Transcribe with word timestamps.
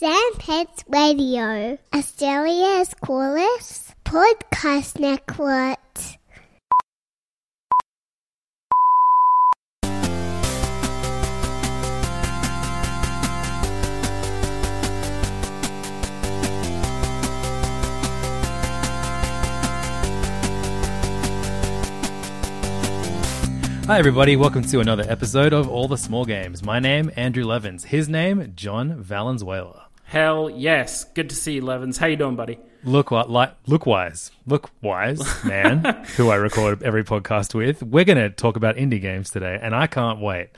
Sanspants 0.00 0.82
Radio, 0.88 1.76
Australia's 1.94 2.94
coolest 3.02 3.92
podcast 4.02 4.98
network. 4.98 5.76
Hi, 23.86 23.98
everybody. 23.98 24.36
Welcome 24.36 24.62
to 24.62 24.80
another 24.80 25.04
episode 25.06 25.52
of 25.52 25.68
All 25.68 25.88
the 25.88 25.98
Small 25.98 26.24
Games. 26.24 26.62
My 26.62 26.78
name, 26.78 27.10
Andrew 27.16 27.44
Levins. 27.44 27.84
His 27.84 28.08
name, 28.08 28.54
John 28.56 29.02
Valenzuela. 29.02 29.89
Hell 30.10 30.50
yes. 30.50 31.04
Good 31.04 31.30
to 31.30 31.36
see 31.36 31.52
you, 31.52 31.60
Levins. 31.60 31.96
How 31.96 32.08
you 32.08 32.16
doing, 32.16 32.34
buddy? 32.34 32.58
Look, 32.82 33.12
what, 33.12 33.30
like, 33.30 33.54
look 33.68 33.86
wise, 33.86 34.32
look 34.44 34.68
wise, 34.82 35.22
man, 35.44 36.04
who 36.16 36.30
I 36.30 36.34
record 36.34 36.82
every 36.82 37.04
podcast 37.04 37.54
with. 37.54 37.80
We're 37.80 38.04
going 38.04 38.18
to 38.18 38.28
talk 38.28 38.56
about 38.56 38.74
indie 38.74 39.00
games 39.00 39.30
today, 39.30 39.56
and 39.62 39.72
I 39.72 39.86
can't 39.86 40.18
wait. 40.18 40.48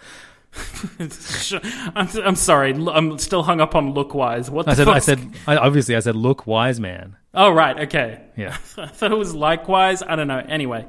I'm, 0.99 2.09
I'm 2.25 2.37
sorry. 2.37 2.73
I'm 2.73 3.19
still 3.19 3.43
hung 3.43 3.61
up 3.61 3.75
on 3.75 3.93
look 3.93 4.15
wise. 4.15 4.51
What 4.51 4.65
the 4.65 4.73
I 4.73 4.75
said, 4.75 4.89
I 4.89 4.99
said, 5.01 5.31
I, 5.47 5.57
obviously, 5.59 5.97
I 5.97 6.01
said, 6.01 6.17
look 6.17 6.47
wise, 6.47 6.81
man. 6.81 7.17
Oh 7.35 7.51
right. 7.51 7.79
Okay. 7.81 8.23
Yeah. 8.37 8.57
I 8.79 8.87
thought 8.87 9.13
it 9.13 9.19
was 9.19 9.35
likewise. 9.35 10.03
I 10.03 10.17
don't 10.17 10.29
know. 10.29 10.43
Anyway, 10.49 10.87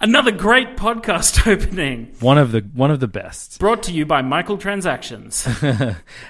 another 0.00 0.30
great 0.30 0.76
podcast 0.76 1.46
opening 1.52 2.14
One 2.20 2.38
of 2.38 2.52
the 2.52 2.60
one 2.74 2.90
of 2.90 3.00
the 3.00 3.08
best. 3.08 3.58
brought 3.58 3.82
to 3.84 3.92
you 3.92 4.06
by 4.06 4.22
Michael 4.22 4.58
Transactions. 4.58 5.46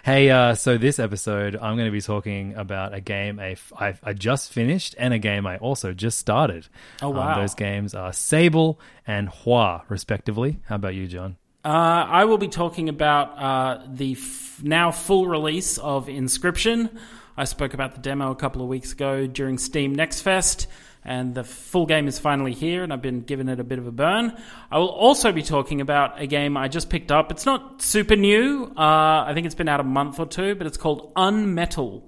Hey, 0.04 0.30
uh, 0.30 0.54
so 0.54 0.78
this 0.78 0.98
episode, 0.98 1.54
I'm 1.56 1.76
going 1.76 1.86
to 1.86 1.92
be 1.92 2.00
talking 2.00 2.54
about 2.54 2.94
a 2.94 3.00
game 3.00 3.38
I, 3.38 3.56
I, 3.78 3.94
I 4.02 4.12
just 4.12 4.52
finished 4.52 4.94
and 4.98 5.12
a 5.14 5.18
game 5.18 5.46
I 5.46 5.58
also 5.58 5.92
just 5.92 6.18
started. 6.18 6.68
Oh, 7.02 7.10
Um, 7.10 7.16
wow. 7.16 7.40
those 7.40 7.54
games 7.54 7.94
are 7.94 8.12
Sable 8.12 8.80
and 9.06 9.28
Hoa, 9.28 9.84
respectively. 9.88 10.60
How 10.66 10.76
about 10.76 10.94
you, 10.94 11.06
John? 11.06 11.36
Uh, 11.64 11.68
I 11.68 12.24
will 12.24 12.38
be 12.38 12.48
talking 12.48 12.88
about 12.88 13.38
uh, 13.38 13.86
the 13.88 14.12
f- 14.12 14.60
now 14.62 14.90
full 14.90 15.26
release 15.28 15.76
of 15.78 16.06
Inscryption. 16.06 16.96
I 17.36 17.44
spoke 17.44 17.74
about 17.74 17.94
the 17.94 18.00
demo 18.00 18.30
a 18.30 18.34
couple 18.36 18.62
of 18.62 18.68
weeks 18.68 18.92
ago 18.92 19.26
during 19.26 19.58
Steam 19.58 19.94
Next 19.94 20.22
Fest, 20.22 20.66
and 21.04 21.34
the 21.34 21.44
full 21.44 21.86
game 21.86 22.08
is 22.08 22.18
finally 22.18 22.52
here, 22.52 22.82
and 22.82 22.92
I've 22.92 23.02
been 23.02 23.22
giving 23.22 23.48
it 23.48 23.58
a 23.60 23.64
bit 23.64 23.78
of 23.78 23.86
a 23.86 23.92
burn. 23.92 24.36
I 24.70 24.78
will 24.78 24.88
also 24.88 25.32
be 25.32 25.42
talking 25.42 25.80
about 25.80 26.20
a 26.20 26.26
game 26.26 26.56
I 26.56 26.68
just 26.68 26.90
picked 26.90 27.10
up. 27.10 27.30
It's 27.30 27.46
not 27.46 27.80
super 27.82 28.16
new, 28.16 28.72
uh, 28.76 29.24
I 29.26 29.32
think 29.34 29.46
it's 29.46 29.54
been 29.54 29.68
out 29.68 29.80
a 29.80 29.84
month 29.84 30.18
or 30.20 30.26
two, 30.26 30.54
but 30.54 30.66
it's 30.66 30.76
called 30.76 31.14
Unmetal. 31.14 32.02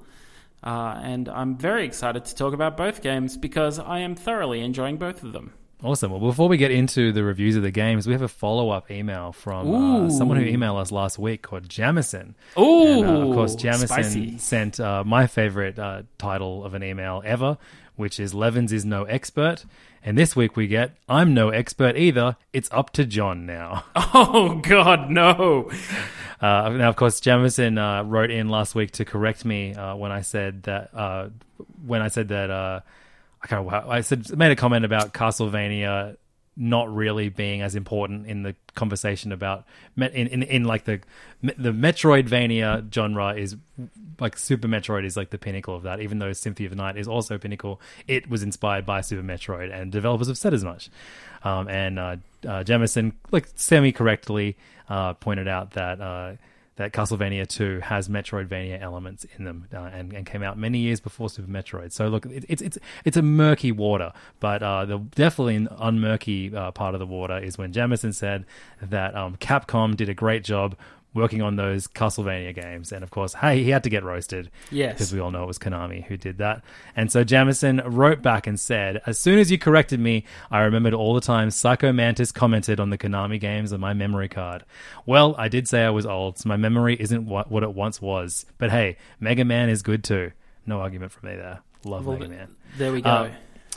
Uh, 0.64 1.00
and 1.02 1.28
I'm 1.28 1.56
very 1.56 1.84
excited 1.84 2.24
to 2.26 2.34
talk 2.36 2.54
about 2.54 2.76
both 2.76 3.02
games 3.02 3.36
because 3.36 3.78
I 3.80 4.00
am 4.00 4.14
thoroughly 4.14 4.60
enjoying 4.60 4.96
both 4.96 5.24
of 5.24 5.32
them. 5.32 5.54
Awesome. 5.82 6.12
Well, 6.12 6.20
before 6.20 6.48
we 6.48 6.58
get 6.58 6.70
into 6.70 7.10
the 7.10 7.24
reviews 7.24 7.56
of 7.56 7.64
the 7.64 7.72
games, 7.72 8.06
we 8.06 8.12
have 8.12 8.22
a 8.22 8.28
follow 8.28 8.70
up 8.70 8.88
email 8.88 9.32
from 9.32 9.74
uh, 9.74 10.10
someone 10.10 10.36
who 10.38 10.44
emailed 10.44 10.80
us 10.80 10.92
last 10.92 11.18
week 11.18 11.42
called 11.42 11.68
Jamison. 11.68 12.36
Ooh, 12.56 13.02
And, 13.02 13.04
uh, 13.04 13.26
of 13.26 13.34
course, 13.34 13.56
Jamison 13.56 14.38
sent 14.38 14.78
uh, 14.78 15.02
my 15.02 15.26
favorite 15.26 15.80
uh, 15.80 16.02
title 16.18 16.64
of 16.64 16.74
an 16.74 16.84
email 16.84 17.20
ever, 17.24 17.58
which 17.96 18.18
is 18.18 18.34
Levins 18.34 18.72
is 18.72 18.84
no 18.84 19.04
expert. 19.04 19.64
And 20.04 20.18
this 20.18 20.34
week 20.34 20.56
we 20.56 20.66
get 20.66 20.96
I'm 21.08 21.32
no 21.34 21.50
expert 21.50 21.96
either. 21.96 22.36
It's 22.52 22.68
up 22.72 22.90
to 22.94 23.04
John 23.04 23.46
now. 23.46 23.84
Oh, 24.14 24.60
God, 24.62 25.10
no. 25.10 25.70
Uh, 26.40 26.68
now, 26.70 26.88
of 26.88 26.96
course, 26.96 27.18
Jamison 27.20 27.78
uh, 27.78 28.02
wrote 28.02 28.30
in 28.30 28.48
last 28.48 28.74
week 28.74 28.90
to 28.92 29.04
correct 29.04 29.44
me 29.44 29.74
uh, 29.74 29.94
when 29.96 30.12
I 30.12 30.20
said 30.20 30.64
that 30.64 30.90
uh, 30.92 31.28
when 31.86 32.02
I 32.02 32.08
said 32.08 32.28
that 32.28 32.50
uh, 32.50 32.80
I 33.42 33.46
kind 33.46 33.66
of 33.66 33.72
I 33.88 34.00
said 34.02 34.36
made 34.36 34.52
a 34.52 34.56
comment 34.56 34.84
about 34.84 35.14
Castlevania 35.14 36.16
not 36.56 36.94
really 36.94 37.28
being 37.28 37.62
as 37.62 37.74
important 37.74 38.26
in 38.26 38.42
the 38.42 38.54
conversation 38.74 39.32
about 39.32 39.64
in, 39.96 40.04
in, 40.04 40.42
in 40.42 40.64
like 40.64 40.84
the 40.84 41.00
the 41.42 41.72
Metroidvania 41.72 42.92
genre 42.92 43.34
is 43.34 43.56
like 44.20 44.36
Super 44.36 44.68
Metroid 44.68 45.04
is 45.04 45.16
like 45.16 45.30
the 45.30 45.38
pinnacle 45.38 45.74
of 45.74 45.82
that. 45.84 46.00
Even 46.00 46.18
though 46.18 46.32
Symphony 46.32 46.66
of 46.66 46.70
the 46.70 46.76
Night 46.76 46.96
is 46.96 47.08
also 47.08 47.38
pinnacle, 47.38 47.80
it 48.06 48.28
was 48.28 48.42
inspired 48.42 48.84
by 48.84 49.00
Super 49.00 49.22
Metroid, 49.22 49.72
and 49.72 49.90
developers 49.90 50.28
have 50.28 50.38
said 50.38 50.52
as 50.52 50.62
much. 50.62 50.90
Um, 51.42 51.68
and 51.68 51.98
uh, 51.98 52.16
uh, 52.46 52.62
Jamison, 52.64 53.14
like 53.30 53.48
semi 53.56 53.92
correctly, 53.92 54.56
uh, 54.88 55.14
pointed 55.14 55.48
out 55.48 55.72
that. 55.72 56.38
That 56.76 56.92
Castlevania 56.92 57.46
2 57.46 57.80
has 57.80 58.08
Metroidvania 58.08 58.80
elements 58.80 59.26
in 59.36 59.44
them 59.44 59.68
uh, 59.74 59.90
and, 59.92 60.12
and 60.14 60.24
came 60.24 60.42
out 60.42 60.56
many 60.56 60.78
years 60.78 61.00
before 61.00 61.28
Super 61.28 61.50
Metroid. 61.50 61.92
So 61.92 62.08
look, 62.08 62.24
it, 62.26 62.46
it's 62.48 62.62
it's 62.62 62.78
it's 63.04 63.16
a 63.16 63.22
murky 63.22 63.72
water, 63.72 64.12
but 64.40 64.62
uh, 64.62 64.86
the 64.86 64.98
definitely 64.98 65.56
an 65.56 65.68
unmurky 65.68 66.54
uh, 66.54 66.70
part 66.70 66.94
of 66.94 66.98
the 66.98 67.06
water 67.06 67.38
is 67.38 67.58
when 67.58 67.72
Jamison 67.72 68.12
said 68.12 68.46
that 68.80 69.14
um, 69.14 69.36
Capcom 69.36 69.96
did 69.96 70.08
a 70.08 70.14
great 70.14 70.44
job 70.44 70.74
working 71.14 71.42
on 71.42 71.56
those 71.56 71.86
Castlevania 71.86 72.54
games, 72.54 72.92
and 72.92 73.02
of 73.02 73.10
course, 73.10 73.34
hey, 73.34 73.62
he 73.62 73.70
had 73.70 73.84
to 73.84 73.90
get 73.90 74.02
roasted. 74.04 74.50
Yes. 74.70 74.94
because 74.94 75.12
we 75.12 75.20
all 75.20 75.30
know 75.30 75.42
it 75.42 75.46
was 75.46 75.58
Konami 75.58 76.04
who 76.04 76.16
did 76.16 76.38
that. 76.38 76.62
And 76.96 77.12
so 77.12 77.24
Jamison 77.24 77.82
wrote 77.84 78.22
back 78.22 78.46
and 78.46 78.58
said, 78.58 79.02
As 79.06 79.18
soon 79.18 79.38
as 79.38 79.50
you 79.50 79.58
corrected 79.58 80.00
me, 80.00 80.24
I 80.50 80.60
remembered 80.60 80.94
all 80.94 81.14
the 81.14 81.20
times 81.20 81.54
Psycho 81.54 81.92
Mantis 81.92 82.32
commented 82.32 82.80
on 82.80 82.90
the 82.90 82.98
Konami 82.98 83.38
games 83.38 83.72
on 83.72 83.80
my 83.80 83.92
memory 83.92 84.28
card. 84.28 84.64
Well, 85.06 85.34
I 85.36 85.48
did 85.48 85.68
say 85.68 85.84
I 85.84 85.90
was 85.90 86.06
old, 86.06 86.38
so 86.38 86.48
my 86.48 86.56
memory 86.56 86.96
isn't 86.98 87.26
what, 87.26 87.50
what 87.50 87.62
it 87.62 87.74
once 87.74 88.00
was. 88.00 88.46
But 88.58 88.70
hey, 88.70 88.96
Mega 89.20 89.44
Man 89.44 89.68
is 89.68 89.82
good 89.82 90.02
too. 90.04 90.32
No 90.66 90.80
argument 90.80 91.12
from 91.12 91.28
me 91.30 91.36
there. 91.36 91.60
Love 91.84 92.06
Well, 92.06 92.16
Mega 92.16 92.30
Man. 92.30 92.48
There 92.78 92.92
we 92.92 93.02
go. 93.02 93.10
Uh, 93.10 93.30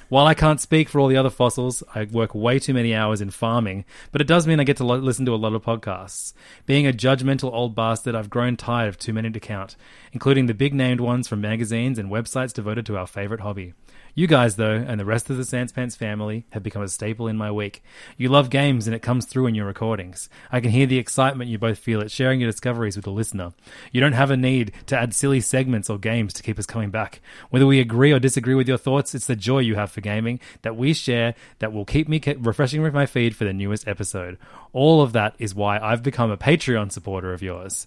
While 0.07 0.27
I 0.27 0.35
can't 0.35 0.61
speak 0.61 0.87
for 0.87 0.99
all 0.99 1.07
the 1.07 1.17
other 1.17 1.31
fossils, 1.31 1.81
I 1.95 2.03
work 2.03 2.35
way 2.35 2.59
too 2.59 2.75
many 2.75 2.93
hours 2.93 3.21
in 3.21 3.31
farming, 3.31 3.85
but 4.11 4.21
it 4.21 4.27
does 4.27 4.45
mean 4.45 4.59
I 4.59 4.63
get 4.63 4.77
to 4.77 4.85
lo- 4.85 4.97
listen 4.97 5.25
to 5.25 5.33
a 5.33 5.35
lot 5.35 5.55
of 5.55 5.63
podcasts. 5.63 6.33
Being 6.67 6.85
a 6.85 6.93
judgmental 6.93 7.51
old 7.51 7.73
bastard, 7.73 8.13
I've 8.13 8.29
grown 8.29 8.55
tired 8.55 8.89
of 8.89 8.99
too 8.99 9.13
many 9.13 9.31
to 9.31 9.39
count, 9.39 9.75
including 10.13 10.45
the 10.45 10.53
big 10.53 10.75
named 10.75 10.99
ones 10.99 11.27
from 11.27 11.41
magazines 11.41 11.97
and 11.97 12.11
websites 12.11 12.53
devoted 12.53 12.85
to 12.85 12.97
our 12.97 13.07
favorite 13.07 13.39
hobby. 13.39 13.73
You 14.17 14.27
guys, 14.27 14.55
though, 14.55 14.75
and 14.87 14.97
the 14.97 15.03
rest 15.03 15.29
of 15.29 15.35
the 15.35 15.43
Sanspants 15.43 15.97
family 15.97 16.45
have 16.51 16.63
become 16.63 16.81
a 16.81 16.87
staple 16.87 17.27
in 17.27 17.35
my 17.35 17.51
week. 17.51 17.83
You 18.15 18.29
love 18.29 18.49
games 18.49 18.87
and 18.87 18.95
it 18.95 19.01
comes 19.01 19.25
through 19.25 19.47
in 19.47 19.55
your 19.55 19.65
recordings. 19.65 20.29
I 20.53 20.61
can 20.61 20.71
hear 20.71 20.85
the 20.85 20.97
excitement 20.97 21.49
you 21.49 21.57
both 21.57 21.77
feel 21.77 21.99
at 21.99 22.11
sharing 22.11 22.39
your 22.39 22.49
discoveries 22.49 22.95
with 22.95 23.03
the 23.03 23.11
listener. 23.11 23.51
You 23.91 23.99
don't 23.99 24.13
have 24.13 24.31
a 24.31 24.37
need 24.37 24.71
to 24.85 24.97
add 24.97 25.13
silly 25.13 25.41
segments 25.41 25.89
or 25.89 25.97
games 25.97 26.31
to 26.35 26.43
keep 26.43 26.57
us 26.57 26.65
coming 26.65 26.91
back. 26.91 27.19
Whether 27.49 27.67
we 27.67 27.81
agree 27.81 28.13
or 28.13 28.19
disagree 28.19 28.55
with 28.55 28.69
your 28.69 28.77
thoughts, 28.77 29.13
it's 29.13 29.27
the 29.27 29.35
joy 29.35 29.59
you 29.59 29.75
have 29.75 29.91
for 29.91 29.99
gaming 29.99 30.39
that 30.61 30.77
we 30.77 30.93
share 30.93 31.35
that 31.59 31.73
will 31.73 31.83
keep 31.83 32.07
me 32.07 32.21
refreshing 32.37 32.89
my 32.93 33.05
feed 33.05 33.35
for 33.35 33.43
the 33.43 33.51
newest 33.51 33.85
episode. 33.85 34.37
All 34.71 35.01
of 35.01 35.11
that 35.11 35.35
is 35.39 35.53
why 35.53 35.77
I've 35.77 36.03
become 36.03 36.31
a 36.31 36.37
Patreon 36.37 36.89
supporter 36.93 37.33
of 37.33 37.41
yours. 37.41 37.85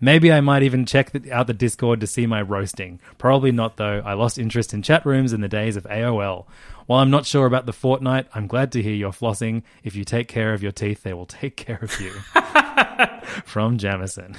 Maybe 0.00 0.32
I 0.32 0.40
might 0.40 0.62
even 0.62 0.86
check 0.86 1.10
out 1.30 1.46
the 1.46 1.52
Discord 1.52 2.00
to 2.00 2.06
see 2.06 2.26
my 2.26 2.40
roasting. 2.40 2.98
Probably 3.18 3.52
not, 3.52 3.76
though. 3.76 4.02
I 4.04 4.14
lost 4.14 4.38
interest 4.38 4.72
in 4.72 4.82
chat 4.82 5.04
rooms 5.04 5.32
in 5.32 5.40
the 5.40 5.48
days 5.66 5.76
of 5.76 5.84
AOL. 5.84 6.46
While 6.86 7.00
I'm 7.00 7.10
not 7.10 7.26
sure 7.26 7.46
about 7.46 7.66
the 7.66 7.72
fortnight, 7.72 8.28
I'm 8.32 8.46
glad 8.46 8.70
to 8.72 8.82
hear 8.82 8.94
you're 8.94 9.10
flossing. 9.10 9.64
If 9.82 9.96
you 9.96 10.04
take 10.04 10.28
care 10.28 10.54
of 10.54 10.62
your 10.62 10.70
teeth, 10.70 11.02
they 11.02 11.12
will 11.12 11.26
take 11.26 11.56
care 11.56 11.80
of 11.82 12.00
you. 12.00 12.12
From 13.44 13.76
Jamison. 13.76 14.36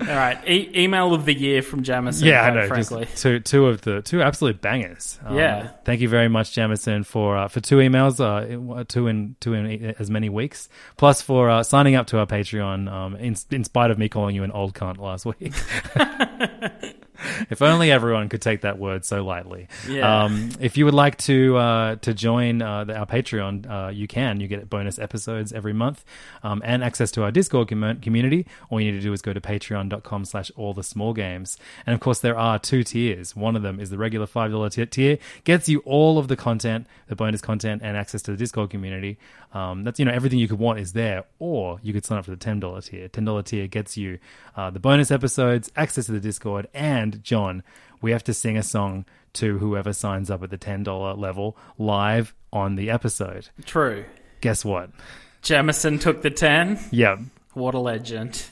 All 0.00 0.06
right, 0.06 0.38
e- 0.48 0.70
email 0.76 1.12
of 1.12 1.24
the 1.24 1.34
year 1.36 1.62
from 1.62 1.82
Jamison. 1.82 2.28
yeah, 2.28 2.42
I 2.42 2.50
know. 2.54 2.68
Frankly, 2.68 3.06
two, 3.16 3.40
two 3.40 3.66
of 3.66 3.82
the 3.82 4.00
two 4.02 4.22
absolute 4.22 4.60
bangers. 4.62 5.18
Um, 5.24 5.36
Yeah. 5.36 5.70
Thank 5.84 6.00
you 6.00 6.08
very 6.08 6.28
much, 6.28 6.52
Jamison, 6.52 7.02
for 7.04 7.36
uh, 7.36 7.48
for 7.48 7.60
two 7.60 7.76
emails, 7.76 8.20
uh, 8.20 8.84
two 8.84 9.08
in 9.08 9.34
two 9.40 9.54
in 9.54 9.94
as 9.98 10.10
many 10.10 10.28
weeks, 10.28 10.68
plus 10.96 11.20
for 11.20 11.50
uh, 11.50 11.62
signing 11.64 11.96
up 11.96 12.06
to 12.08 12.18
our 12.18 12.26
Patreon. 12.26 12.90
Um, 12.90 13.16
in, 13.16 13.34
in 13.50 13.64
spite 13.64 13.90
of 13.90 13.98
me 13.98 14.08
calling 14.08 14.34
you 14.36 14.44
an 14.44 14.52
old 14.52 14.74
cunt 14.74 14.98
last 14.98 15.26
week. 15.26 15.52
if 17.50 17.62
only 17.62 17.90
everyone 17.90 18.28
could 18.28 18.42
take 18.42 18.62
that 18.62 18.78
word 18.78 19.04
so 19.04 19.24
lightly. 19.24 19.68
Yeah. 19.88 20.24
Um, 20.24 20.50
if 20.60 20.76
you 20.76 20.84
would 20.84 20.94
like 20.94 21.18
to 21.18 21.56
uh, 21.56 21.96
to 21.96 22.14
join 22.14 22.62
uh, 22.62 22.84
the, 22.84 22.96
our 22.96 23.06
Patreon, 23.06 23.70
uh, 23.70 23.88
you 23.90 24.06
can. 24.06 24.40
You 24.40 24.48
get 24.48 24.68
bonus 24.68 24.98
episodes 24.98 25.52
every 25.52 25.72
month 25.72 26.04
um, 26.42 26.62
and 26.64 26.84
access 26.84 27.10
to 27.12 27.22
our 27.22 27.30
Discord 27.30 27.68
com- 27.68 28.00
community. 28.00 28.46
All 28.68 28.80
you 28.80 28.90
need 28.90 28.98
to 28.98 29.02
do 29.02 29.12
is 29.12 29.22
go 29.22 29.32
to 29.32 29.40
patreon.com 29.40 30.24
slash 30.24 30.50
all 30.56 30.74
the 30.74 30.82
small 30.82 31.12
games. 31.12 31.56
And 31.86 31.94
of 31.94 32.00
course, 32.00 32.20
there 32.20 32.38
are 32.38 32.58
two 32.58 32.84
tiers. 32.84 33.34
One 33.36 33.56
of 33.56 33.62
them 33.62 33.80
is 33.80 33.90
the 33.90 33.98
regular 33.98 34.26
$5 34.26 34.72
t- 34.72 34.86
tier, 34.86 35.18
gets 35.44 35.68
you 35.68 35.80
all 35.80 36.18
of 36.18 36.28
the 36.28 36.36
content, 36.36 36.86
the 37.08 37.16
bonus 37.16 37.40
content, 37.40 37.82
and 37.84 37.96
access 37.96 38.22
to 38.22 38.30
the 38.32 38.36
Discord 38.36 38.70
community. 38.70 39.18
Um, 39.52 39.82
that's, 39.82 39.98
you 39.98 40.04
know, 40.04 40.12
everything 40.12 40.38
you 40.38 40.48
could 40.48 40.58
want 40.58 40.78
is 40.78 40.92
there. 40.92 41.24
Or 41.38 41.80
you 41.82 41.92
could 41.92 42.04
sign 42.04 42.18
up 42.18 42.24
for 42.24 42.30
the 42.30 42.36
$10 42.36 42.84
tier. 42.84 43.08
$10 43.08 43.44
tier 43.44 43.66
gets 43.66 43.96
you 43.96 44.18
uh, 44.56 44.70
the 44.70 44.80
bonus 44.80 45.10
episodes, 45.10 45.70
access 45.76 46.06
to 46.06 46.12
the 46.12 46.20
Discord, 46.20 46.68
and 46.74 47.22
John, 47.30 47.62
we 48.02 48.10
have 48.10 48.24
to 48.24 48.34
sing 48.34 48.56
a 48.56 48.62
song 48.64 49.04
to 49.34 49.56
whoever 49.58 49.92
signs 49.92 50.32
up 50.32 50.42
at 50.42 50.50
the 50.50 50.58
$10 50.58 51.16
level 51.16 51.56
live 51.78 52.34
on 52.52 52.74
the 52.74 52.90
episode. 52.90 53.50
True. 53.64 54.04
Guess 54.40 54.64
what? 54.64 54.90
Jamison 55.40 56.00
took 56.00 56.22
the 56.22 56.30
10. 56.30 56.80
Yeah. 56.90 57.18
What 57.54 57.74
a 57.74 57.78
legend. 57.78 58.44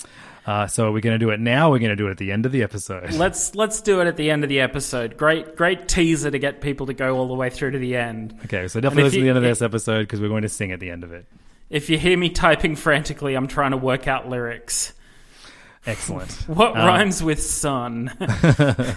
Uh, 0.46 0.69
so 0.69 0.86
are 0.86 0.92
we 0.92 1.00
going 1.00 1.19
to 1.19 1.19
do 1.19 1.30
it 1.30 1.40
now? 1.40 1.70
Or 1.70 1.72
we're 1.72 1.78
going 1.80 1.90
to 1.90 1.96
do 1.96 2.06
it 2.06 2.12
at 2.12 2.19
the 2.19 2.30
end 2.30 2.46
of 2.46 2.52
the 2.52 2.62
episode. 2.62 3.12
Let's 3.14 3.56
let's 3.56 3.80
do 3.80 4.00
it 4.00 4.06
at 4.06 4.16
the 4.16 4.30
end 4.30 4.44
of 4.44 4.48
the 4.48 4.60
episode. 4.60 5.16
Great 5.16 5.56
great 5.56 5.88
teaser 5.88 6.31
to 6.31 6.38
get 6.38 6.60
people 6.60 6.86
to 6.86 6.94
go 6.94 7.16
all 7.16 7.26
the 7.26 7.34
way 7.34 7.50
through 7.50 7.72
to 7.72 7.78
the 7.78 7.96
end. 7.96 8.38
Okay, 8.44 8.69
so 8.69 8.81
definitely 8.81 9.02
listen 9.02 9.19
to 9.19 9.24
the 9.24 9.28
end 9.31 9.38
of 9.38 9.44
this 9.44 9.60
episode 9.60 10.02
because 10.04 10.20
we're 10.20 10.28
going 10.28 10.42
to 10.42 10.48
sing 10.48 10.70
at 10.70 10.78
the 10.78 10.90
end 10.90 11.02
of 11.02 11.12
it. 11.12 11.26
If 11.69 11.90
you 11.90 11.98
hear 11.98 12.16
me 12.16 12.31
typing 12.31 12.76
frantically, 12.76 13.34
I'm 13.34 13.48
trying 13.48 13.72
to 13.72 13.76
work 13.76 14.06
out 14.06 14.28
lyrics. 14.28 14.92
Excellent. 15.88 16.31
What 16.46 16.76
Uh, 16.76 16.87
rhymes 16.87 17.23
with 17.23 17.43
sun? 17.43 18.12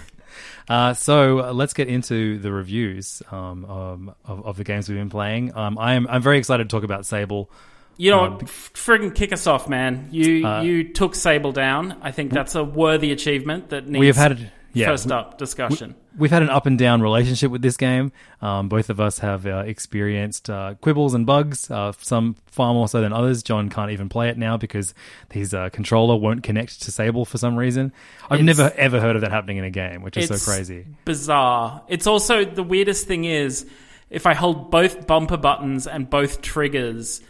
Uh, 0.68 0.94
so 0.94 1.40
uh, 1.40 1.52
let's 1.52 1.74
get 1.74 1.88
into 1.88 2.38
the 2.38 2.52
reviews 2.52 3.20
um, 3.32 3.64
um, 3.64 4.14
of, 4.24 4.46
of 4.46 4.56
the 4.56 4.62
games 4.64 4.88
we've 4.88 4.96
been 4.96 5.10
playing. 5.10 5.54
Um, 5.56 5.76
I 5.76 5.94
am 5.94 6.06
I'm 6.08 6.22
very 6.22 6.38
excited 6.38 6.68
to 6.70 6.74
talk 6.74 6.84
about 6.84 7.04
Sable. 7.04 7.50
You 7.96 8.12
know, 8.12 8.24
Um. 8.24 8.38
F- 8.42 8.70
friggin' 8.72 9.12
kick 9.12 9.32
us 9.32 9.48
off, 9.48 9.68
man. 9.68 10.08
You 10.12 10.46
Uh, 10.46 10.62
you 10.62 10.84
took 10.92 11.16
Sable 11.16 11.50
down. 11.50 11.96
I 12.00 12.12
think 12.12 12.30
that's 12.32 12.54
a 12.54 12.62
worthy 12.62 13.10
achievement 13.10 13.70
that 13.70 13.88
needs 13.88 13.98
We 13.98 14.06
have 14.06 14.16
had 14.16 14.52
yeah, 14.72 14.86
first 14.86 15.06
we- 15.06 15.12
up 15.12 15.36
discussion. 15.36 15.96
We've 16.18 16.30
had 16.30 16.42
an 16.42 16.50
up 16.50 16.66
and 16.66 16.78
down 16.78 17.00
relationship 17.00 17.50
with 17.50 17.62
this 17.62 17.76
game. 17.76 18.12
Um, 18.40 18.68
both 18.68 18.90
of 18.90 19.00
us 19.00 19.20
have 19.20 19.46
uh, 19.46 19.64
experienced 19.66 20.50
uh, 20.50 20.74
quibbles 20.82 21.14
and 21.14 21.24
bugs, 21.24 21.70
uh, 21.70 21.92
some 22.00 22.36
far 22.46 22.74
more 22.74 22.86
so 22.88 23.00
than 23.00 23.12
others. 23.12 23.42
John 23.42 23.70
can't 23.70 23.90
even 23.90 24.08
play 24.08 24.28
it 24.28 24.36
now 24.36 24.56
because 24.56 24.92
his 25.30 25.54
uh, 25.54 25.70
controller 25.70 26.16
won't 26.16 26.42
connect 26.42 26.82
to 26.82 26.92
Sable 26.92 27.24
for 27.24 27.38
some 27.38 27.56
reason. 27.56 27.92
I've 28.30 28.40
It's- 28.40 28.44
never 28.58 28.72
ever 28.76 29.00
heard 29.00 29.16
of 29.16 29.22
that 29.22 29.30
happening 29.30 29.56
in 29.56 29.64
a 29.64 29.70
game, 29.70 30.02
which 30.02 30.16
is 30.16 30.28
so 30.28 30.50
crazy. 30.52 30.86
Bizarre. 31.04 31.82
It's 31.88 32.06
also 32.06 32.44
the 32.44 32.62
weirdest 32.62 33.06
thing 33.06 33.24
is 33.24 33.66
if 34.10 34.26
I 34.26 34.34
hold 34.34 34.70
both 34.70 35.06
bumper 35.06 35.38
buttons 35.38 35.86
and 35.86 36.10
both 36.10 36.42
triggers, 36.42 37.22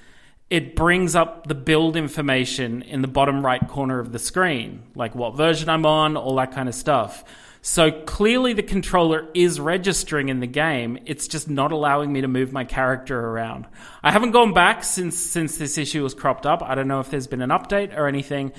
it 0.50 0.74
brings 0.74 1.14
up 1.14 1.46
the 1.46 1.54
build 1.54 1.96
information 1.96 2.82
in 2.82 3.00
the 3.00 3.08
bottom 3.08 3.44
right 3.44 3.66
corner 3.68 4.00
of 4.00 4.10
the 4.12 4.18
screen, 4.18 4.82
like 4.96 5.14
what 5.14 5.36
version 5.36 5.68
I'm 5.68 5.86
on, 5.86 6.16
all 6.16 6.34
that 6.36 6.52
kind 6.52 6.68
of 6.68 6.74
stuff. 6.74 7.24
So 7.64 7.92
clearly 7.92 8.54
the 8.54 8.62
controller 8.64 9.28
is 9.34 9.60
registering 9.60 10.28
in 10.28 10.40
the 10.40 10.48
game. 10.48 10.98
It's 11.06 11.28
just 11.28 11.48
not 11.48 11.70
allowing 11.70 12.12
me 12.12 12.22
to 12.22 12.28
move 12.28 12.52
my 12.52 12.64
character 12.64 13.18
around. 13.18 13.66
I 14.02 14.10
haven't 14.10 14.32
gone 14.32 14.52
back 14.52 14.82
since 14.82 15.16
since 15.16 15.58
this 15.58 15.78
issue 15.78 16.02
was 16.02 16.12
cropped 16.12 16.44
up. 16.44 16.60
I 16.60 16.74
don't 16.74 16.88
know 16.88 16.98
if 16.98 17.10
there's 17.10 17.28
been 17.28 17.40
an 17.40 17.50
update 17.50 17.96
or 17.96 18.08
anything. 18.08 18.52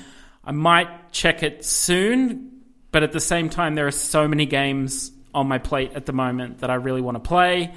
I 0.45 0.53
might 0.53 1.11
check 1.11 1.43
it 1.43 1.65
soon, 1.65 2.61
but 2.93 3.03
at 3.03 3.11
the 3.11 3.19
same 3.19 3.49
time 3.49 3.75
there 3.75 3.87
are 3.87 3.91
so 3.91 4.25
many 4.25 4.45
games 4.45 5.11
on 5.33 5.47
my 5.47 5.57
plate 5.57 5.91
at 5.95 6.05
the 6.05 6.13
moment 6.13 6.59
that 6.59 6.69
I 6.69 6.75
really 6.75 7.01
want 7.01 7.15
to 7.15 7.27
play 7.27 7.73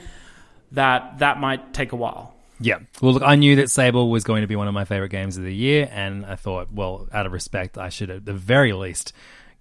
that 0.73 1.19
that 1.19 1.41
might 1.41 1.75
take 1.75 1.91
a 1.91 1.97
while. 1.97 2.37
Yeah. 2.61 2.79
Well, 3.03 3.15
look, 3.15 3.23
I 3.23 3.35
knew 3.35 3.57
that 3.57 3.71
Sable 3.71 4.11
was 4.11 4.23
going 4.23 4.43
to 4.43 4.47
be 4.47 4.57
one 4.57 4.69
of 4.69 4.75
my 4.75 4.85
favorite 4.85 5.11
games 5.11 5.37
of 5.37 5.45
the 5.45 5.55
year, 5.55 5.89
and 5.93 6.25
I 6.25 6.37
thought, 6.37 6.73
well, 6.73 7.09
out 7.13 7.27
of 7.27 7.33
respect, 7.33 7.77
I 7.77 7.89
should 7.89 8.11
at 8.11 8.25
the 8.25 8.33
very 8.33 8.73
least 8.73 9.13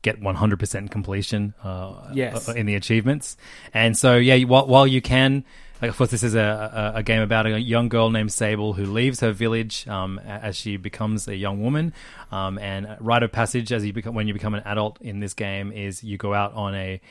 get 0.06 0.22
100% 0.22 0.92
completion 0.92 1.54
uh, 1.64 2.10
Yes. 2.14 2.48
uh, 2.48 2.54
in 2.54 2.66
the 2.68 2.76
achievements. 2.76 3.36
And 3.74 3.98
so, 3.98 4.16
yeah, 4.16 4.38
while, 4.46 4.68
while 4.68 4.86
you 4.88 5.02
can, 5.02 5.44
like, 5.82 5.90
of 5.90 5.98
course, 5.98 6.12
this 6.12 6.22
is 6.24 6.36
a, 6.36 6.94
a, 6.96 7.00
a 7.00 7.04
game 7.04 7.22
about 7.22 7.48
a 7.48 7.60
young 7.60 7.90
girl 7.90 8.12
named 8.12 8.32
Sable 8.32 8.74
who 8.74 8.86
leaves 8.86 9.20
her 9.22 9.32
village 9.32 9.88
um, 9.88 10.20
as 10.20 10.56
she 10.56 10.78
becomes 10.78 11.28
a 11.28 11.36
young 11.36 11.62
woman. 11.62 11.92
Um, 12.32 12.60
and 12.60 12.96
rite 13.00 13.24
of 13.24 13.32
passage 13.32 13.74
as 13.74 13.84
you 13.84 13.92
become 13.94 14.14
when 14.14 14.28
you 14.28 14.34
become 14.34 14.54
an 14.54 14.64
adult 14.66 15.02
in 15.02 15.20
this 15.20 15.34
game 15.34 15.72
is 15.72 16.04
you 16.04 16.18
go 16.18 16.34
out 16.34 16.54
on 16.54 16.76
a 16.76 17.02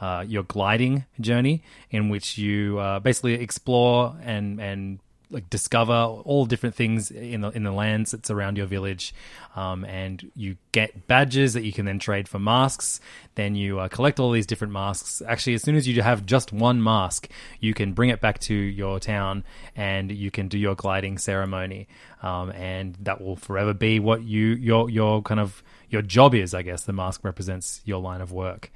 uh, 0.00 0.24
your 0.26 0.42
gliding 0.44 1.04
journey 1.20 1.62
in 1.90 2.08
which 2.08 2.36
you 2.38 2.78
uh, 2.78 2.98
basically 3.00 3.34
explore 3.34 4.14
and 4.22 4.60
and 4.60 4.98
like 5.34 5.50
discover 5.50 5.92
all 5.92 6.46
different 6.46 6.74
things 6.74 7.10
in 7.10 7.42
the 7.42 7.50
in 7.50 7.64
the 7.64 7.72
lands 7.72 8.12
that 8.12 8.24
surround 8.24 8.56
your 8.56 8.66
village, 8.66 9.14
um, 9.56 9.84
and 9.84 10.30
you 10.34 10.56
get 10.72 11.06
badges 11.06 11.52
that 11.52 11.64
you 11.64 11.72
can 11.72 11.84
then 11.84 11.98
trade 11.98 12.28
for 12.28 12.38
masks. 12.38 13.00
Then 13.34 13.54
you 13.54 13.80
uh, 13.80 13.88
collect 13.88 14.20
all 14.20 14.30
these 14.30 14.46
different 14.46 14.72
masks. 14.72 15.20
Actually, 15.26 15.54
as 15.54 15.62
soon 15.62 15.76
as 15.76 15.86
you 15.86 16.00
have 16.00 16.24
just 16.24 16.52
one 16.52 16.82
mask, 16.82 17.28
you 17.60 17.74
can 17.74 17.92
bring 17.92 18.10
it 18.10 18.20
back 18.20 18.38
to 18.40 18.54
your 18.54 19.00
town, 19.00 19.44
and 19.76 20.10
you 20.10 20.30
can 20.30 20.48
do 20.48 20.56
your 20.56 20.74
gliding 20.74 21.18
ceremony, 21.18 21.88
um, 22.22 22.50
and 22.52 22.96
that 23.00 23.20
will 23.20 23.36
forever 23.36 23.74
be 23.74 23.98
what 23.98 24.22
you 24.22 24.46
your 24.54 24.88
your 24.88 25.20
kind 25.22 25.40
of 25.40 25.62
your 25.90 26.02
job 26.02 26.34
is. 26.34 26.54
I 26.54 26.62
guess 26.62 26.84
the 26.84 26.92
mask 26.92 27.24
represents 27.24 27.82
your 27.84 28.00
line 28.00 28.20
of 28.20 28.32
work. 28.32 28.72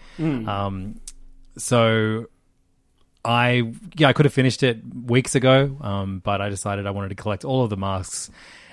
Um, 0.49 1.01
so 1.57 2.27
I 3.29 3.75
yeah 3.95 4.09
I 4.09 4.15
could 4.15 4.25
have 4.25 4.33
finished 4.33 4.63
it 4.63 4.79
weeks 5.05 5.35
ago, 5.35 5.77
um, 5.83 6.21
but 6.25 6.41
I 6.41 6.49
decided 6.49 6.87
I 6.87 6.93
wanted 6.93 7.11
to 7.11 7.15
collect 7.15 7.45
all 7.45 7.63
of 7.63 7.69
the 7.69 7.77
masks, 7.77 8.31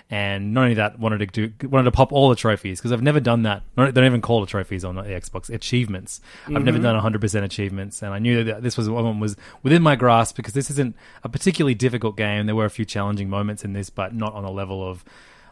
and 0.10 0.54
not 0.54 0.62
only 0.62 0.76
that, 0.76 0.98
wanted 0.98 1.34
to 1.34 1.50
do 1.50 1.68
wanted 1.68 1.84
to 1.84 1.92
pop 1.92 2.14
all 2.14 2.30
the 2.30 2.38
trophies 2.38 2.80
because 2.80 2.94
I've 2.94 3.02
never 3.02 3.20
done 3.20 3.44
that. 3.44 3.64
Not, 3.76 3.94
they 3.94 4.00
don't 4.00 4.06
even 4.06 4.22
call 4.22 4.42
it 4.44 4.48
trophies 4.48 4.86
on 4.86 4.96
the 4.96 5.02
Xbox 5.02 5.54
achievements. 5.54 6.22
I've 6.48 6.64
never 6.64 6.80
done 6.80 6.94
100 6.94 7.20
percent 7.20 7.44
achievements, 7.44 8.02
and 8.02 8.14
I 8.14 8.20
knew 8.20 8.46
that 8.46 8.64
this 8.64 8.78
was 8.78 8.90
one 8.90 9.20
was 9.20 9.36
within 9.62 9.82
my 9.82 9.98
grasp 9.98 10.38
because 10.38 10.54
this 10.54 10.70
isn't 10.72 10.96
a 11.26 11.28
particularly 11.28 11.76
difficult 11.76 12.16
game. 12.16 12.46
There 12.46 12.56
were 12.56 12.64
a 12.64 12.70
few 12.70 12.86
challenging 12.86 13.30
moments 13.30 13.66
in 13.66 13.74
this, 13.74 13.90
but 13.90 14.16
not 14.16 14.34
on 14.36 14.46
a 14.46 14.52
level 14.52 14.90
of 14.90 15.04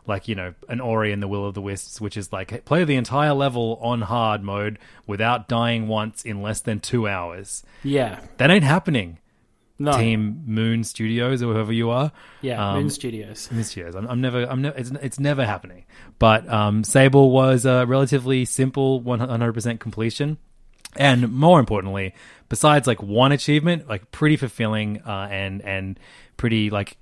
like 0.08 0.28
you 0.28 0.36
know 0.36 0.54
an 0.70 0.80
Ori 0.82 1.12
and 1.12 1.22
the 1.22 1.28
Will 1.28 1.46
of 1.46 1.54
the 1.54 1.62
Wisps, 1.62 2.00
which 2.02 2.18
is 2.18 2.32
like 2.34 2.66
play 2.66 2.84
the 2.84 2.96
entire 2.96 3.34
level 3.34 3.80
on 3.82 4.02
hard 4.02 4.44
mode 4.44 4.80
without 5.08 5.48
dying 5.48 5.88
once 5.88 6.24
in 6.24 6.42
less 6.42 6.62
than 6.62 6.80
two 6.80 7.08
hours. 7.08 7.64
Yeah. 7.84 8.20
That 8.38 8.52
ain't 8.52 8.64
happening. 8.64 9.20
No. 9.80 9.98
Team 9.98 10.44
Moon 10.46 10.84
Studios 10.84 11.42
or 11.42 11.52
whoever 11.54 11.74
you 11.74 11.90
are. 11.90 12.12
Yeah, 12.42 12.64
Um, 12.70 12.76
Moon 12.82 12.90
Studios. 12.92 13.50
Moon 13.52 13.64
Studios. 13.64 13.96
I'm, 13.96 14.08
I'm 14.08 14.22
never. 14.22 14.44
I'm 14.44 14.62
never. 14.62 14.78
It's, 14.78 14.92
it's 14.92 15.20
never 15.20 15.46
happening. 15.46 15.86
But 16.20 16.48
um, 16.48 16.84
Sable 16.84 17.32
was 17.32 17.66
a 17.66 17.86
relatively 17.86 18.46
simple 18.46 19.02
100% 19.02 19.80
completion, 19.80 20.38
and 20.96 21.34
more 21.34 21.60
importantly, 21.60 22.14
besides 22.50 22.86
like 22.88 23.02
one 23.02 23.32
achievement, 23.32 23.90
like 23.90 24.12
pretty 24.12 24.38
fulfilling 24.38 25.02
uh, 25.02 25.28
and 25.32 25.62
and 25.64 26.00
pretty 26.38 26.70
like 26.70 26.98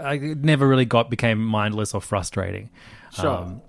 I 0.00 0.16
never 0.18 0.66
really 0.66 0.84
got 0.84 1.10
became 1.10 1.44
mindless 1.44 1.94
or 1.94 2.00
frustrating. 2.00 2.70
Sure. 3.12 3.28
Um, 3.28 3.62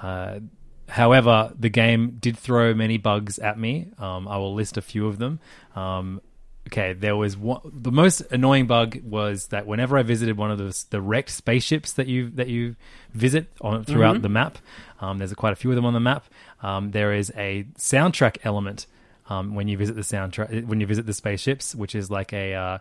uh, 0.00 0.40
however, 0.88 1.52
the 1.58 1.68
game 1.68 2.18
did 2.20 2.36
throw 2.36 2.74
many 2.74 2.98
bugs 2.98 3.38
at 3.38 3.58
me. 3.58 3.88
Um, 3.98 4.28
I 4.28 4.36
will 4.38 4.54
list 4.54 4.76
a 4.76 4.82
few 4.82 5.06
of 5.06 5.18
them. 5.18 5.40
Um, 5.74 6.20
okay, 6.68 6.92
there 6.92 7.16
was 7.16 7.36
one. 7.36 7.60
The 7.64 7.92
most 7.92 8.20
annoying 8.30 8.66
bug 8.66 8.98
was 9.02 9.48
that 9.48 9.66
whenever 9.66 9.96
I 9.98 10.02
visited 10.02 10.36
one 10.36 10.50
of 10.50 10.58
the 10.58 10.84
the 10.90 11.00
wrecked 11.00 11.30
spaceships 11.30 11.92
that 11.92 12.06
you 12.06 12.30
that 12.30 12.48
you 12.48 12.76
visit 13.12 13.48
on 13.60 13.84
throughout 13.84 14.22
the 14.22 14.28
map, 14.28 14.58
um, 15.00 15.18
there's 15.18 15.32
quite 15.34 15.52
a 15.52 15.56
few 15.56 15.70
of 15.70 15.76
them 15.76 15.84
on 15.84 15.94
the 15.94 16.00
map. 16.00 16.24
Um, 16.62 16.90
there 16.90 17.12
is 17.12 17.32
a 17.36 17.64
soundtrack 17.78 18.38
element 18.44 18.86
um, 19.28 19.54
when 19.54 19.68
you 19.68 19.76
visit 19.76 19.96
the 19.96 20.02
soundtrack 20.02 20.66
when 20.66 20.80
you 20.80 20.86
visit 20.86 21.06
the 21.06 21.14
spaceships, 21.14 21.74
which 21.74 21.94
is 21.94 22.10
like 22.10 22.32
a 22.32 22.54
uh, 22.54 22.78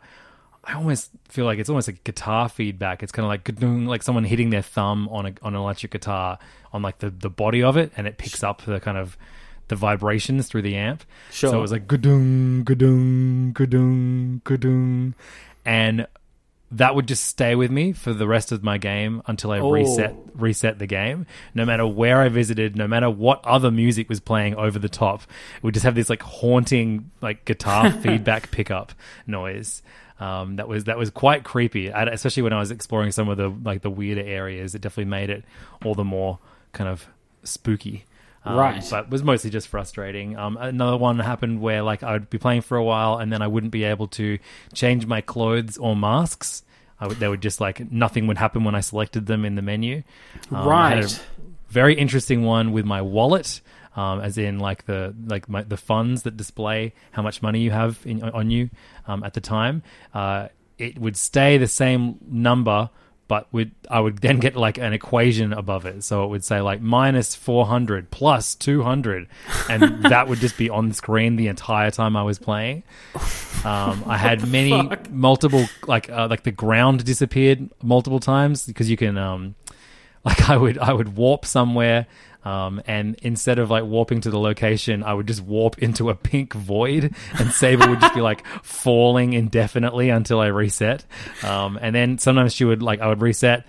I 0.67 0.73
almost 0.73 1.11
feel 1.29 1.45
like 1.45 1.59
it's 1.59 1.69
almost 1.69 1.87
like 1.87 2.03
guitar 2.03 2.49
feedback. 2.49 3.03
It's 3.03 3.11
kind 3.11 3.25
of 3.25 3.29
like 3.29 3.87
like 3.87 4.03
someone 4.03 4.23
hitting 4.23 4.49
their 4.49 4.61
thumb 4.61 5.07
on 5.09 5.25
a 5.27 5.33
on 5.41 5.53
an 5.55 5.61
electric 5.61 5.91
guitar 5.91 6.39
on 6.73 6.81
like 6.81 6.99
the, 6.99 7.09
the 7.09 7.29
body 7.29 7.61
of 7.63 7.77
it, 7.77 7.91
and 7.95 8.07
it 8.07 8.17
picks 8.17 8.43
up 8.43 8.63
the 8.63 8.79
kind 8.79 8.97
of 8.97 9.17
the 9.67 9.75
vibrations 9.75 10.47
through 10.47 10.61
the 10.63 10.75
amp. 10.75 11.03
Sure. 11.31 11.51
So 11.51 11.57
it 11.57 11.61
was 11.61 11.71
like 11.71 11.87
gadung, 11.87 12.63
gadung, 12.63 13.53
gadung, 13.53 14.41
gadung, 14.43 15.13
and 15.65 16.07
that 16.71 16.95
would 16.95 17.07
just 17.07 17.25
stay 17.25 17.53
with 17.55 17.69
me 17.71 17.93
for 17.93 18.11
the 18.11 18.27
rest 18.27 18.51
of 18.51 18.63
my 18.63 18.77
game 18.79 19.21
until 19.27 19.51
I 19.51 19.59
Oh. 19.59 19.69
reset 19.71 20.15
reset 20.33 20.79
the 20.79 20.87
game. 20.87 21.25
No 21.53 21.63
matter 21.63 21.85
where 21.85 22.21
I 22.21 22.29
visited, 22.29 22.75
no 22.75 22.87
matter 22.87 23.09
what 23.09 23.45
other 23.45 23.69
music 23.71 24.09
was 24.09 24.19
playing 24.19 24.55
over 24.55 24.79
the 24.79 24.89
top, 24.89 25.21
it 25.57 25.63
would 25.63 25.73
just 25.75 25.83
have 25.85 25.95
this 25.95 26.09
like 26.09 26.23
haunting 26.23 27.11
like 27.21 27.45
guitar 27.45 27.91
feedback 28.01 28.49
pickup 28.51 28.93
noise. 29.27 29.81
Um, 30.19 30.55
that 30.55 30.67
was 30.67 30.85
that 30.85 30.97
was 30.97 31.09
quite 31.09 31.43
creepy, 31.43 31.91
I- 31.91 32.03
especially 32.05 32.43
when 32.43 32.53
I 32.53 32.59
was 32.59 32.71
exploring 32.71 33.11
some 33.11 33.27
of 33.29 33.37
the 33.37 33.49
like 33.49 33.81
the 33.81 33.89
weirder 33.89 34.21
areas. 34.23 34.73
It 34.73 34.81
definitely 34.81 35.09
made 35.09 35.29
it 35.29 35.43
all 35.83 35.93
the 35.95 36.05
more 36.05 36.39
kind 36.71 36.89
of 36.89 37.07
spooky. 37.43 38.05
Um, 38.45 38.55
Right. 38.55 38.85
But 38.89 39.05
it 39.05 39.09
was 39.09 39.23
mostly 39.23 39.49
just 39.49 39.67
frustrating. 39.67 40.37
Um, 40.37 40.55
another 40.57 40.97
one 40.97 41.19
happened 41.19 41.59
where 41.61 41.81
like 41.81 42.03
I 42.03 42.13
would 42.13 42.29
be 42.29 42.37
playing 42.37 42.61
for 42.61 42.77
a 42.77 42.83
while 42.83 43.17
and 43.17 43.31
then 43.33 43.41
I 43.41 43.47
wouldn't 43.47 43.71
be 43.71 43.83
able 43.83 44.07
to 44.09 44.37
change 44.73 45.05
my 45.05 45.19
clothes 45.21 45.77
or 45.77 45.95
masks. 45.95 46.63
I 46.99 47.07
would, 47.07 47.17
they 47.17 47.27
would 47.27 47.41
just 47.41 47.59
like 47.59 47.91
nothing 47.91 48.27
would 48.27 48.37
happen 48.37 48.63
when 48.63 48.73
I 48.75 48.79
selected 48.79 49.25
them 49.25 49.43
in 49.43 49.55
the 49.55 49.61
menu. 49.61 50.03
Um, 50.51 50.67
I 50.69 50.89
had 50.89 50.97
a 50.99 51.01
Right. 51.01 51.25
very 51.69 51.95
interesting 51.95 52.43
one 52.43 52.71
with 52.71 52.85
my 52.85 53.01
wallet. 53.01 53.59
Um, 53.95 54.19
as 54.19 54.37
in 54.37 54.59
like 54.59 54.85
the 54.85 55.15
like 55.25 55.47
my, 55.47 55.63
the 55.63 55.77
funds 55.77 56.23
that 56.23 56.35
display 56.35 56.93
how 57.11 57.21
much 57.21 57.41
money 57.41 57.61
you 57.61 57.71
have 57.71 57.99
in, 58.05 58.21
on 58.23 58.51
you 58.51 58.69
um, 59.07 59.23
at 59.23 59.33
the 59.33 59.41
time. 59.41 59.83
Uh, 60.13 60.49
it 60.77 60.99
would 60.99 61.15
stay 61.15 61.57
the 61.57 61.67
same 61.67 62.17
number, 62.27 62.89
but 63.27 63.51
would 63.53 63.71
I 63.89 63.99
would 63.99 64.19
then 64.19 64.39
get 64.39 64.55
like 64.55 64.77
an 64.77 64.93
equation 64.93 65.53
above 65.53 65.85
it. 65.85 66.03
So 66.03 66.23
it 66.25 66.27
would 66.27 66.43
say 66.43 66.61
like 66.61 66.81
minus 66.81 67.35
four 67.35 67.65
hundred 67.65 68.11
plus 68.11 68.53
two 68.55 68.83
hundred, 68.83 69.27
and 69.69 70.03
that 70.03 70.27
would 70.27 70.39
just 70.39 70.57
be 70.57 70.69
on 70.69 70.91
screen 70.93 71.35
the 71.35 71.47
entire 71.47 71.91
time 71.91 72.15
I 72.15 72.23
was 72.23 72.37
playing. 72.37 72.83
Um, 73.63 74.03
I 74.05 74.17
had 74.17 74.47
many 74.51 74.89
multiple 75.09 75.65
like 75.87 76.09
uh, 76.09 76.27
like 76.29 76.43
the 76.43 76.51
ground 76.51 77.05
disappeared 77.05 77.69
multiple 77.81 78.19
times 78.19 78.65
because 78.65 78.89
you 78.89 78.97
can 78.97 79.17
um, 79.17 79.55
like 80.23 80.49
I 80.49 80.57
would 80.57 80.77
I 80.77 80.93
would 80.93 81.15
warp 81.15 81.45
somewhere 81.45 82.07
um, 82.45 82.81
and 82.87 83.15
instead 83.21 83.59
of 83.59 83.69
like 83.69 83.83
warping 83.83 84.21
to 84.21 84.29
the 84.29 84.39
location 84.39 85.03
I 85.03 85.13
would 85.13 85.27
just 85.27 85.41
warp 85.41 85.79
into 85.79 86.09
a 86.09 86.15
pink 86.15 86.53
void 86.53 87.13
and 87.39 87.51
Sable 87.51 87.89
would 87.89 87.99
just 87.99 88.13
be 88.13 88.21
like 88.21 88.45
falling 88.63 89.33
indefinitely 89.33 90.09
until 90.09 90.39
I 90.39 90.47
reset. 90.47 91.05
Um, 91.43 91.77
and 91.81 91.95
then 91.95 92.17
sometimes 92.17 92.53
she 92.53 92.63
would 92.63 92.81
like 92.81 93.01
I 93.01 93.07
would 93.07 93.21
reset 93.21 93.65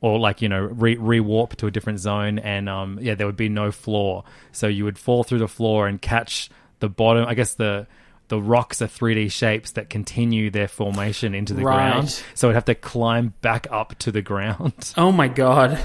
or 0.00 0.18
like 0.18 0.40
you 0.40 0.48
know 0.48 0.60
re 0.60 0.96
re 0.96 1.20
warp 1.20 1.56
to 1.56 1.66
a 1.66 1.70
different 1.70 1.98
zone 1.98 2.38
and 2.38 2.68
um, 2.68 2.98
yeah 3.02 3.14
there 3.14 3.26
would 3.26 3.36
be 3.36 3.48
no 3.48 3.72
floor. 3.72 4.24
So 4.52 4.68
you 4.68 4.84
would 4.84 4.98
fall 4.98 5.24
through 5.24 5.40
the 5.40 5.48
floor 5.48 5.86
and 5.86 6.00
catch 6.00 6.48
the 6.78 6.88
bottom 6.88 7.26
I 7.26 7.34
guess 7.34 7.54
the 7.54 7.86
the 8.30 8.40
rocks 8.40 8.80
are 8.80 8.86
3D 8.86 9.30
shapes 9.30 9.72
that 9.72 9.90
continue 9.90 10.48
their 10.50 10.66
formation 10.68 11.34
into 11.34 11.52
the 11.52 11.62
Right. 11.62 11.92
ground 11.92 12.22
so 12.34 12.48
I'd 12.48 12.54
have 12.54 12.64
to 12.64 12.74
climb 12.74 13.34
back 13.42 13.66
up 13.70 13.94
to 13.98 14.10
the 14.10 14.22
ground 14.22 14.94
Oh 14.96 15.12
my 15.12 15.28
god. 15.28 15.78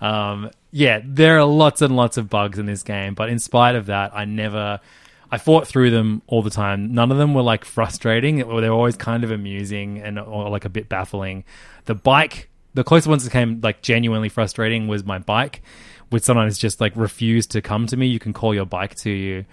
um, 0.00 0.50
yeah, 0.72 1.00
there 1.04 1.38
are 1.38 1.44
lots 1.44 1.82
and 1.82 1.94
lots 1.94 2.16
of 2.16 2.28
bugs 2.30 2.58
in 2.58 2.66
this 2.66 2.82
game, 2.82 3.14
but 3.14 3.28
in 3.28 3.38
spite 3.38 3.74
of 3.76 3.86
that, 3.86 4.10
I 4.14 4.24
never. 4.24 4.80
I 5.30 5.38
fought 5.38 5.66
through 5.68 5.90
them 5.90 6.20
all 6.26 6.42
the 6.42 6.50
time. 6.50 6.92
None 6.94 7.10
of 7.12 7.18
them 7.18 7.32
were 7.34 7.42
like 7.42 7.64
frustrating. 7.64 8.36
They 8.36 8.44
were 8.44 8.68
always 8.70 8.96
kind 8.96 9.22
of 9.24 9.30
amusing 9.30 9.98
and 9.98 10.18
or 10.18 10.48
like 10.50 10.64
a 10.64 10.68
bit 10.70 10.88
baffling. 10.88 11.44
The 11.86 11.94
bike, 11.94 12.48
the 12.74 12.84
closest 12.84 13.08
ones 13.08 13.24
that 13.24 13.30
came 13.30 13.60
like 13.62 13.82
genuinely 13.82 14.28
frustrating 14.30 14.88
was 14.88 15.04
my 15.04 15.18
bike, 15.18 15.62
which 16.10 16.22
sometimes 16.22 16.56
just 16.58 16.80
like 16.80 16.92
refused 16.96 17.50
to 17.52 17.60
come 17.62 17.86
to 17.88 17.96
me. 17.96 18.06
You 18.06 18.18
can 18.18 18.32
call 18.32 18.54
your 18.54 18.66
bike 18.66 18.94
to 18.96 19.10
you. 19.10 19.44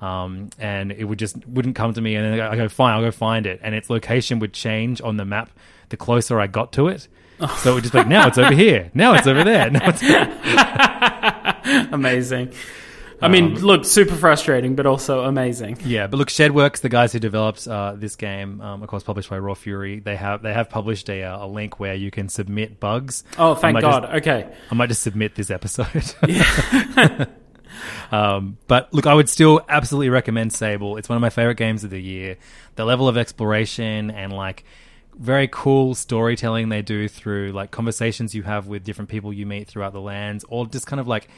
Um, 0.00 0.50
and 0.58 0.92
it 0.92 1.04
would 1.04 1.18
just 1.18 1.44
wouldn't 1.46 1.74
come 1.74 1.92
to 1.92 2.00
me, 2.00 2.14
and 2.14 2.34
then 2.34 2.40
I 2.40 2.54
go, 2.56 2.68
fine, 2.68 2.94
I'll 2.94 3.02
go 3.02 3.10
find 3.10 3.46
it, 3.46 3.58
and 3.62 3.74
its 3.74 3.90
location 3.90 4.38
would 4.38 4.52
change 4.52 5.00
on 5.00 5.16
the 5.16 5.24
map 5.24 5.50
the 5.88 5.96
closer 5.96 6.38
I 6.40 6.46
got 6.46 6.72
to 6.74 6.88
it. 6.88 7.08
So 7.58 7.72
it 7.72 7.74
would 7.74 7.82
just 7.84 7.92
be 7.92 7.98
like 8.00 8.08
now 8.08 8.26
it's 8.28 8.38
over 8.38 8.52
here, 8.54 8.90
now 8.94 9.14
it's 9.14 9.26
over 9.26 9.44
there, 9.44 9.70
it's 9.72 10.02
Amazing. 11.92 12.52
I 13.20 13.26
mean, 13.26 13.56
look, 13.60 13.84
super 13.84 14.14
frustrating, 14.14 14.76
but 14.76 14.86
also 14.86 15.24
amazing. 15.24 15.78
Yeah, 15.84 16.06
but 16.06 16.18
look, 16.18 16.28
Shedworks, 16.28 16.80
the 16.80 16.88
guys 16.88 17.12
who 17.12 17.18
developed 17.18 17.66
uh, 17.66 17.94
this 17.96 18.14
game, 18.14 18.60
um, 18.60 18.82
of 18.82 18.88
course, 18.88 19.02
published 19.02 19.28
by 19.28 19.38
Raw 19.38 19.54
Fury, 19.54 19.98
they 19.98 20.14
have 20.14 20.42
they 20.42 20.54
have 20.54 20.70
published 20.70 21.08
a, 21.10 21.24
uh, 21.24 21.44
a 21.44 21.48
link 21.48 21.80
where 21.80 21.94
you 21.94 22.12
can 22.12 22.28
submit 22.28 22.78
bugs. 22.78 23.24
Oh, 23.36 23.56
thank 23.56 23.80
God. 23.80 24.02
just- 24.02 24.12
okay. 24.14 24.48
I 24.70 24.74
might 24.74 24.88
just 24.88 25.02
submit 25.02 25.34
this 25.34 25.50
episode. 25.50 26.14
um, 28.10 28.58
but 28.66 28.92
look, 28.92 29.06
I 29.06 29.14
would 29.14 29.28
still 29.28 29.60
absolutely 29.68 30.10
recommend 30.10 30.52
Sable. 30.52 30.96
It's 30.96 31.08
one 31.08 31.16
of 31.16 31.20
my 31.20 31.30
favorite 31.30 31.56
games 31.56 31.84
of 31.84 31.90
the 31.90 32.00
year. 32.00 32.36
The 32.76 32.84
level 32.84 33.08
of 33.08 33.16
exploration 33.16 34.10
and 34.10 34.32
like 34.32 34.64
very 35.18 35.48
cool 35.50 35.94
storytelling 35.94 36.68
they 36.68 36.82
do 36.82 37.08
through 37.08 37.50
like 37.52 37.70
conversations 37.70 38.34
you 38.34 38.44
have 38.44 38.68
with 38.68 38.84
different 38.84 39.10
people 39.10 39.32
you 39.32 39.46
meet 39.46 39.68
throughout 39.68 39.92
the 39.92 40.00
lands, 40.00 40.44
or 40.48 40.66
just 40.66 40.86
kind 40.86 41.00
of 41.00 41.08
like 41.08 41.28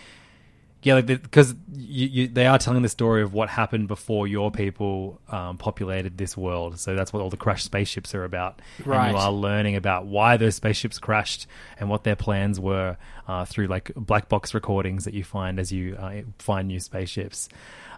yeah, 0.83 0.95
like 0.95 1.07
because 1.07 1.55
they 1.69 2.47
are 2.47 2.59
telling 2.59 2.83
the 2.83 2.89
story 2.89 3.23
of 3.23 3.35
what 3.35 3.49
happened 3.51 3.87
before 3.89 4.27
your 4.27 4.51
people 4.51 5.21
um, 5.29 5.59
populated 5.59 6.17
this 6.17 6.37
world. 6.37 6.79
So 6.81 6.95
that's 6.95 7.13
what 7.13 7.21
all 7.21 7.29
the 7.31 7.37
crashed 7.37 7.65
spaceships 7.65 8.15
are 8.15 8.25
about. 8.25 8.61
And 8.79 8.87
Right. 8.87 9.11
you 9.11 9.17
are 9.17 9.31
learning 9.31 9.77
about 9.77 10.07
why 10.07 10.37
those 10.39 10.55
spaceships 10.55 10.99
crashed 10.99 11.47
and 11.79 11.91
what 11.91 12.05
their 12.05 12.17
plans 12.17 12.59
were 12.59 12.97
uh, 13.29 13.45
through 13.45 13.67
like 13.67 13.93
black 13.95 14.29
box 14.29 14.55
recordings 14.55 15.05
that 15.05 15.13
you 15.15 15.23
find 15.25 15.59
as 15.61 15.71
you 15.71 15.97
uh, 15.97 16.23
find 16.39 16.69
new 16.69 16.81
spaceships. 16.81 17.49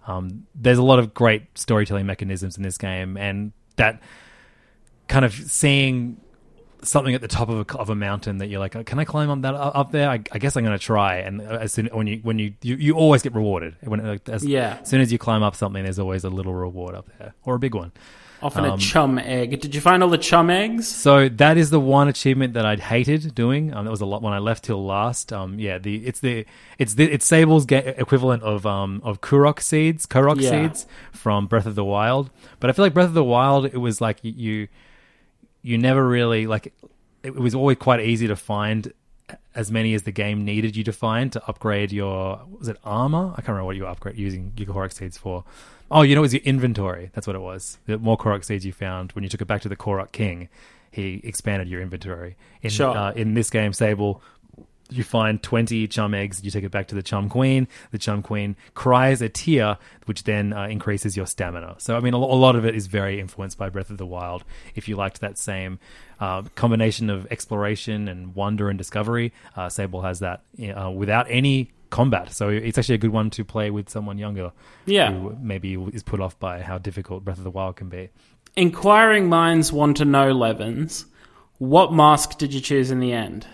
Um, 0.08 0.46
there's 0.54 0.78
a 0.78 0.82
lot 0.82 0.98
of 0.98 1.14
great 1.14 1.56
storytelling 1.56 2.06
mechanisms 2.06 2.56
in 2.56 2.64
this 2.64 2.78
game, 2.78 3.16
and 3.16 3.52
that 3.76 4.00
kind 5.06 5.24
of 5.24 5.32
seeing 5.34 6.20
something 6.82 7.14
at 7.14 7.20
the 7.20 7.28
top 7.28 7.48
of 7.48 7.70
a, 7.70 7.78
of 7.78 7.90
a 7.90 7.94
mountain 7.94 8.38
that 8.38 8.48
you're 8.48 8.60
like, 8.60 8.74
"Oh, 8.76 8.82
can 8.84 8.98
I 8.98 9.04
climb 9.04 9.30
up 9.30 9.40
that 9.42 9.54
up 9.54 9.92
there? 9.92 10.08
I, 10.08 10.14
I 10.32 10.38
guess 10.38 10.56
I'm 10.56 10.64
going 10.64 10.78
to 10.78 10.84
try. 10.84 11.16
And 11.16 11.40
as 11.40 11.72
soon 11.72 11.86
when 11.86 12.06
you 12.06 12.18
when 12.22 12.38
you 12.38 12.54
you, 12.62 12.76
you 12.76 12.94
always 12.94 13.22
get 13.22 13.34
rewarded 13.34 13.76
when 13.82 14.04
like, 14.04 14.28
as, 14.28 14.44
Yeah. 14.44 14.78
as 14.82 14.88
soon 14.88 15.00
as 15.00 15.12
you 15.12 15.18
climb 15.18 15.42
up 15.42 15.54
something, 15.56 15.82
there's 15.82 15.98
always 15.98 16.24
a 16.24 16.30
little 16.30 16.54
reward 16.54 16.94
up 16.94 17.08
there 17.18 17.34
or 17.44 17.54
a 17.54 17.58
big 17.58 17.74
one. 17.74 17.92
Often 18.42 18.64
Um, 18.64 18.70
a 18.72 18.78
chum 18.78 19.18
egg. 19.20 19.60
Did 19.60 19.72
you 19.72 19.80
find 19.80 20.02
all 20.02 20.08
the 20.10 20.18
chum 20.18 20.50
eggs? 20.50 20.88
So 20.88 21.28
that 21.28 21.56
is 21.56 21.70
the 21.70 21.78
one 21.78 22.08
achievement 22.08 22.54
that 22.54 22.66
I'd 22.66 22.80
hated 22.80 23.36
doing. 23.36 23.72
Um, 23.72 23.84
that 23.84 23.90
was 23.92 24.00
a 24.00 24.04
lot 24.06 24.20
when 24.20 24.32
I 24.32 24.40
left 24.40 24.64
till 24.64 24.84
last. 24.84 25.32
Um, 25.32 25.60
yeah, 25.60 25.78
the 25.78 26.04
it's 26.04 26.18
the 26.18 26.44
it's 26.76 26.94
the 26.94 27.04
it's 27.04 27.24
Sable's 27.24 27.66
ga- 27.66 27.94
equivalent 27.96 28.42
of 28.42 28.66
um 28.66 29.00
of 29.04 29.20
Korok 29.20 29.60
seeds, 29.60 30.06
Korok 30.06 30.40
Yeah. 30.40 30.50
seeds 30.50 30.86
from 31.12 31.46
Breath 31.46 31.66
of 31.66 31.76
the 31.76 31.84
Wild. 31.84 32.30
But 32.58 32.68
I 32.68 32.72
feel 32.72 32.84
like 32.84 32.94
Breath 32.94 33.06
of 33.06 33.14
the 33.14 33.22
Wild, 33.22 33.66
it 33.66 33.76
was 33.80 34.00
like 34.00 34.18
you 34.24 34.66
you, 35.62 35.78
never 35.78 36.06
really 36.06 36.46
like 36.46 36.72
it 37.22 37.34
was 37.34 37.54
always 37.54 37.78
quite 37.78 38.00
easy 38.00 38.26
to 38.26 38.36
find 38.36 38.92
as 39.54 39.70
many 39.70 39.94
as 39.94 40.02
the 40.02 40.10
game 40.12 40.44
needed 40.44 40.76
you 40.76 40.84
to 40.84 40.92
find 40.92 41.32
to 41.32 41.42
upgrade 41.46 41.92
your 41.92 42.40
was 42.58 42.68
it 42.68 42.76
armor? 42.84 43.30
I 43.32 43.36
can't 43.36 43.48
remember 43.48 43.64
what 43.66 43.76
you 43.76 43.82
were 43.84 43.88
upgrade 43.88 44.16
using 44.18 44.52
your 44.56 44.68
Korok 44.68 44.92
seeds 44.92 45.16
for. 45.16 45.44
Oh, 45.90 46.02
you 46.02 46.14
know, 46.14 46.22
it 46.22 46.22
was 46.22 46.32
your 46.34 46.42
inventory. 46.42 47.10
That's 47.12 47.26
what 47.26 47.36
it 47.36 47.40
was. 47.42 47.78
The 47.86 47.98
more 47.98 48.16
Korok 48.16 48.44
seeds 48.44 48.64
you 48.66 48.72
found 48.72 49.12
when 49.12 49.22
you 49.24 49.28
took 49.30 49.42
it 49.42 49.46
back 49.46 49.60
to 49.62 49.68
the 49.68 49.76
Korok 49.76 50.10
King, 50.12 50.48
he 50.90 51.20
expanded 51.22 51.68
your 51.68 51.80
inventory. 51.82 52.36
In, 52.62 52.70
Sure. 52.70 52.96
uh, 52.96 53.12
in 53.12 53.34
this 53.34 53.50
game, 53.50 53.72
Sable, 53.72 54.22
you 54.92 55.04
find 55.04 55.42
20 55.42 55.86
chum 55.88 56.14
eggs, 56.14 56.42
you 56.44 56.50
take 56.50 56.64
it 56.64 56.70
back 56.70 56.88
to 56.88 56.94
the 56.94 57.02
chum 57.02 57.28
queen. 57.28 57.66
The 57.90 57.98
chum 57.98 58.22
queen 58.22 58.56
cries 58.74 59.20
a 59.22 59.28
tear, 59.28 59.78
which 60.06 60.24
then 60.24 60.52
uh, 60.52 60.66
increases 60.68 61.16
your 61.16 61.26
stamina. 61.26 61.74
So, 61.78 61.96
I 61.96 62.00
mean, 62.00 62.14
a, 62.14 62.18
a 62.18 62.18
lot 62.18 62.56
of 62.56 62.64
it 62.64 62.74
is 62.74 62.86
very 62.86 63.20
influenced 63.20 63.58
by 63.58 63.68
Breath 63.70 63.90
of 63.90 63.98
the 63.98 64.06
Wild. 64.06 64.44
If 64.74 64.88
you 64.88 64.96
liked 64.96 65.20
that 65.20 65.38
same 65.38 65.78
uh, 66.20 66.42
combination 66.54 67.10
of 67.10 67.26
exploration 67.30 68.08
and 68.08 68.34
wonder 68.34 68.68
and 68.68 68.78
discovery, 68.78 69.32
uh, 69.56 69.68
Sable 69.68 70.02
has 70.02 70.20
that 70.20 70.42
uh, 70.76 70.90
without 70.90 71.26
any 71.28 71.70
combat. 71.90 72.32
So, 72.32 72.48
it's 72.48 72.78
actually 72.78 72.94
a 72.96 72.98
good 72.98 73.12
one 73.12 73.30
to 73.30 73.44
play 73.44 73.70
with 73.70 73.88
someone 73.88 74.18
younger 74.18 74.52
Yeah. 74.86 75.12
who 75.12 75.36
maybe 75.40 75.74
is 75.92 76.02
put 76.02 76.20
off 76.20 76.38
by 76.38 76.62
how 76.62 76.78
difficult 76.78 77.24
Breath 77.24 77.38
of 77.38 77.44
the 77.44 77.50
Wild 77.50 77.76
can 77.76 77.88
be. 77.88 78.08
Inquiring 78.56 79.28
minds 79.28 79.72
want 79.72 79.96
to 79.96 80.04
know, 80.04 80.32
Levins. 80.32 81.06
What 81.58 81.92
mask 81.92 82.38
did 82.38 82.52
you 82.52 82.60
choose 82.60 82.90
in 82.90 82.98
the 83.00 83.12
end? 83.12 83.46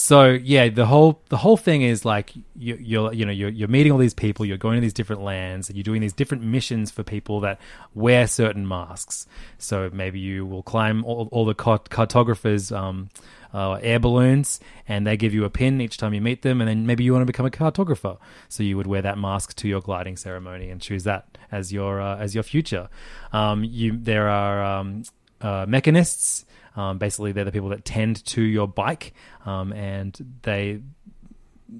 So 0.00 0.28
yeah, 0.28 0.68
the 0.68 0.86
whole 0.86 1.20
the 1.28 1.36
whole 1.36 1.56
thing 1.56 1.82
is 1.82 2.04
like 2.04 2.32
you, 2.54 2.78
you're 2.80 3.12
you 3.12 3.26
know 3.26 3.32
you're, 3.32 3.48
you're 3.48 3.66
meeting 3.66 3.90
all 3.90 3.98
these 3.98 4.14
people, 4.14 4.46
you're 4.46 4.56
going 4.56 4.76
to 4.76 4.80
these 4.80 4.92
different 4.92 5.22
lands, 5.22 5.68
and 5.68 5.76
you're 5.76 5.82
doing 5.82 6.00
these 6.00 6.12
different 6.12 6.44
missions 6.44 6.92
for 6.92 7.02
people 7.02 7.40
that 7.40 7.60
wear 7.96 8.28
certain 8.28 8.66
masks. 8.68 9.26
So 9.58 9.90
maybe 9.92 10.20
you 10.20 10.46
will 10.46 10.62
climb 10.62 11.04
all, 11.04 11.28
all 11.32 11.44
the 11.44 11.54
cart- 11.54 11.90
cartographers' 11.90 12.70
um, 12.70 13.08
uh, 13.52 13.72
air 13.82 13.98
balloons, 13.98 14.60
and 14.86 15.04
they 15.04 15.16
give 15.16 15.34
you 15.34 15.44
a 15.44 15.50
pin 15.50 15.80
each 15.80 15.96
time 15.96 16.14
you 16.14 16.20
meet 16.20 16.42
them, 16.42 16.60
and 16.60 16.68
then 16.70 16.86
maybe 16.86 17.02
you 17.02 17.12
want 17.12 17.22
to 17.22 17.26
become 17.26 17.46
a 17.46 17.50
cartographer, 17.50 18.18
so 18.48 18.62
you 18.62 18.76
would 18.76 18.86
wear 18.86 19.02
that 19.02 19.18
mask 19.18 19.56
to 19.56 19.66
your 19.66 19.80
gliding 19.80 20.16
ceremony 20.16 20.70
and 20.70 20.80
choose 20.80 21.02
that 21.02 21.36
as 21.50 21.72
your 21.72 22.00
uh, 22.00 22.16
as 22.18 22.36
your 22.36 22.44
future. 22.44 22.88
Um, 23.32 23.64
you 23.64 23.98
there 24.00 24.28
are 24.28 24.62
um, 24.62 25.02
uh, 25.40 25.66
mechanists. 25.66 26.44
Um, 26.76 26.98
basically, 26.98 27.32
they're 27.32 27.44
the 27.44 27.52
people 27.52 27.70
that 27.70 27.84
tend 27.84 28.24
to 28.26 28.42
your 28.42 28.68
bike, 28.68 29.12
um, 29.44 29.72
and 29.72 30.38
they 30.42 30.80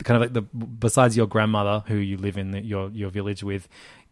kind 0.05 0.23
of 0.23 0.23
like 0.23 0.33
the 0.33 0.43
besides 0.43 1.17
your 1.17 1.27
grandmother 1.27 1.85
who 1.87 1.97
you 1.97 2.17
live 2.17 2.37
in 2.37 2.51
the, 2.51 2.61
your 2.61 2.91
your 2.91 3.11
village 3.11 3.43
with. 3.43 3.69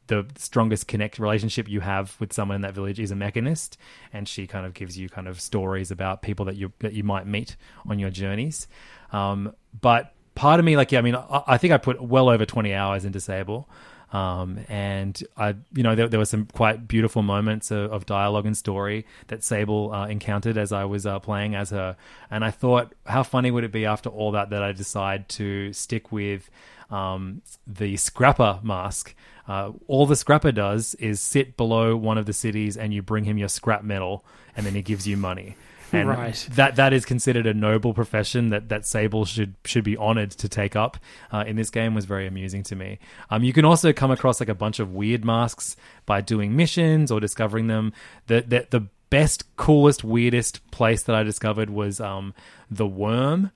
The 0.09 0.25
strongest 0.37 0.87
connect 0.87 1.19
relationship 1.19 1.69
you 1.69 1.81
have 1.81 2.15
with 2.21 2.33
someone 2.33 2.55
in 2.55 2.61
that 2.61 2.75
village 2.75 3.01
is 3.01 3.11
a 3.11 3.17
mechanist, 3.17 3.77
and 4.13 4.29
she 4.29 4.47
kind 4.47 4.65
of 4.65 4.73
gives 4.73 4.97
you 4.97 5.09
kind 5.09 5.27
of 5.27 5.41
stories 5.41 5.91
about 5.91 6.23
people 6.23 6.45
that 6.45 6.55
you 6.55 6.73
that 6.79 6.93
you 6.93 7.03
might 7.03 7.27
meet 7.27 7.57
on 7.89 7.99
your 7.99 8.11
journeys. 8.11 8.69
Um, 9.11 9.53
but 9.81 10.15
part 10.37 10.61
of 10.61 10.65
me, 10.65 10.77
like, 10.77 10.93
yeah, 10.93 11.01
I 11.01 11.03
mean, 11.03 11.17
I, 11.17 11.43
I 11.49 11.59
think 11.59 11.73
I 11.73 11.79
put 11.79 12.01
well 12.01 12.29
over 12.29 12.47
twenty 12.47 12.73
hours 12.73 13.05
into 13.05 13.19
Sable, 13.19 13.69
um, 14.17 14.61
and 14.69 15.23
I, 15.37 15.57
you 15.75 15.83
know, 15.83 15.95
there, 15.95 16.09
there 16.09 16.19
were 16.19 16.25
some 16.25 16.47
quite 16.47 16.89
beautiful 16.89 17.23
moments 17.23 17.71
of, 17.71 17.93
of 17.93 18.07
dialogue 18.07 18.47
and 18.47 18.57
story 18.57 19.05
that 19.27 19.45
Sable 19.45 19.93
uh, 19.93 20.07
encountered 20.07 20.57
as 20.57 20.73
I 20.73 20.85
was 20.87 21.05
uh, 21.05 21.19
playing 21.19 21.55
as 21.55 21.71
her, 21.71 21.97
and 22.31 22.45
I 22.45 22.51
thought, 22.51 22.95
how 23.05 23.23
funny 23.23 23.51
would 23.51 23.65
it 23.65 23.73
be 23.73 23.85
after 23.85 24.09
all 24.09 24.31
that 24.33 24.51
that 24.51 24.63
I 24.63 24.73
decide 24.73 25.29
to 25.31 25.73
stick 25.73 26.13
with 26.13 26.49
um, 26.91 27.43
the 27.67 27.97
Scrapper 27.97 28.61
mask. 28.63 29.15
Uh, 29.49 29.73
all 29.87 30.07
the 30.07 30.17
Scrapper 30.17 30.53
does 30.53 30.95
is 30.95 31.21
sit 31.21 31.57
below 31.57 31.97
one 31.97 32.19
of 32.19 32.27
the 32.27 32.33
cities, 32.33 32.77
and 32.77 32.95
you 32.95 33.03
bring 33.03 33.25
him 33.25 33.39
your 33.39 33.49
scrap 33.49 33.85
metal, 33.85 34.25
and 34.57 34.65
then 34.65 34.75
he 34.75 34.83
gives 34.83 35.07
you 35.07 35.17
money. 35.17 35.57
And 35.93 36.09
Right. 36.09 36.49
that 36.53 36.77
that 36.77 36.93
is 36.93 37.05
considered 37.05 37.47
a 37.47 37.55
noble 37.55 37.95
profession 37.95 38.51
that 38.51 38.69
that 38.69 38.87
Sable 38.87 39.25
should 39.25 39.55
should 39.65 39.85
be 39.85 39.97
honored 39.97 40.31
to 40.33 40.49
take 40.49 40.75
up. 40.77 40.97
Uh, 41.33 41.45
in 41.47 41.57
this 41.57 41.71
game 41.71 41.95
was 41.95 42.05
very 42.05 42.27
amusing 42.27 42.63
to 42.65 42.77
me. 42.77 42.99
Um, 43.31 43.45
you 43.45 43.53
can 43.53 43.65
also 43.65 43.93
come 43.93 44.11
across 44.11 44.41
like 44.41 44.49
a 44.49 44.55
bunch 44.55 44.79
of 44.81 44.93
weird 44.93 45.25
masks 45.25 45.77
by 46.05 46.21
doing 46.21 46.57
missions 46.57 47.11
or 47.11 47.21
discovering 47.21 47.67
them. 47.69 47.93
The 48.27 48.43
the, 48.43 48.67
the 48.71 48.87
best, 49.11 49.45
coolest, 49.57 50.03
weirdest 50.03 50.69
place 50.73 51.03
that 51.05 51.15
I 51.15 51.23
discovered 51.23 51.71
was 51.71 52.01
um, 52.01 52.35
the 52.71 52.87
Wyrm, 52.89 53.53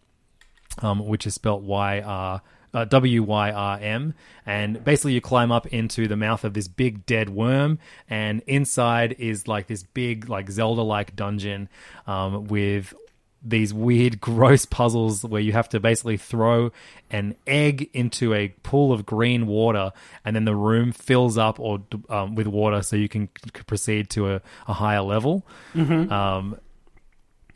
um, 0.78 1.00
which 1.06 1.26
is 1.26 1.34
spelt 1.34 1.62
Y 1.62 2.00
R. 2.00 2.42
Uh, 2.72 2.84
W 2.84 3.24
Y 3.24 3.50
R 3.50 3.78
M, 3.80 4.14
and 4.46 4.84
basically 4.84 5.12
you 5.14 5.20
climb 5.20 5.50
up 5.50 5.66
into 5.66 6.06
the 6.06 6.16
mouth 6.16 6.44
of 6.44 6.54
this 6.54 6.68
big 6.68 7.04
dead 7.04 7.28
worm, 7.28 7.78
and 8.08 8.42
inside 8.46 9.16
is 9.18 9.48
like 9.48 9.66
this 9.66 9.82
big, 9.82 10.28
like 10.28 10.48
Zelda 10.50 10.82
like 10.82 11.16
dungeon 11.16 11.68
um, 12.06 12.44
with 12.44 12.94
these 13.42 13.74
weird, 13.74 14.20
gross 14.30 14.66
puzzles 14.66 15.24
where 15.24 15.40
you 15.40 15.50
have 15.52 15.68
to 15.70 15.80
basically 15.80 16.16
throw 16.16 16.70
an 17.10 17.34
egg 17.46 17.90
into 17.92 18.34
a 18.34 18.48
pool 18.62 18.92
of 18.92 19.04
green 19.04 19.46
water, 19.48 19.90
and 20.24 20.36
then 20.36 20.44
the 20.44 20.54
room 20.54 20.92
fills 20.92 21.36
up 21.36 21.58
or 21.58 21.82
um, 22.08 22.36
with 22.36 22.46
water, 22.46 22.82
so 22.82 22.94
you 22.94 23.08
can 23.08 23.28
c- 23.44 23.62
proceed 23.66 24.10
to 24.10 24.30
a, 24.34 24.40
a 24.68 24.74
higher 24.74 25.02
level. 25.02 25.44
Um, 26.12 26.56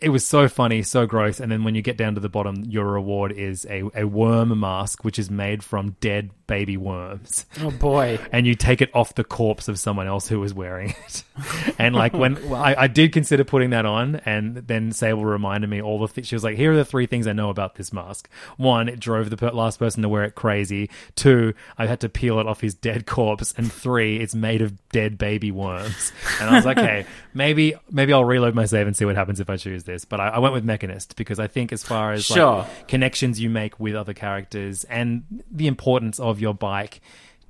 it 0.04 0.10
was 0.10 0.26
so 0.26 0.48
funny, 0.48 0.82
so 0.82 1.06
gross. 1.06 1.40
And 1.40 1.50
then 1.50 1.64
when 1.64 1.74
you 1.74 1.80
get 1.80 1.96
down 1.96 2.14
to 2.14 2.20
the 2.20 2.28
bottom, 2.28 2.62
your 2.64 2.84
reward 2.84 3.32
is 3.32 3.66
a, 3.70 3.84
a 3.94 4.04
worm 4.04 4.60
mask, 4.60 5.02
which 5.02 5.18
is 5.18 5.30
made 5.30 5.64
from 5.64 5.96
dead 6.00 6.30
baby 6.46 6.76
worms. 6.76 7.46
Oh 7.60 7.70
boy. 7.70 8.18
And 8.34 8.46
you 8.48 8.56
take 8.56 8.82
it 8.82 8.90
off 8.94 9.14
the 9.14 9.22
corpse 9.22 9.68
of 9.68 9.78
someone 9.78 10.08
else 10.08 10.26
who 10.26 10.40
was 10.40 10.52
wearing 10.52 10.90
it. 11.06 11.22
and 11.78 11.94
like 11.94 12.12
when 12.12 12.34
well, 12.48 12.60
I, 12.60 12.74
I 12.76 12.86
did 12.88 13.12
consider 13.12 13.44
putting 13.44 13.70
that 13.70 13.86
on, 13.86 14.16
and 14.24 14.56
then 14.56 14.90
Sable 14.90 15.24
reminded 15.24 15.70
me 15.70 15.80
all 15.80 16.00
the 16.00 16.08
things. 16.08 16.26
She 16.26 16.34
was 16.34 16.42
like, 16.42 16.56
"Here 16.56 16.72
are 16.72 16.76
the 16.76 16.84
three 16.84 17.06
things 17.06 17.28
I 17.28 17.32
know 17.32 17.48
about 17.50 17.76
this 17.76 17.92
mask. 17.92 18.28
One, 18.56 18.88
it 18.88 18.98
drove 18.98 19.30
the 19.30 19.36
per- 19.36 19.50
last 19.50 19.78
person 19.78 20.02
to 20.02 20.08
wear 20.08 20.24
it 20.24 20.34
crazy. 20.34 20.90
Two, 21.14 21.54
I 21.78 21.86
had 21.86 22.00
to 22.00 22.08
peel 22.08 22.40
it 22.40 22.48
off 22.48 22.60
his 22.60 22.74
dead 22.74 23.06
corpse. 23.06 23.54
And 23.56 23.70
three, 23.70 24.18
it's 24.18 24.34
made 24.34 24.62
of 24.62 24.88
dead 24.88 25.16
baby 25.16 25.52
worms." 25.52 26.12
And 26.40 26.50
I 26.50 26.56
was 26.56 26.64
like, 26.64 26.78
"Okay, 26.78 27.06
maybe 27.34 27.74
maybe 27.88 28.12
I'll 28.12 28.24
reload 28.24 28.56
my 28.56 28.64
save 28.64 28.88
and 28.88 28.96
see 28.96 29.04
what 29.04 29.14
happens 29.14 29.38
if 29.38 29.48
I 29.48 29.56
choose 29.56 29.84
this." 29.84 29.93
But 30.04 30.20
I, 30.20 30.28
I 30.28 30.38
went 30.38 30.54
with 30.54 30.64
Mechanist 30.64 31.14
because 31.16 31.38
I 31.38 31.46
think 31.46 31.72
as 31.72 31.82
far 31.84 32.12
as 32.12 32.28
like, 32.30 32.88
connections 32.88 33.38
you 33.40 33.50
make 33.50 33.78
with 33.78 33.94
other 33.94 34.14
characters 34.14 34.84
and 34.84 35.24
the 35.50 35.66
importance 35.66 36.18
of 36.18 36.40
your 36.40 36.54
bike 36.54 37.00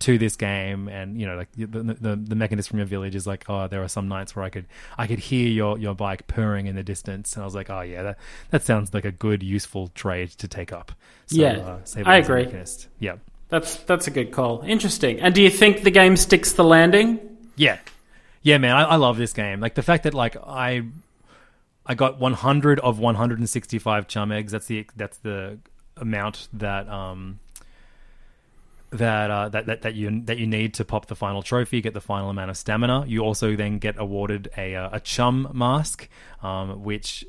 to 0.00 0.18
this 0.18 0.34
game 0.36 0.88
and 0.88 1.20
you 1.20 1.24
know 1.26 1.36
like 1.36 1.48
the, 1.52 1.66
the 1.66 2.16
the 2.16 2.34
mechanist 2.34 2.68
from 2.68 2.78
your 2.80 2.86
village 2.86 3.14
is 3.14 3.28
like 3.28 3.44
oh 3.48 3.68
there 3.68 3.82
are 3.82 3.88
some 3.88 4.08
nights 4.08 4.34
where 4.34 4.44
I 4.44 4.50
could 4.50 4.66
I 4.98 5.06
could 5.06 5.20
hear 5.20 5.48
your 5.48 5.78
your 5.78 5.94
bike 5.94 6.26
purring 6.26 6.66
in 6.66 6.74
the 6.74 6.82
distance 6.82 7.34
and 7.34 7.42
I 7.42 7.46
was 7.46 7.54
like 7.54 7.70
oh 7.70 7.80
yeah 7.80 8.02
that 8.02 8.18
that 8.50 8.64
sounds 8.64 8.92
like 8.92 9.04
a 9.04 9.12
good 9.12 9.42
useful 9.42 9.88
trade 9.94 10.30
to 10.30 10.48
take 10.48 10.72
up 10.72 10.92
so, 11.26 11.36
Yeah, 11.36 11.52
uh, 11.58 11.78
I 12.04 12.16
agree. 12.16 12.44
mechanist. 12.44 12.88
yeah 12.98 13.16
That's 13.48 13.76
that's 13.76 14.06
a 14.08 14.10
good 14.10 14.32
call. 14.32 14.62
Interesting. 14.66 15.20
And 15.20 15.32
do 15.34 15.40
you 15.40 15.48
think 15.48 15.84
the 15.84 15.92
game 15.92 16.16
sticks 16.16 16.52
the 16.52 16.64
landing? 16.64 17.20
Yeah, 17.56 17.78
yeah, 18.42 18.58
man, 18.58 18.74
I, 18.76 18.82
I 18.82 18.96
love 18.96 19.16
this 19.16 19.32
game. 19.32 19.60
Like 19.60 19.74
the 19.74 19.82
fact 19.82 20.02
that 20.04 20.12
like 20.12 20.36
I, 20.36 20.82
I 21.86 21.94
got 21.94 22.18
100 22.18 22.80
of 22.80 22.98
165 22.98 24.08
chum 24.08 24.32
eggs. 24.32 24.52
That's 24.52 24.66
the 24.66 24.86
that's 24.96 25.18
the 25.18 25.58
amount 25.96 26.48
that 26.52 26.88
um 26.88 27.38
that 28.90 29.30
uh 29.30 29.48
that, 29.50 29.66
that 29.66 29.82
that 29.82 29.94
you 29.94 30.22
that 30.24 30.38
you 30.38 30.46
need 30.46 30.74
to 30.74 30.84
pop 30.84 31.06
the 31.06 31.16
final 31.16 31.42
trophy, 31.42 31.80
get 31.80 31.94
the 31.94 32.00
final 32.00 32.30
amount 32.30 32.50
of 32.50 32.56
stamina. 32.56 33.04
You 33.06 33.20
also 33.20 33.54
then 33.54 33.78
get 33.78 33.98
awarded 33.98 34.50
a 34.56 34.74
uh, 34.74 34.90
a 34.92 35.00
chum 35.00 35.48
mask, 35.52 36.08
um, 36.42 36.82
which. 36.82 37.24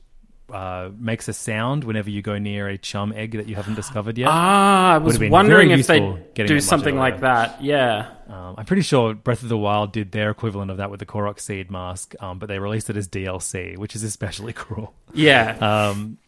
Uh, 0.48 0.92
makes 1.00 1.28
a 1.28 1.34
sound 1.34 1.84
whenever 1.84 2.08
you 2.08 2.22
go 2.22 2.38
near 2.38 2.68
a 2.68 2.78
chum 2.78 3.12
egg 3.14 3.32
that 3.32 3.48
you 3.48 3.56
haven't 3.56 3.74
discovered 3.74 4.16
yet. 4.16 4.30
Ah, 4.30 4.94
I 4.94 4.98
was 5.00 5.20
wondering 5.20 5.72
if 5.72 5.88
they 5.88 6.00
do 6.36 6.60
something 6.60 6.96
like 6.96 7.22
that. 7.22 7.64
Yeah. 7.64 8.12
Um, 8.28 8.54
I'm 8.56 8.66
pretty 8.66 8.84
sure 8.84 9.16
Breath 9.16 9.42
of 9.42 9.50
the 9.50 9.58
Wild 9.58 9.92
did 9.92 10.12
their 10.12 10.30
equivalent 10.30 10.70
of 10.70 10.78
that 10.78 10.92
with 10.92 11.00
the 11.00 11.06
Korok 11.08 11.40
Seed 11.40 11.72
mask, 11.72 12.14
um, 12.22 12.38
but 12.38 12.48
they 12.48 12.60
released 12.60 12.92
it 12.92 12.98
as 12.98 13.08
DLC, 13.08 13.76
which 13.76 13.96
is 13.96 14.04
especially 14.04 14.54
cruel. 14.62 14.94
Yeah. 15.16 15.58
Um, 15.58 16.20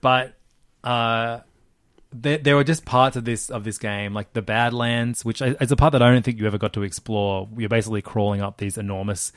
but 0.00 0.34
uh, 0.82 1.40
there, 2.12 2.38
there 2.38 2.56
were 2.56 2.64
just 2.64 2.84
parts 2.84 3.16
of 3.16 3.24
this 3.24 3.50
of 3.50 3.64
this 3.64 3.78
game, 3.78 4.14
like 4.14 4.32
the 4.32 4.42
Badlands, 4.42 5.24
which 5.24 5.40
is 5.40 5.70
a 5.70 5.76
part 5.76 5.92
that 5.92 6.02
I 6.02 6.10
don't 6.10 6.24
think 6.24 6.38
you 6.40 6.46
ever 6.46 6.58
got 6.58 6.72
to 6.72 6.82
explore. 6.82 7.48
You're 7.56 7.68
basically 7.68 8.02
crawling 8.02 8.40
up 8.40 8.58
these 8.58 8.76
enormous 8.78 9.32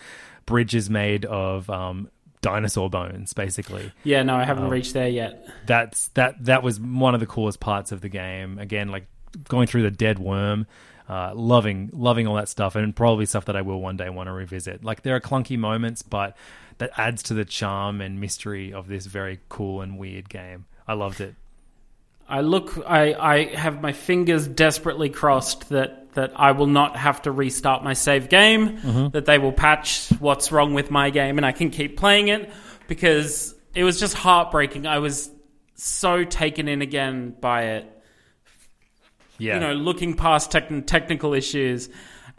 bridges 0.45 0.89
made 0.89 1.25
of 1.25 1.69
um, 1.69 2.09
dinosaur 2.43 2.89
bones, 2.89 3.33
basically 3.33 3.91
yeah, 4.03 4.21
no, 4.21 4.35
I 4.35 4.41
um, 4.41 4.47
haven't 4.47 4.69
reached 4.69 4.93
there 4.93 5.09
yet. 5.09 5.47
that's 5.65 6.09
that 6.09 6.43
that 6.45 6.61
was 6.61 6.79
one 6.79 7.15
of 7.15 7.19
the 7.19 7.25
coolest 7.25 7.59
parts 7.59 7.91
of 7.91 8.01
the 8.01 8.09
game. 8.09 8.59
Again, 8.59 8.89
like 8.89 9.07
going 9.47 9.65
through 9.65 9.83
the 9.83 9.91
dead 9.91 10.19
worm, 10.19 10.67
uh, 11.09 11.33
loving 11.33 11.89
loving 11.93 12.27
all 12.27 12.35
that 12.35 12.49
stuff, 12.49 12.75
and 12.75 12.95
probably 12.95 13.25
stuff 13.25 13.45
that 13.45 13.55
I 13.55 13.61
will 13.61 13.81
one 13.81 13.97
day 13.97 14.09
want 14.09 14.27
to 14.27 14.33
revisit. 14.33 14.83
Like 14.83 15.01
there 15.01 15.15
are 15.15 15.21
clunky 15.21 15.57
moments, 15.57 16.03
but 16.03 16.37
that 16.77 16.91
adds 16.97 17.23
to 17.23 17.33
the 17.33 17.45
charm 17.45 18.01
and 18.01 18.19
mystery 18.19 18.73
of 18.73 18.87
this 18.87 19.05
very 19.05 19.39
cool 19.49 19.81
and 19.81 19.97
weird 19.97 20.29
game. 20.29 20.65
I 20.87 20.93
loved 20.93 21.21
it. 21.21 21.35
I 22.27 22.41
look 22.41 22.77
I, 22.87 23.13
I 23.13 23.55
have 23.55 23.81
my 23.81 23.91
fingers 23.91 24.47
desperately 24.47 25.09
crossed 25.09 25.69
that, 25.69 26.02
that 26.15 26.31
I 26.35 26.51
will 26.51 26.67
not 26.67 26.95
have 26.95 27.21
to 27.23 27.31
restart 27.31 27.83
my 27.83 27.93
save 27.93 28.29
game, 28.29 28.77
Mm-hmm. 28.77 29.09
that 29.09 29.25
they 29.25 29.37
will 29.39 29.51
patch 29.51 30.09
what's 30.19 30.51
wrong 30.51 30.73
with 30.73 30.91
my 30.91 31.09
game 31.09 31.37
and 31.37 31.45
I 31.45 31.51
can 31.51 31.69
keep 31.69 31.97
playing 31.97 32.27
it 32.27 32.51
because 32.87 33.55
it 33.75 33.83
was 33.83 33.99
just 33.99 34.13
heartbreaking. 34.13 34.85
I 34.87 34.99
was 34.99 35.29
so 35.75 36.23
taken 36.23 36.67
in 36.67 36.81
again 36.81 37.35
by 37.39 37.63
it. 37.63 37.89
Yeah, 39.39 39.55
You 39.55 39.59
know, 39.61 39.73
looking 39.73 40.15
past 40.15 40.51
techn 40.51 40.85
technical 40.85 41.33
issues 41.33 41.89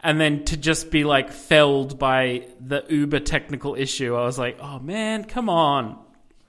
and 0.02 0.20
then 0.20 0.44
to 0.44 0.56
just 0.56 0.90
be 0.90 1.02
like 1.04 1.32
felled 1.32 1.98
by 1.98 2.46
the 2.60 2.84
uber 2.88 3.20
technical 3.20 3.74
issue. 3.74 4.14
I 4.14 4.22
was 4.24 4.38
like, 4.38 4.58
"Oh 4.60 4.78
man, 4.78 5.24
come 5.24 5.48
on." 5.48 5.98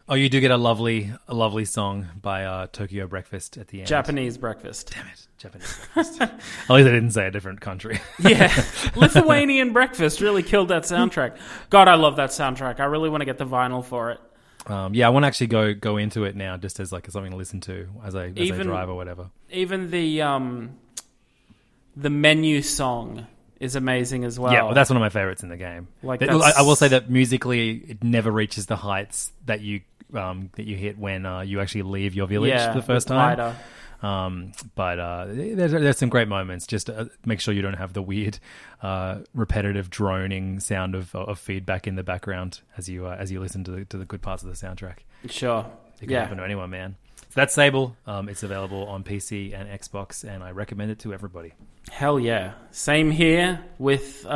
Oh, 0.07 0.15
you 0.15 0.29
do 0.29 0.39
get 0.39 0.51
a 0.51 0.57
lovely 0.57 1.11
a 1.27 1.33
lovely 1.33 1.65
song 1.65 2.07
by 2.21 2.45
uh, 2.45 2.67
Tokyo 2.71 3.07
Breakfast 3.07 3.57
at 3.57 3.69
the 3.69 3.79
end. 3.79 3.87
Japanese 3.87 4.37
breakfast. 4.37 4.91
Damn 4.93 5.07
it, 5.07 5.27
Japanese. 5.37 5.77
Breakfast. 5.93 6.21
at 6.21 6.39
least 6.69 6.87
I 6.87 6.91
didn't 6.91 7.11
say 7.11 7.27
a 7.27 7.31
different 7.31 7.61
country. 7.61 7.99
Yeah, 8.19 8.51
Lithuanian 8.95 9.73
breakfast 9.73 10.21
really 10.21 10.43
killed 10.43 10.69
that 10.69 10.83
soundtrack. 10.83 11.37
God, 11.69 11.87
I 11.87 11.95
love 11.95 12.15
that 12.15 12.29
soundtrack. 12.29 12.79
I 12.79 12.85
really 12.85 13.09
want 13.09 13.21
to 13.21 13.25
get 13.25 13.37
the 13.37 13.45
vinyl 13.45 13.83
for 13.83 14.11
it. 14.11 14.19
Um, 14.67 14.95
yeah, 14.95 15.05
I 15.05 15.09
want 15.09 15.23
to 15.23 15.27
actually 15.27 15.47
go 15.47 15.73
go 15.73 15.97
into 15.97 16.23
it 16.23 16.35
now, 16.35 16.57
just 16.57 16.79
as 16.79 16.91
like 16.91 17.09
something 17.11 17.31
to 17.31 17.37
listen 17.37 17.61
to 17.61 17.87
as 18.03 18.15
I 18.15 18.27
as 18.27 18.51
I 18.51 18.63
drive 18.63 18.89
or 18.89 18.95
whatever. 18.95 19.29
Even 19.51 19.91
the 19.91 20.21
um, 20.21 20.77
the 21.95 22.09
menu 22.09 22.61
song 22.61 23.27
is 23.59 23.75
amazing 23.75 24.23
as 24.25 24.39
well. 24.39 24.51
Yeah, 24.53 24.63
well, 24.63 24.73
that's 24.73 24.89
one 24.89 24.97
of 24.97 25.01
my 25.01 25.09
favorites 25.09 25.43
in 25.43 25.49
the 25.49 25.57
game. 25.57 25.87
Like, 26.03 26.21
I, 26.21 26.33
I 26.57 26.61
will 26.61 26.75
say 26.75 26.89
that 26.89 27.09
musically, 27.09 27.71
it 27.77 28.03
never 28.03 28.31
reaches 28.31 28.65
the 28.65 28.75
heights 28.75 29.31
that 29.45 29.61
you 29.61 29.81
um, 30.13 30.49
that 30.55 30.65
you 30.65 30.75
hit 30.75 30.97
when 30.97 31.25
uh, 31.25 31.41
you 31.41 31.59
actually 31.61 31.83
leave 31.83 32.13
your 32.15 32.27
village 32.27 32.49
yeah, 32.51 32.71
for 32.73 32.79
the 32.79 32.85
first 32.85 33.07
time. 33.07 33.55
Um, 34.03 34.51
but 34.75 34.99
uh, 34.99 35.25
there's, 35.29 35.71
there's 35.71 35.97
some 35.97 36.09
great 36.09 36.27
moments. 36.27 36.67
Just 36.67 36.89
uh, 36.89 37.05
make 37.25 37.39
sure 37.39 37.53
you 37.53 37.61
don't 37.63 37.77
have 37.77 37.93
the 37.93 38.01
weird, 38.01 38.37
uh, 38.83 39.19
repetitive 39.33 39.89
droning 39.89 40.59
sound 40.59 40.93
of, 40.95 41.15
of 41.15 41.39
feedback 41.39 41.87
in 41.87 41.95
the 41.95 42.03
background 42.03 42.59
as 42.77 42.87
you 42.87 43.07
uh, 43.07 43.15
as 43.17 43.31
you 43.31 43.39
listen 43.39 43.63
to 43.63 43.71
the, 43.71 43.85
to 43.85 43.97
the 43.97 44.05
good 44.05 44.21
parts 44.21 44.43
of 44.43 44.49
the 44.49 44.55
soundtrack. 44.55 44.97
Sure. 45.29 45.65
It 45.95 46.01
can 46.01 46.09
Yeah. 46.09 46.21
happen 46.21 46.37
to 46.37 46.43
anyone, 46.43 46.69
man. 46.69 46.97
So 47.29 47.41
that's 47.41 47.53
Sable. 47.53 47.95
Um, 48.07 48.29
it's 48.29 48.43
available 48.43 48.87
on 48.87 49.03
PC 49.03 49.53
and 49.53 49.67
Xbox, 49.69 50.23
and 50.23 50.43
I 50.43 50.51
recommend 50.51 50.91
it 50.91 50.99
to 50.99 51.13
everybody. 51.13 51.53
Hell 51.91 52.19
yeah. 52.19 52.53
Same 52.71 53.11
here 53.11 53.63
with 53.77 54.25
uh 54.25 54.29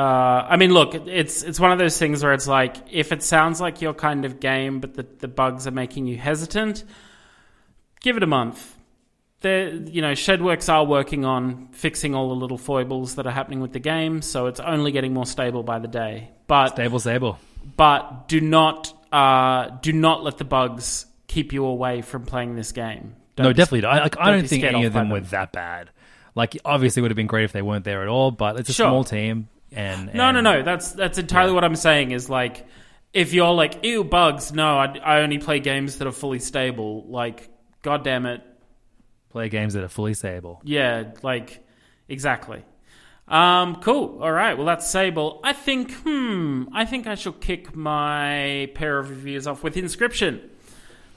I 0.47 0.55
mean 0.57 0.71
look, 0.71 0.93
it's 0.93 1.41
it's 1.41 1.59
one 1.59 1.71
of 1.71 1.79
those 1.79 1.97
things 1.97 2.21
where 2.23 2.33
it's 2.33 2.47
like 2.47 2.75
if 2.91 3.11
it 3.11 3.23
sounds 3.23 3.59
like 3.59 3.81
your 3.81 3.93
kind 3.95 4.23
of 4.25 4.39
game 4.39 4.79
but 4.79 4.93
the, 4.93 5.05
the 5.17 5.27
bugs 5.27 5.65
are 5.65 5.71
making 5.71 6.05
you 6.05 6.15
hesitant, 6.17 6.83
give 8.01 8.17
it 8.17 8.23
a 8.23 8.27
month. 8.27 8.75
The 9.41 9.89
you 9.89 10.01
know, 10.01 10.11
Shedworks 10.11 10.71
are 10.71 10.85
working 10.85 11.25
on 11.25 11.69
fixing 11.71 12.13
all 12.13 12.29
the 12.29 12.35
little 12.35 12.57
foibles 12.57 13.15
that 13.15 13.25
are 13.25 13.31
happening 13.31 13.61
with 13.61 13.71
the 13.73 13.79
game, 13.79 14.21
so 14.21 14.45
it's 14.47 14.59
only 14.59 14.91
getting 14.91 15.13
more 15.13 15.25
stable 15.25 15.63
by 15.63 15.79
the 15.79 15.87
day. 15.87 16.29
But 16.45 16.69
Stable 16.69 16.99
Sable. 16.99 17.39
but 17.77 18.27
do 18.27 18.41
not 18.41 18.93
uh 19.11 19.69
do 19.81 19.91
not 19.91 20.23
let 20.23 20.37
the 20.37 20.43
bugs 20.45 21.07
keep 21.29 21.53
you 21.53 21.63
away 21.65 22.01
from 22.01 22.25
playing 22.25 22.55
this 22.55 22.73
game. 22.73 23.15
Don't 23.37 23.45
no, 23.45 23.49
be- 23.51 23.53
definitely. 23.53 23.87
I, 23.87 23.99
like, 23.99 24.17
I 24.19 24.25
don't 24.31 24.39
don't 24.39 24.47
think 24.49 24.65
any 24.65 24.83
of 24.83 24.91
by 24.93 24.99
them 24.99 25.09
were 25.09 25.21
them. 25.21 25.29
that 25.31 25.53
bad. 25.53 25.89
Like, 26.35 26.57
obviously, 26.65 26.99
it 26.99 27.03
would 27.03 27.11
have 27.11 27.15
been 27.15 27.27
great 27.27 27.45
if 27.45 27.53
they 27.53 27.61
weren't 27.61 27.85
there 27.85 28.01
at 28.01 28.09
all. 28.09 28.31
But 28.31 28.59
it's 28.59 28.69
a 28.69 28.73
Sure. 28.73 28.87
small 28.89 29.03
team, 29.05 29.47
and, 29.71 30.13
No, 30.13 30.31
no, 30.31 30.41
no. 30.41 30.61
That's 30.63 30.91
that's 30.91 31.17
entirely 31.17 31.51
Yeah. 31.51 31.55
what 31.55 31.63
I'm 31.63 31.75
saying. 31.77 32.11
Is 32.11 32.29
like, 32.29 32.67
if 33.13 33.33
you're 33.33 33.53
like, 33.53 33.85
ew, 33.85 34.03
bugs. 34.03 34.51
No, 34.51 34.77
I, 34.77 34.97
I 35.03 35.21
only 35.21 35.37
play 35.37 35.59
games 35.61 35.97
that 35.99 36.07
are 36.07 36.11
fully 36.11 36.39
stable. 36.39 37.05
Like, 37.07 37.49
god 37.81 38.03
damn 38.03 38.25
it, 38.25 38.41
Play 39.29 39.47
games 39.49 39.73
that 39.75 39.83
are 39.83 39.87
fully 39.89 40.15
stable. 40.15 40.59
Yeah, 40.63 41.11
like 41.21 41.63
exactly. 42.07 42.63
Um, 43.27 43.75
cool. 43.81 44.19
All 44.23 44.31
right. 44.31 44.57
Well, 44.57 44.65
that's 44.65 44.89
Sable. 44.89 45.39
I 45.43 45.53
think. 45.53 45.93
Hmm. 46.03 46.63
I 46.73 46.85
think 46.85 47.05
I 47.05 47.13
shall 47.13 47.33
kick 47.33 47.75
my 47.75 48.71
pair 48.73 48.97
of 48.97 49.11
reviews 49.11 49.45
off 49.45 49.63
with 49.63 49.75
Inscryption. 49.75 50.41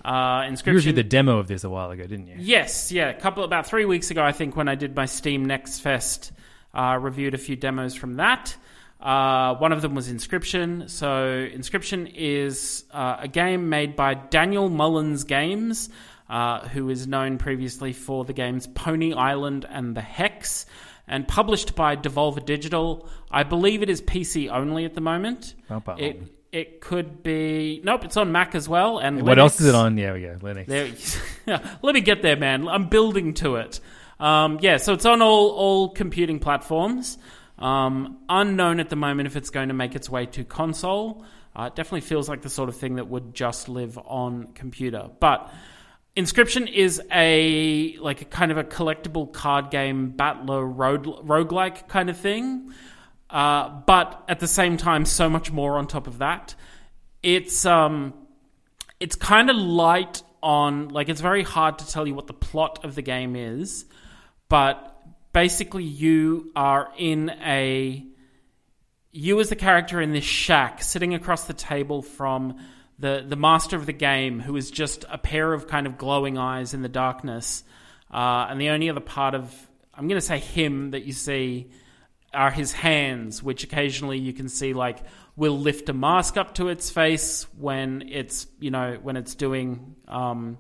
Uh, 0.04 0.48
You 0.64 0.72
reviewed 0.72 0.96
the 0.96 1.04
demo 1.04 1.38
of 1.38 1.46
this 1.46 1.64
a 1.64 1.70
while 1.70 1.90
ago, 1.90 2.02
didn't 2.02 2.26
you? 2.26 2.36
Yes, 2.38 2.90
yeah, 2.90 3.08
a 3.10 3.14
couple 3.14 3.44
about 3.44 3.66
three 3.66 3.84
weeks 3.84 4.10
ago, 4.10 4.22
I 4.22 4.32
think, 4.32 4.56
when 4.56 4.68
I 4.68 4.74
did 4.74 4.96
my 4.96 5.06
Steam 5.06 5.44
Next 5.44 5.80
Fest, 5.80 6.32
uh, 6.74 6.98
reviewed 7.00 7.34
a 7.34 7.38
few 7.38 7.56
demos 7.56 7.94
from 7.94 8.14
that. 8.16 8.56
Uh, 9.00 9.56
one 9.56 9.72
of 9.72 9.82
them 9.82 9.94
was 9.94 10.08
Inscryption. 10.08 10.88
So, 10.88 11.48
Inscryption 11.52 12.12
is 12.14 12.84
uh, 12.92 13.16
a 13.20 13.28
game 13.28 13.68
made 13.68 13.96
by 13.96 14.14
Daniel 14.14 14.68
Mullins 14.68 15.24
Games, 15.24 15.88
uh, 16.28 16.60
who 16.68 16.88
is 16.88 17.06
known 17.06 17.38
previously 17.38 17.92
for 17.92 18.24
the 18.24 18.32
games 18.32 18.66
Pony 18.68 19.12
Island 19.12 19.66
and 19.68 19.96
The 19.96 20.00
Hex, 20.00 20.66
and 21.08 21.26
published 21.26 21.74
by 21.74 21.96
Devolver 21.96 22.44
Digital. 22.44 23.08
I 23.30 23.42
believe 23.42 23.82
it 23.82 23.90
is 23.90 24.00
PC 24.00 24.48
only 24.50 24.84
at 24.84 24.94
the 24.94 25.00
moment. 25.00 25.54
Bum, 25.68 25.82
bum. 25.84 25.98
It 25.98 26.22
it 26.52 26.80
could 26.82 27.22
be 27.22 27.80
nope, 27.82 28.04
it's 28.04 28.16
on 28.16 28.30
Mac 28.30 28.54
as 28.54 28.68
well. 28.68 28.98
And 28.98 29.22
What 29.22 29.38
else 29.38 29.60
is 29.60 29.66
it 29.66 29.74
on? 29.74 29.96
Yeah, 29.96 30.12
we 30.12 30.20
go. 30.20 30.36
Linux. 30.40 30.66
There, 31.46 31.60
let 31.82 31.94
me 31.94 32.00
get 32.02 32.22
there, 32.22 32.36
man. 32.36 32.68
I'm 32.68 32.88
building 32.88 33.34
to 33.34 33.56
it. 33.56 33.80
Um, 34.20 34.58
yeah, 34.60 34.76
so 34.76 34.92
it's 34.92 35.06
on 35.06 35.22
all 35.22 35.50
all 35.50 35.88
computing 35.88 36.38
platforms. 36.38 37.18
Um, 37.58 38.18
unknown 38.28 38.80
at 38.80 38.90
the 38.90 38.96
moment 38.96 39.26
if 39.26 39.36
it's 39.36 39.50
going 39.50 39.68
to 39.68 39.74
make 39.74 39.94
its 39.94 40.10
way 40.10 40.26
to 40.26 40.44
console. 40.44 41.24
Uh, 41.54 41.64
it 41.64 41.76
definitely 41.76 42.00
feels 42.00 42.28
like 42.28 42.42
the 42.42 42.48
sort 42.48 42.68
of 42.68 42.76
thing 42.76 42.96
that 42.96 43.08
would 43.08 43.34
just 43.34 43.68
live 43.68 43.98
on 43.98 44.48
computer. 44.54 45.10
But 45.20 45.52
Inscryption 46.16 46.70
is 46.70 47.00
a 47.10 47.96
like 47.98 48.20
a 48.20 48.26
kind 48.26 48.52
of 48.52 48.58
a 48.58 48.64
collectible 48.64 49.32
card 49.32 49.70
game 49.70 50.10
battler 50.10 50.64
road 50.66 51.04
roguelike 51.04 51.88
kind 51.88 52.10
of 52.10 52.18
thing. 52.18 52.72
Uh, 53.32 53.80
but 53.86 54.22
at 54.28 54.38
the 54.38 54.46
same 54.46 54.76
time, 54.76 55.04
so 55.04 55.28
much 55.28 55.50
more 55.50 55.78
on 55.78 55.88
top 55.88 56.06
of 56.06 56.18
that. 56.18 56.54
It's 57.22 57.66
um, 57.66 58.14
it's 59.00 59.16
kind 59.16 59.50
of 59.50 59.56
light 59.56 60.22
on 60.42 60.88
like 60.88 61.08
it's 61.08 61.20
very 61.20 61.42
hard 61.42 61.78
to 61.78 61.88
tell 61.88 62.06
you 62.06 62.14
what 62.14 62.26
the 62.26 62.32
plot 62.32 62.84
of 62.84 62.94
the 62.94 63.02
game 63.02 63.36
is 63.36 63.84
but 64.48 64.96
basically 65.32 65.84
you 65.84 66.50
are 66.54 66.92
in 66.96 67.30
a 67.30 68.04
you 69.12 69.38
as 69.40 69.48
the 69.48 69.56
character 69.56 70.00
in 70.00 70.12
this 70.12 70.24
shack 70.24 70.82
sitting 70.82 71.14
across 71.14 71.44
the 71.44 71.54
table 71.54 72.02
from 72.02 72.56
the 72.98 73.24
the 73.26 73.36
master 73.36 73.76
of 73.76 73.86
the 73.86 73.92
game 73.92 74.40
who 74.40 74.56
is 74.56 74.70
just 74.70 75.04
a 75.10 75.18
pair 75.18 75.52
of 75.52 75.68
kind 75.68 75.86
of 75.86 75.96
glowing 75.96 76.38
eyes 76.38 76.74
in 76.74 76.82
the 76.82 76.88
darkness 76.88 77.62
uh, 78.12 78.46
and 78.48 78.60
the 78.60 78.68
only 78.70 78.90
other 78.90 79.00
part 79.00 79.34
of 79.34 79.52
i'm 79.94 80.08
going 80.08 80.20
to 80.20 80.26
say 80.26 80.38
him 80.38 80.90
that 80.90 81.04
you 81.04 81.12
see 81.12 81.70
are 82.34 82.50
his 82.50 82.72
hands, 82.72 83.42
which 83.42 83.64
occasionally 83.64 84.18
you 84.18 84.32
can 84.32 84.48
see 84.48 84.72
like 84.72 84.98
will 85.36 85.58
lift 85.58 85.88
a 85.88 85.92
mask 85.92 86.36
up 86.36 86.54
to 86.54 86.68
its 86.68 86.90
face 86.90 87.46
when 87.58 88.08
it's 88.08 88.46
you 88.60 88.70
know 88.70 88.98
when 89.02 89.16
it's 89.16 89.34
doing 89.34 89.96
um, 90.08 90.58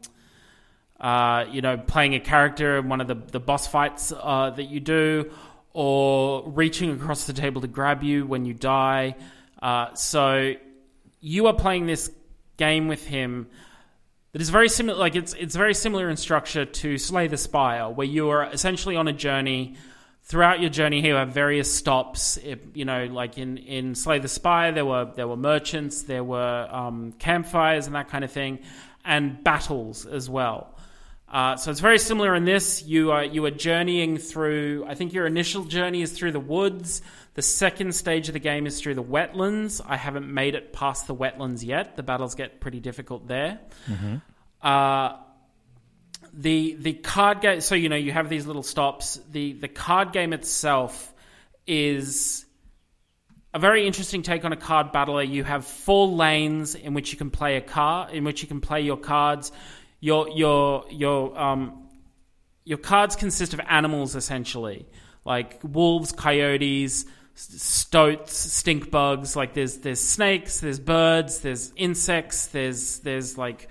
uh, 1.00 1.44
you 1.50 1.60
know 1.60 1.76
playing 1.76 2.14
a 2.14 2.20
character 2.20 2.78
in 2.78 2.88
one 2.88 3.00
of 3.00 3.08
the 3.08 3.14
the 3.14 3.40
boss 3.40 3.66
fights 3.66 4.12
uh, 4.12 4.50
that 4.50 4.64
you 4.64 4.80
do, 4.80 5.30
or 5.72 6.50
reaching 6.50 6.90
across 6.90 7.26
the 7.26 7.32
table 7.32 7.60
to 7.60 7.68
grab 7.68 8.02
you 8.02 8.26
when 8.26 8.44
you 8.44 8.54
die. 8.54 9.14
Uh, 9.60 9.94
so 9.94 10.54
you 11.20 11.46
are 11.46 11.54
playing 11.54 11.86
this 11.86 12.10
game 12.56 12.88
with 12.88 13.06
him 13.06 13.46
that 14.32 14.42
is 14.42 14.50
very 14.50 14.68
similar 14.68 14.98
like 14.98 15.14
it's 15.14 15.34
it's 15.34 15.54
very 15.54 15.74
similar 15.74 16.08
in 16.10 16.16
structure 16.16 16.64
to 16.64 16.98
Slay 16.98 17.28
the 17.28 17.36
Spire 17.36 17.88
where 17.88 18.06
you 18.06 18.30
are 18.30 18.44
essentially 18.44 18.96
on 18.96 19.08
a 19.08 19.12
journey 19.12 19.76
throughout 20.24 20.60
your 20.60 20.70
journey 20.70 21.00
here 21.00 21.16
have 21.16 21.30
various 21.32 21.72
stops 21.74 22.36
It- 22.38 22.64
you 22.74 22.84
know 22.84 23.06
like 23.06 23.38
in 23.38 23.58
in 23.58 23.94
Slay 23.94 24.18
the 24.18 24.28
Spire 24.28 24.72
there 24.72 24.86
were 24.86 25.06
there 25.14 25.26
were 25.28 25.36
merchants 25.36 26.02
there 26.02 26.24
were 26.24 26.68
um, 26.70 27.12
campfires 27.18 27.86
and 27.86 27.94
that 27.96 28.08
kind 28.08 28.24
of 28.24 28.30
thing 28.30 28.60
and 29.04 29.42
battles 29.44 30.06
as 30.06 30.30
well 30.30 30.68
uh, 31.28 31.56
so 31.56 31.70
it's 31.70 31.80
very 31.80 31.98
similar 31.98 32.34
in 32.34 32.44
this. 32.44 32.82
You 32.82 33.10
are 33.12 33.24
you 33.24 33.42
are 33.46 33.50
journeying 33.50 34.18
through. 34.18 34.84
I 34.86 34.94
think 34.94 35.14
your 35.14 35.24
initial 35.26 35.64
journey 35.64 36.02
is 36.02 36.12
through 36.12 36.32
the 36.32 36.40
woods. 36.40 37.00
The 37.32 37.40
second 37.40 37.94
stage 37.94 38.28
of 38.28 38.34
the 38.34 38.38
game 38.38 38.66
is 38.66 38.78
through 38.78 38.96
the 38.96 39.02
wetlands. 39.02 39.80
I 39.86 39.96
haven't 39.96 40.28
made 40.30 40.54
it 40.54 40.74
past 40.74 41.06
the 41.06 41.14
wetlands 41.14 41.64
yet. 41.64 41.96
The 41.96 42.02
battles 42.02 42.34
get 42.34 42.60
pretty 42.60 42.80
difficult 42.80 43.28
there. 43.28 43.60
Uh, 44.60 45.16
the 46.32 46.74
the 46.78 46.92
card 46.94 47.40
game. 47.40 47.60
So 47.60 47.74
you 47.74 47.88
know 47.88 47.96
you 47.96 48.12
have 48.12 48.28
these 48.28 48.46
little 48.46 48.62
stops. 48.62 49.20
The 49.30 49.52
the 49.52 49.68
card 49.68 50.12
game 50.12 50.32
itself 50.32 51.12
is 51.66 52.44
a 53.54 53.58
very 53.58 53.86
interesting 53.86 54.22
take 54.22 54.44
on 54.44 54.52
a 54.52 54.56
card 54.56 54.92
battler. 54.92 55.22
You 55.22 55.44
have 55.44 55.66
four 55.66 56.08
lanes 56.08 56.74
in 56.74 56.94
which 56.94 57.12
you 57.12 57.18
can 57.18 57.30
play 57.30 57.56
a 57.56 57.60
car, 57.60 58.10
in 58.10 58.24
which 58.24 58.42
you 58.42 58.48
can 58.48 58.60
play 58.60 58.80
your 58.80 58.96
cards. 58.96 59.52
Your 60.00 60.28
your 60.30 60.84
your 60.90 61.38
um 61.38 61.88
your 62.64 62.78
cards 62.78 63.16
consist 63.16 63.54
of 63.54 63.60
animals 63.68 64.16
essentially, 64.16 64.86
like 65.24 65.60
wolves, 65.62 66.12
coyotes, 66.12 67.04
stoats, 67.34 68.34
stink 68.34 68.90
bugs. 68.90 69.36
Like 69.36 69.54
there's 69.54 69.78
there's 69.78 70.00
snakes, 70.00 70.60
there's 70.60 70.80
birds, 70.80 71.40
there's 71.40 71.72
insects, 71.76 72.46
there's 72.46 73.00
there's 73.00 73.36
like 73.36 73.68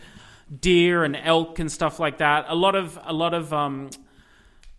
deer 0.60 1.04
and 1.04 1.16
elk 1.16 1.60
and 1.60 1.72
stuff 1.72 2.00
like 2.00 2.18
that. 2.18 2.46
A 2.48 2.56
lot 2.56 2.76
of 2.76 3.00
a 3.04 3.14
lot 3.14 3.34
of 3.34 3.54
um 3.54 3.90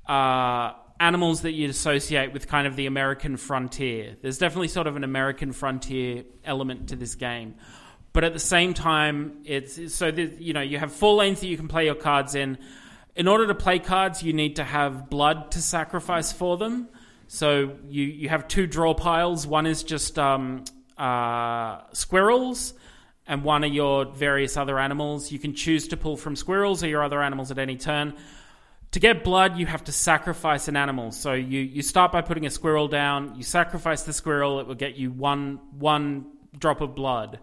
uh, 0.06 0.72
animals 1.00 1.42
that 1.42 1.52
you'd 1.52 1.70
associate 1.70 2.32
with 2.32 2.46
kind 2.46 2.66
of 2.66 2.76
the 2.76 2.86
American 2.86 3.36
frontier. 3.36 4.16
There's 4.20 4.38
definitely 4.38 4.68
sort 4.68 4.86
of 4.86 4.96
an 4.96 5.04
American 5.04 5.52
frontier 5.52 6.24
element 6.44 6.88
to 6.90 6.96
this 6.96 7.14
game. 7.14 7.54
But 8.12 8.24
at 8.24 8.32
the 8.32 8.38
same 8.38 8.74
time, 8.74 9.38
it's 9.44 9.94
so 9.94 10.10
that 10.10 10.40
you 10.40 10.52
know 10.52 10.60
you 10.60 10.78
have 10.78 10.92
four 10.92 11.14
lanes 11.14 11.40
that 11.40 11.46
you 11.46 11.56
can 11.56 11.68
play 11.68 11.86
your 11.86 11.94
cards 11.94 12.34
in. 12.34 12.58
In 13.14 13.28
order 13.28 13.46
to 13.46 13.54
play 13.54 13.78
cards, 13.78 14.22
you 14.22 14.32
need 14.32 14.56
to 14.56 14.64
have 14.64 15.10
blood 15.10 15.50
to 15.52 15.62
sacrifice 15.62 16.32
for 16.32 16.56
them. 16.56 16.88
So 17.26 17.76
you 17.88 18.04
you 18.04 18.28
have 18.28 18.48
two 18.48 18.66
draw 18.66 18.94
piles. 18.94 19.46
One 19.46 19.66
is 19.66 19.82
just 19.82 20.18
um, 20.18 20.64
uh, 20.98 21.80
squirrels, 21.92 22.74
and 23.26 23.44
one 23.44 23.64
of 23.64 23.72
your 23.72 24.04
various 24.04 24.56
other 24.56 24.78
animals. 24.78 25.30
You 25.30 25.38
can 25.38 25.54
choose 25.54 25.88
to 25.88 25.96
pull 25.96 26.16
from 26.16 26.36
squirrels 26.36 26.82
or 26.82 26.88
your 26.88 27.02
other 27.02 27.22
animals 27.22 27.50
at 27.50 27.58
any 27.58 27.76
turn. 27.76 28.14
To 28.92 29.00
get 29.00 29.24
blood, 29.24 29.56
you 29.56 29.64
have 29.66 29.84
to 29.84 29.92
sacrifice 29.92 30.68
an 30.68 30.76
animal. 30.76 31.12
So 31.12 31.32
you, 31.32 31.60
you 31.60 31.80
start 31.80 32.12
by 32.12 32.20
putting 32.20 32.44
a 32.44 32.50
squirrel 32.50 32.88
down. 32.88 33.34
You 33.36 33.42
sacrifice 33.42 34.02
the 34.02 34.12
squirrel. 34.12 34.60
It 34.60 34.66
will 34.66 34.74
get 34.74 34.96
you 34.96 35.10
one 35.10 35.60
one 35.78 36.26
drop 36.58 36.82
of 36.82 36.94
blood. 36.94 37.38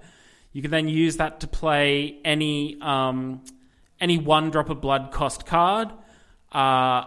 You 0.54 0.62
can 0.62 0.72
then 0.72 0.88
use 0.88 1.18
that 1.18 1.40
to 1.42 1.48
play 1.48 2.18
any 2.24 2.80
um, 2.82 3.44
any 4.00 4.18
one 4.18 4.52
drop 4.52 4.70
of 4.70 4.82
blood 4.82 5.12
cost 5.12 5.46
card, 5.46 5.90
uh, 6.52 7.06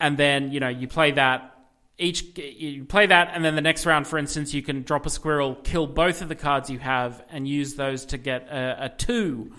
and 0.00 0.16
then 0.16 0.50
you 0.52 0.60
know 0.60 0.68
you 0.68 0.88
play 0.88 1.12
that. 1.12 1.54
Each 1.98 2.38
you 2.38 2.84
play 2.84 3.06
that, 3.06 3.32
and 3.34 3.44
then 3.44 3.56
the 3.56 3.60
next 3.60 3.84
round, 3.84 4.06
for 4.06 4.18
instance, 4.18 4.54
you 4.54 4.62
can 4.62 4.84
drop 4.84 5.04
a 5.04 5.10
squirrel, 5.10 5.56
kill 5.56 5.86
both 5.86 6.22
of 6.22 6.28
the 6.28 6.36
cards 6.36 6.70
you 6.70 6.78
have, 6.78 7.24
and 7.30 7.46
use 7.46 7.74
those 7.74 8.06
to 8.06 8.18
get 8.18 8.48
a, 8.48 8.84
a 8.84 8.88
two 8.88 9.52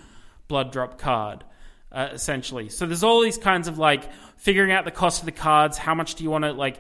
blood 0.48 0.72
drop 0.72 0.98
card 0.98 1.44
uh, 1.92 2.10
essentially. 2.14 2.70
So 2.70 2.86
there's 2.86 3.04
all 3.04 3.22
these 3.22 3.38
kinds 3.38 3.68
of 3.68 3.78
like 3.78 4.10
figuring 4.38 4.72
out 4.72 4.86
the 4.86 4.92
cost 4.92 5.22
of 5.22 5.26
the 5.26 5.32
cards. 5.32 5.78
How 5.78 5.96
much 5.96 6.16
do 6.16 6.24
you 6.24 6.30
want 6.30 6.44
to 6.46 6.54
like? 6.54 6.80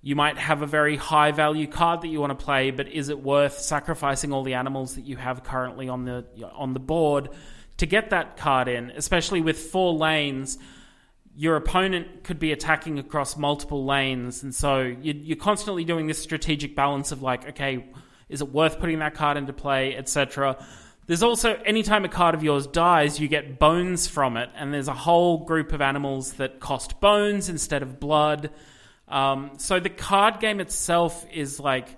You 0.00 0.14
might 0.14 0.38
have 0.38 0.62
a 0.62 0.66
very 0.66 0.96
high 0.96 1.32
value 1.32 1.66
card 1.66 2.02
that 2.02 2.08
you 2.08 2.20
want 2.20 2.38
to 2.38 2.44
play, 2.44 2.70
but 2.70 2.88
is 2.88 3.08
it 3.08 3.20
worth 3.20 3.58
sacrificing 3.58 4.32
all 4.32 4.44
the 4.44 4.54
animals 4.54 4.94
that 4.94 5.04
you 5.04 5.16
have 5.16 5.42
currently 5.42 5.88
on 5.88 6.04
the 6.04 6.24
on 6.54 6.72
the 6.72 6.80
board 6.80 7.30
to 7.78 7.86
get 7.86 8.10
that 8.10 8.36
card 8.36 8.68
in? 8.68 8.90
Especially 8.90 9.40
with 9.40 9.58
four 9.58 9.94
lanes, 9.94 10.58
your 11.38 11.54
opponent 11.54 12.24
could 12.24 12.40
be 12.40 12.50
attacking 12.50 12.98
across 12.98 13.36
multiple 13.36 13.84
lanes, 13.84 14.42
and 14.42 14.52
so 14.52 14.80
you- 14.80 15.20
you're 15.22 15.36
constantly 15.36 15.84
doing 15.84 16.08
this 16.08 16.20
strategic 16.20 16.74
balance 16.74 17.12
of 17.12 17.22
like, 17.22 17.48
okay, 17.50 17.84
is 18.28 18.40
it 18.40 18.52
worth 18.52 18.80
putting 18.80 18.98
that 18.98 19.14
card 19.14 19.36
into 19.36 19.52
play, 19.52 19.96
etc. 19.96 20.56
There's 21.06 21.22
also 21.22 21.54
anytime 21.64 22.04
a 22.04 22.08
card 22.08 22.34
of 22.34 22.42
yours 22.42 22.66
dies, 22.66 23.20
you 23.20 23.28
get 23.28 23.60
bones 23.60 24.08
from 24.08 24.36
it, 24.36 24.50
and 24.56 24.74
there's 24.74 24.88
a 24.88 24.92
whole 24.92 25.44
group 25.44 25.72
of 25.72 25.80
animals 25.80 26.32
that 26.34 26.58
cost 26.58 27.00
bones 27.00 27.48
instead 27.48 27.82
of 27.82 28.00
blood. 28.00 28.50
Um, 29.06 29.52
so 29.58 29.78
the 29.78 29.90
card 29.90 30.40
game 30.40 30.58
itself 30.58 31.24
is 31.32 31.60
like 31.60 31.96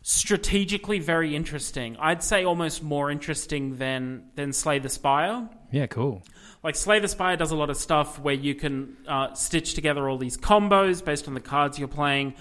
strategically 0.00 1.00
very 1.00 1.36
interesting. 1.36 1.98
I'd 2.00 2.22
say 2.22 2.44
almost 2.44 2.82
more 2.82 3.10
interesting 3.10 3.76
than 3.76 4.30
than 4.36 4.54
Slay 4.54 4.78
the 4.78 4.88
Spire. 4.88 5.50
Yeah, 5.70 5.86
cool. 5.86 6.22
Like 6.62 6.76
Slay 6.76 6.98
the 6.98 7.08
Spire 7.08 7.36
does 7.36 7.50
a 7.50 7.56
lot 7.56 7.70
of 7.70 7.76
stuff 7.76 8.18
where 8.18 8.34
you 8.34 8.54
can 8.54 8.96
uh, 9.06 9.34
stitch 9.34 9.74
together 9.74 10.08
all 10.08 10.18
these 10.18 10.36
combos 10.36 11.04
based 11.04 11.28
on 11.28 11.34
the 11.34 11.40
cards 11.40 11.78
you're 11.78 11.88
playing, 11.88 12.34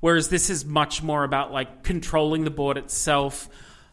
whereas 0.00 0.28
this 0.28 0.50
is 0.50 0.64
much 0.64 1.02
more 1.02 1.24
about 1.24 1.52
like 1.52 1.82
controlling 1.82 2.44
the 2.44 2.50
board 2.50 2.76
itself, 2.76 3.48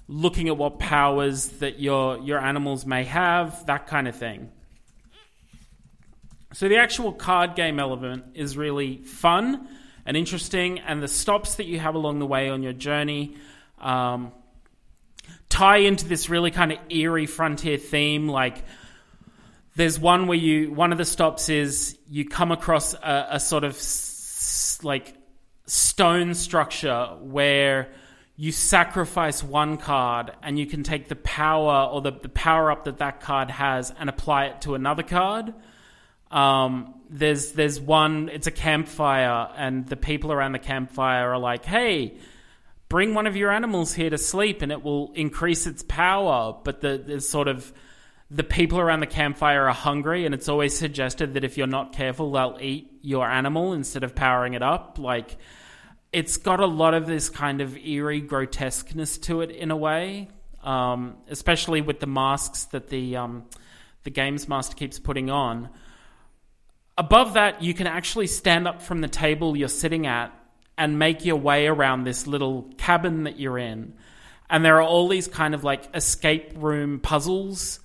looking 0.07 0.49
at 0.49 0.57
what 0.57 0.79
powers 0.79 1.47
that 1.59 1.79
your 1.79 2.17
your 2.19 2.39
animals 2.39 2.85
may 2.85 3.03
have, 3.03 3.65
that 3.67 3.87
kind 3.87 4.07
of 4.07 4.15
thing. 4.15 4.51
So 6.51 6.67
the 6.67 6.77
actual 6.77 7.13
card 7.13 7.55
game 7.55 7.79
element 7.79 8.25
is 8.33 8.57
really 8.57 8.97
fun 9.03 9.67
and 10.05 10.17
interesting, 10.17 10.79
and 10.79 11.01
the 11.03 11.07
stops 11.07 11.55
that 11.55 11.67
you 11.67 11.79
have 11.79 11.93
along 11.93 12.17
the 12.17 12.25
way 12.25 12.49
on 12.49 12.63
your 12.63 12.73
journey 12.73 13.35
um, 13.77 14.31
tie 15.47 15.77
into 15.77 16.07
this 16.07 16.29
really 16.29 16.49
kind 16.49 16.71
of 16.71 16.79
eerie 16.89 17.27
frontier 17.27 17.77
theme. 17.77 18.27
Like, 18.27 18.63
there's 19.75 19.99
one 19.99 20.27
where 20.27 20.37
you 20.37 20.71
one 20.71 20.91
of 20.91 20.97
the 20.97 21.05
stops 21.05 21.49
is 21.49 21.97
you 22.09 22.25
come 22.25 22.51
across 22.51 22.93
a, 22.93 23.27
a 23.31 23.39
sort 23.39 23.63
of 23.63 23.75
s- 23.75 24.79
like 24.83 25.15
stone 25.65 26.33
structure 26.33 27.05
where 27.21 27.89
you 28.35 28.51
sacrifice 28.51 29.43
one 29.43 29.77
card 29.77 30.31
and 30.41 30.57
you 30.57 30.65
can 30.65 30.81
take 30.81 31.09
the 31.09 31.15
power 31.15 31.89
or 31.91 32.01
the, 32.01 32.11
the 32.11 32.29
power 32.29 32.71
up 32.71 32.85
that 32.85 32.99
that 32.99 33.19
card 33.19 33.51
has 33.51 33.91
and 33.99 34.09
apply 34.09 34.45
it 34.45 34.61
to 34.61 34.75
another 34.75 35.03
card. 35.03 35.53
Um, 36.31 36.93
there's 37.09 37.51
there's 37.53 37.79
one. 37.81 38.29
It's 38.29 38.47
a 38.47 38.51
campfire, 38.51 39.49
and 39.57 39.87
the 39.87 39.97
people 39.97 40.31
around 40.31 40.51
the 40.51 40.59
campfire 40.59 41.31
are 41.31 41.39
like, 41.39 41.65
"Hey, 41.65 42.17
bring 42.87 43.13
one 43.13 43.27
of 43.27 43.35
your 43.35 43.51
animals 43.51 43.93
here 43.93 44.11
to 44.11 44.17
sleep, 44.17 44.61
and 44.61 44.71
it 44.71 44.83
will 44.83 45.11
increase 45.15 45.65
its 45.65 45.83
power." 45.83 46.55
But 46.63 46.81
the 46.81 47.01
there's 47.03 47.27
sort 47.27 47.47
of 47.47 47.73
the 48.31 48.43
people 48.43 48.79
around 48.79 48.99
the 48.99 49.07
campfire 49.07 49.67
are 49.67 49.73
hungry, 49.73 50.25
and 50.25 50.35
it's 50.35 50.47
always 50.47 50.77
suggested 50.77 51.33
that 51.33 51.43
if 51.43 51.57
you're 51.57 51.67
not 51.67 51.93
careful, 51.93 52.31
they'll 52.31 52.57
eat 52.61 52.91
your 53.01 53.27
animal 53.27 53.73
instead 53.73 54.03
of 54.03 54.13
powering 54.13 54.53
it 54.53 54.61
up. 54.61 54.99
Like, 54.99 55.37
it's 56.13 56.37
got 56.37 56.59
a 56.59 56.65
lot 56.67 56.93
of 56.93 57.07
this 57.07 57.29
kind 57.29 57.61
of 57.61 57.75
eerie 57.77 58.21
grotesqueness 58.21 59.17
to 59.19 59.41
it 59.41 59.49
in 59.49 59.71
a 59.71 59.77
way, 59.77 60.29
um, 60.63 61.17
especially 61.27 61.81
with 61.81 61.99
the 61.99 62.07
masks 62.07 62.65
that 62.65 62.87
the 62.89 63.15
um, 63.15 63.45
the 64.03 64.11
games 64.11 64.47
master 64.47 64.75
keeps 64.75 64.99
putting 64.99 65.29
on. 65.29 65.69
Above 66.97 67.33
that, 67.33 67.63
you 67.63 67.73
can 67.73 67.87
actually 67.87 68.27
stand 68.27 68.67
up 68.67 68.81
from 68.81 69.01
the 69.01 69.07
table 69.07 69.55
you're 69.55 69.69
sitting 69.69 70.05
at 70.05 70.33
and 70.77 70.99
make 70.99 71.25
your 71.25 71.35
way 71.35 71.67
around 71.67 72.03
this 72.03 72.27
little 72.27 72.69
cabin 72.77 73.23
that 73.23 73.39
you're 73.39 73.57
in. 73.57 73.93
And 74.49 74.63
there 74.63 74.77
are 74.77 74.83
all 74.83 75.07
these 75.07 75.27
kind 75.27 75.53
of 75.53 75.63
like 75.63 75.93
escape 75.95 76.53
room 76.55 76.99
puzzles 76.99 77.79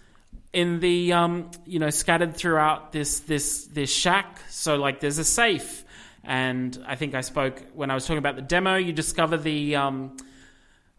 in 0.54 0.80
the 0.80 1.12
um, 1.12 1.50
you 1.66 1.78
know 1.78 1.90
scattered 1.90 2.34
throughout 2.34 2.92
this 2.92 3.20
this 3.20 3.64
this 3.66 3.92
shack. 3.92 4.40
So 4.48 4.76
like 4.76 5.00
there's 5.00 5.18
a 5.18 5.24
safe, 5.24 5.84
and 6.22 6.82
I 6.86 6.94
think 6.96 7.14
I 7.14 7.20
spoke 7.20 7.62
when 7.74 7.90
I 7.90 7.94
was 7.94 8.06
talking 8.06 8.18
about 8.18 8.36
the 8.36 8.42
demo. 8.42 8.76
You 8.76 8.92
discover 8.92 9.36
the 9.36 9.76
um, 9.76 10.16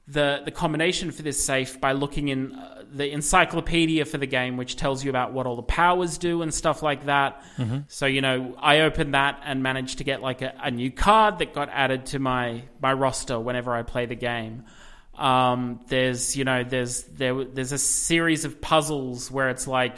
the 0.07 0.41
the 0.43 0.51
combination 0.51 1.09
for 1.11 1.23
this 1.23 1.43
safe 1.43 1.79
by 1.79 1.93
looking 1.93 2.27
in 2.27 2.53
uh, 2.53 2.83
the 2.91 3.09
encyclopedia 3.11 4.05
for 4.05 4.17
the 4.17 4.27
game, 4.27 4.57
which 4.57 4.75
tells 4.75 5.03
you 5.03 5.09
about 5.09 5.31
what 5.31 5.47
all 5.47 5.55
the 5.55 5.63
powers 5.63 6.17
do 6.17 6.41
and 6.41 6.53
stuff 6.53 6.83
like 6.83 7.05
that. 7.05 7.41
So 7.87 8.05
you 8.05 8.21
know, 8.21 8.55
I 8.59 8.81
opened 8.81 9.13
that 9.13 9.41
and 9.45 9.63
managed 9.63 9.97
to 9.99 10.03
get 10.03 10.21
like 10.21 10.41
a, 10.41 10.53
a 10.61 10.69
new 10.69 10.91
card 10.91 11.39
that 11.39 11.53
got 11.53 11.69
added 11.69 12.07
to 12.07 12.19
my 12.19 12.63
my 12.81 12.93
roster 12.93 13.39
whenever 13.39 13.73
I 13.73 13.83
play 13.83 14.05
the 14.05 14.15
game. 14.15 14.65
Um, 15.17 15.79
there's 15.87 16.35
you 16.35 16.43
know 16.43 16.63
there's 16.63 17.03
there 17.03 17.43
there's 17.45 17.71
a 17.71 17.77
series 17.77 18.45
of 18.45 18.59
puzzles 18.59 19.31
where 19.31 19.49
it's 19.49 19.67
like 19.67 19.95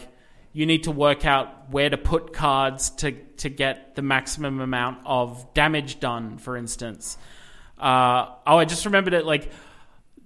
you 0.53 0.65
need 0.65 0.83
to 0.83 0.91
work 0.91 1.25
out 1.25 1.69
where 1.71 1.89
to 1.89 1.97
put 1.97 2.33
cards 2.33 2.89
to 2.91 3.11
to 3.37 3.49
get 3.49 3.95
the 3.95 4.01
maximum 4.01 4.59
amount 4.59 4.99
of 5.05 5.53
damage 5.53 5.99
done. 5.99 6.37
For 6.37 6.55
instance, 6.55 7.17
uh, 7.77 8.27
oh, 8.45 8.57
I 8.57 8.65
just 8.65 8.85
remembered 8.85 9.13
it 9.13 9.25
like 9.25 9.51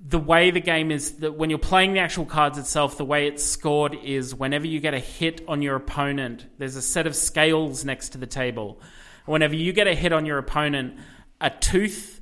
the 0.03 0.19
way 0.19 0.49
the 0.51 0.59
game 0.59 0.91
is 0.91 1.17
that 1.17 1.35
when 1.35 1.49
you're 1.49 1.59
playing 1.59 1.93
the 1.93 1.99
actual 1.99 2.25
cards 2.25 2.57
itself, 2.57 2.97
the 2.97 3.05
way 3.05 3.27
it's 3.27 3.43
scored 3.43 3.93
is 3.93 4.33
whenever 4.33 4.65
you 4.65 4.79
get 4.79 4.93
a 4.93 4.99
hit 4.99 5.41
on 5.47 5.61
your 5.61 5.75
opponent, 5.75 6.45
there's 6.57 6.75
a 6.75 6.81
set 6.81 7.05
of 7.05 7.15
scales 7.15 7.85
next 7.85 8.09
to 8.09 8.17
the 8.17 8.25
table. 8.25 8.79
Whenever 9.25 9.55
you 9.55 9.71
get 9.73 9.87
a 9.87 9.93
hit 9.93 10.11
on 10.11 10.25
your 10.25 10.39
opponent, 10.39 10.97
a 11.39 11.49
tooth 11.51 12.19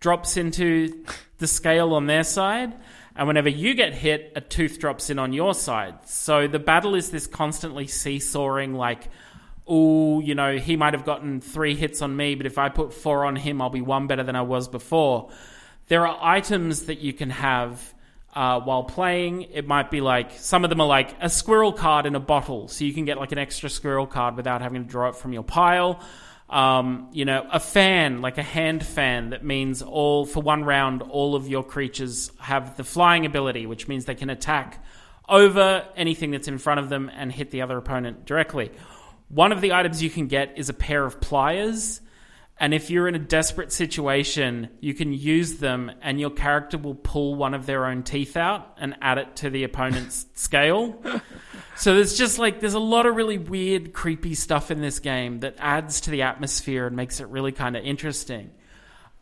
drops 0.00 0.36
into 0.36 1.04
the 1.44 1.48
scale 1.48 1.92
on 1.92 2.06
their 2.06 2.24
side, 2.24 2.72
and 3.14 3.28
whenever 3.28 3.50
you 3.50 3.74
get 3.74 3.92
hit, 3.92 4.32
a 4.34 4.40
tooth 4.40 4.78
drops 4.78 5.10
in 5.10 5.18
on 5.18 5.34
your 5.34 5.52
side. 5.52 5.94
So 6.06 6.48
the 6.48 6.58
battle 6.58 6.94
is 6.94 7.10
this 7.10 7.26
constantly 7.26 7.86
seesawing, 7.86 8.72
like, 8.72 9.10
oh, 9.66 10.20
you 10.20 10.34
know, 10.34 10.56
he 10.56 10.76
might 10.76 10.94
have 10.94 11.04
gotten 11.04 11.42
three 11.42 11.74
hits 11.74 12.00
on 12.00 12.16
me, 12.16 12.34
but 12.34 12.46
if 12.46 12.56
I 12.56 12.70
put 12.70 12.94
four 12.94 13.26
on 13.26 13.36
him, 13.36 13.60
I'll 13.60 13.68
be 13.68 13.82
one 13.82 14.06
better 14.06 14.22
than 14.22 14.36
I 14.36 14.40
was 14.40 14.68
before. 14.68 15.30
There 15.88 16.06
are 16.06 16.18
items 16.22 16.86
that 16.86 17.00
you 17.00 17.12
can 17.12 17.28
have 17.28 17.92
uh, 18.34 18.60
while 18.60 18.84
playing. 18.84 19.42
It 19.42 19.66
might 19.66 19.90
be 19.90 20.00
like 20.00 20.30
some 20.38 20.64
of 20.64 20.70
them 20.70 20.80
are 20.80 20.86
like 20.86 21.14
a 21.20 21.28
squirrel 21.28 21.74
card 21.74 22.06
in 22.06 22.14
a 22.14 22.20
bottle, 22.20 22.68
so 22.68 22.86
you 22.86 22.94
can 22.94 23.04
get 23.04 23.18
like 23.18 23.32
an 23.32 23.38
extra 23.38 23.68
squirrel 23.68 24.06
card 24.06 24.34
without 24.36 24.62
having 24.62 24.82
to 24.82 24.88
draw 24.88 25.10
it 25.10 25.16
from 25.16 25.34
your 25.34 25.44
pile. 25.44 26.00
Um, 26.48 27.08
you 27.12 27.24
know, 27.24 27.46
a 27.50 27.58
fan, 27.58 28.20
like 28.20 28.38
a 28.38 28.42
hand 28.42 28.84
fan, 28.84 29.30
that 29.30 29.44
means 29.44 29.82
all 29.82 30.26
for 30.26 30.42
one 30.42 30.62
round, 30.64 31.02
all 31.02 31.34
of 31.34 31.48
your 31.48 31.64
creatures 31.64 32.30
have 32.38 32.76
the 32.76 32.84
flying 32.84 33.24
ability, 33.26 33.66
which 33.66 33.88
means 33.88 34.04
they 34.04 34.14
can 34.14 34.30
attack 34.30 34.84
over 35.28 35.86
anything 35.96 36.30
that's 36.30 36.48
in 36.48 36.58
front 36.58 36.80
of 36.80 36.90
them 36.90 37.10
and 37.14 37.32
hit 37.32 37.50
the 37.50 37.62
other 37.62 37.78
opponent 37.78 38.26
directly. 38.26 38.70
One 39.28 39.52
of 39.52 39.62
the 39.62 39.72
items 39.72 40.02
you 40.02 40.10
can 40.10 40.26
get 40.26 40.58
is 40.58 40.68
a 40.68 40.74
pair 40.74 41.04
of 41.04 41.20
pliers. 41.20 42.00
And 42.58 42.72
if 42.72 42.88
you're 42.88 43.08
in 43.08 43.16
a 43.16 43.20
desperate 43.20 43.72
situation, 43.72 44.68
you 44.80 44.94
can 44.94 45.12
use 45.12 45.54
them, 45.54 45.90
and 46.02 46.20
your 46.20 46.30
character 46.30 46.78
will 46.78 46.94
pull 46.94 47.34
one 47.34 47.52
of 47.52 47.66
their 47.66 47.84
own 47.86 48.04
teeth 48.04 48.36
out 48.36 48.76
and 48.78 48.94
add 49.00 49.18
it 49.18 49.36
to 49.36 49.50
the 49.50 49.64
opponent's 49.64 50.26
scale. 50.34 50.96
So 51.76 51.96
there's 51.96 52.16
just 52.16 52.38
like 52.38 52.60
there's 52.60 52.74
a 52.74 52.78
lot 52.80 53.06
of 53.06 53.16
really 53.16 53.38
weird, 53.38 53.92
creepy 53.92 54.36
stuff 54.36 54.70
in 54.70 54.80
this 54.80 55.00
game 55.00 55.40
that 55.40 55.56
adds 55.58 56.02
to 56.02 56.10
the 56.10 56.22
atmosphere 56.22 56.86
and 56.86 56.94
makes 56.94 57.18
it 57.18 57.26
really 57.26 57.50
kind 57.50 57.76
of 57.76 57.84
interesting. 57.84 58.52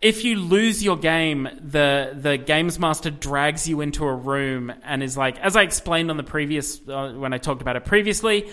If 0.03 0.25
you 0.25 0.37
lose 0.37 0.85
your 0.85 0.99
game, 0.99 1.49
the 1.59 2.13
the 2.15 2.37
games 2.37 2.79
master 2.79 3.11
drags 3.11 3.67
you 3.67 3.81
into 3.81 4.05
a 4.05 4.15
room 4.15 4.73
and 4.85 5.03
is 5.03 5.17
like, 5.17 5.39
as 5.39 5.57
I 5.57 5.63
explained 5.63 6.11
on 6.11 6.19
the 6.19 6.23
previous 6.23 6.87
uh, 6.87 7.13
when 7.13 7.33
I 7.33 7.39
talked 7.39 7.63
about 7.63 7.77
it 7.77 7.87
previously, 7.87 8.51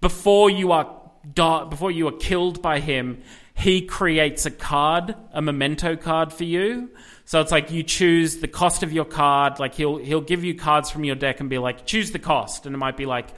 before 0.00 0.48
you 0.48 0.70
are 0.70 1.00
before 1.34 1.90
you 1.90 2.06
are 2.08 2.12
killed 2.12 2.62
by 2.62 2.78
him, 2.78 3.22
he 3.54 3.82
creates 3.82 4.46
a 4.46 4.50
card, 4.50 5.14
a 5.32 5.42
memento 5.42 5.96
card 5.96 6.32
for 6.32 6.44
you. 6.44 6.90
So 7.24 7.40
it's 7.40 7.52
like 7.52 7.70
you 7.70 7.82
choose 7.82 8.38
the 8.38 8.48
cost 8.48 8.82
of 8.82 8.92
your 8.92 9.04
card. 9.04 9.58
Like 9.58 9.74
he'll 9.74 9.98
he'll 9.98 10.20
give 10.20 10.44
you 10.44 10.54
cards 10.54 10.90
from 10.90 11.04
your 11.04 11.16
deck 11.16 11.40
and 11.40 11.48
be 11.48 11.58
like, 11.58 11.86
choose 11.86 12.10
the 12.10 12.18
cost, 12.18 12.66
and 12.66 12.74
it 12.74 12.78
might 12.78 12.96
be 12.96 13.06
like 13.06 13.28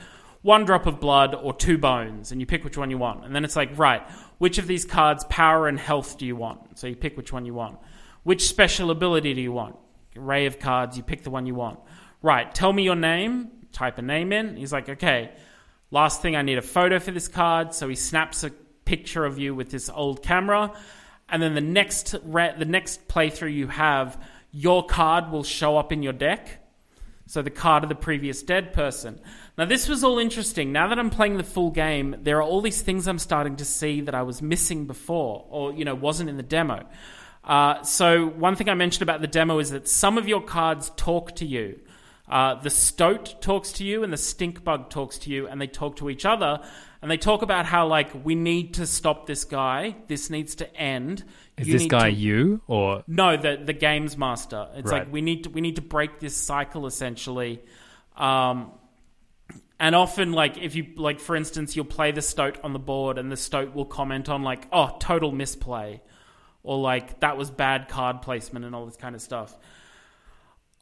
one 0.43 0.65
drop 0.65 0.87
of 0.87 1.01
blood 1.01 1.35
or 1.35 1.55
two 1.55 1.79
bones, 1.79 2.31
and 2.33 2.41
you 2.41 2.47
pick 2.47 2.65
which 2.65 2.77
one 2.77 2.91
you 2.91 2.99
want. 2.99 3.25
And 3.25 3.35
then 3.35 3.45
it's 3.45 3.57
like, 3.57 3.79
right, 3.79 4.03
which 4.39 4.59
of 4.59 4.67
these 4.67 4.85
cards, 4.85 5.25
power 5.25 5.69
and 5.69 5.79
health, 5.79 6.19
do 6.19 6.27
you 6.27 6.37
want? 6.37 6.79
So 6.79 6.87
you 6.87 6.97
pick 6.97 7.17
which 7.17 7.33
one 7.33 7.47
you 7.47 7.55
want. 7.55 7.79
Which 8.25 8.47
special 8.49 8.91
ability 8.91 9.35
do 9.35 9.41
you 9.41 9.53
want? 9.53 9.77
Array 10.17 10.47
of 10.47 10.59
cards, 10.59 10.97
you 10.97 11.03
pick 11.03 11.23
the 11.23 11.31
one 11.31 11.47
you 11.47 11.55
want. 11.55 11.81
Right, 12.23 12.55
tell 12.55 12.73
me 12.73 12.83
your 12.83 12.97
name. 12.97 13.51
Type 13.73 13.99
a 13.99 14.03
name 14.03 14.33
in. 14.33 14.57
He's 14.57 14.73
like, 14.73 14.89
okay. 14.89 15.33
Last 15.91 16.23
thing, 16.23 16.37
I 16.37 16.43
need 16.43 16.59
a 16.59 16.63
photo 16.63 16.99
for 16.99 17.11
this 17.11 17.29
card. 17.29 17.75
So 17.75 17.89
he 17.89 17.97
snaps 17.97 18.45
a 18.45 18.51
picture 18.85 19.25
of 19.25 19.39
you 19.39 19.55
with 19.55 19.71
this 19.71 19.89
old 19.89 20.23
camera, 20.23 20.73
and 21.29 21.43
then 21.43 21.55
the 21.55 21.61
next 21.61 22.15
re- 22.25 22.55
the 22.59 22.65
next 22.65 23.09
playthrough 23.09 23.53
you 23.53 23.69
have, 23.69 24.23
your 24.53 24.85
card 24.87 25.31
will 25.31 25.45
show 25.45 25.77
up 25.77 25.93
in 25.93 26.03
your 26.03 26.13
deck. 26.13 26.61
So 27.27 27.41
the 27.41 27.51
card 27.51 27.83
of 27.85 27.89
the 27.89 27.95
previous 27.95 28.43
dead 28.43 28.75
person. 28.75 29.19
Now 29.57 29.65
this 29.65 29.89
was 29.89 30.05
all 30.05 30.19
interesting. 30.19 30.73
Now 30.73 30.89
that 30.89 30.99
I'm 30.99 31.11
playing 31.11 31.39
the 31.39 31.45
full 31.45 31.71
game, 31.71 32.17
there 32.23 32.37
are 32.39 32.43
all 32.43 32.61
these 32.61 32.83
things 32.83 33.09
I'm 33.09 33.19
starting 33.19 33.57
to 33.57 33.65
see 33.65 34.03
that 34.03 34.15
I 34.15 34.23
was 34.23 34.43
missing 34.43 34.87
before, 34.87 35.47
or 35.49 35.73
you 35.73 35.85
know, 35.85 35.95
wasn't 35.95 36.29
in 36.29 36.37
the 36.37 36.43
demo. 36.43 36.87
Uh, 37.43 37.83
so 37.83 38.27
one 38.27 38.57
thing 38.57 38.69
I 38.69 38.75
mentioned 38.75 39.03
about 39.03 39.21
the 39.21 39.27
demo 39.27 39.59
is 39.59 39.71
that 39.71 39.89
some 39.89 40.19
of 40.19 40.29
your 40.29 40.43
cards 40.43 40.91
talk 40.97 41.37
to 41.37 41.47
you. 41.47 41.81
Uh, 42.29 42.55
the 42.55 42.71
stoat 42.71 43.41
talks 43.43 43.73
to 43.73 43.85
you, 43.85 44.03
and 44.03 44.13
the 44.13 44.17
stink 44.17 44.65
bug 44.65 44.89
talks 44.89 45.19
to 45.19 45.31
you, 45.31 45.47
and 45.47 45.61
they 45.61 45.67
talk 45.67 45.97
to 45.97 46.09
each 46.09 46.25
other, 46.25 46.61
and 47.05 47.11
they 47.11 47.19
talk 47.19 47.43
about 47.43 47.67
how 47.67 47.87
like 47.87 48.25
we 48.25 48.35
need 48.35 48.75
to 48.75 48.87
stop 48.87 49.27
this 49.27 49.45
guy. 49.45 49.95
This 50.09 50.31
needs 50.31 50.55
to 50.57 50.77
end. 50.77 51.23
Is 51.59 51.69
You 51.69 51.79
this 51.79 51.87
guy 51.87 52.11
to- 52.11 52.17
you 52.17 52.63
or 52.67 53.05
no, 53.07 53.37
the 53.37 53.61
the 53.63 53.75
games 53.75 54.17
master. 54.17 54.69
It's 54.75 54.91
Right. 54.91 55.05
like 55.05 55.13
we 55.13 55.21
need 55.21 55.45
to 55.45 55.51
we 55.51 55.61
need 55.61 55.77
to 55.77 55.83
break 55.83 56.19
this 56.19 56.35
cycle 56.37 56.87
essentially. 56.87 57.61
Um, 58.17 58.73
and 59.79 59.95
often, 59.95 60.33
like 60.33 60.57
if 60.57 60.75
you 60.77 60.87
like, 60.97 61.21
for 61.21 61.37
instance, 61.37 61.77
you'll 61.77 61.85
play 61.85 62.11
the 62.11 62.23
stoat 62.23 62.59
on 62.65 62.73
the 62.73 62.79
board, 62.79 63.19
and 63.19 63.31
the 63.31 63.37
stoat 63.37 63.75
will 63.75 63.85
comment 63.85 64.29
on 64.31 64.43
like, 64.43 64.67
"Oh, 64.73 64.97
total 64.99 65.31
misplay," 65.31 66.01
or 66.63 66.79
like 66.79 67.21
that 67.21 67.37
was 67.37 67.51
bad 67.51 67.89
card 67.89 68.23
placement, 68.23 68.65
and 68.65 68.75
all 68.75 68.87
this 68.87 68.97
kind 68.97 69.15
of 69.15 69.21
stuff. 69.21 69.55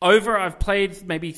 Over, 0.00 0.38
I've 0.38 0.58
played 0.61 1.06
maybe 1.06 1.32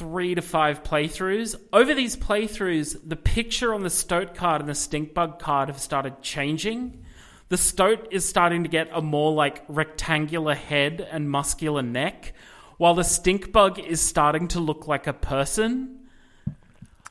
three 0.00 0.34
to 0.34 0.40
five 0.40 0.82
playthroughs. 0.82 1.60
Over 1.74 1.92
these 1.92 2.16
playthroughs, 2.16 2.98
the 3.06 3.16
picture 3.16 3.74
on 3.74 3.82
the 3.82 3.90
stoat 3.90 4.34
card 4.34 4.62
and 4.62 4.70
the 4.70 4.74
stink 4.74 5.12
bug 5.12 5.38
card 5.38 5.68
have 5.68 5.78
started 5.78 6.22
changing. 6.22 7.04
The 7.50 7.58
stoat 7.58 8.08
is 8.10 8.26
starting 8.26 8.62
to 8.62 8.70
get 8.70 8.88
a 8.94 9.02
more 9.02 9.30
like 9.34 9.62
rectangular 9.68 10.54
head 10.54 11.06
and 11.12 11.30
muscular 11.30 11.82
neck, 11.82 12.32
while 12.78 12.94
the 12.94 13.04
stink 13.04 13.52
bug 13.52 13.78
is 13.78 14.00
starting 14.00 14.48
to 14.48 14.60
look 14.60 14.88
like 14.88 15.06
a 15.06 15.12
person. 15.12 15.98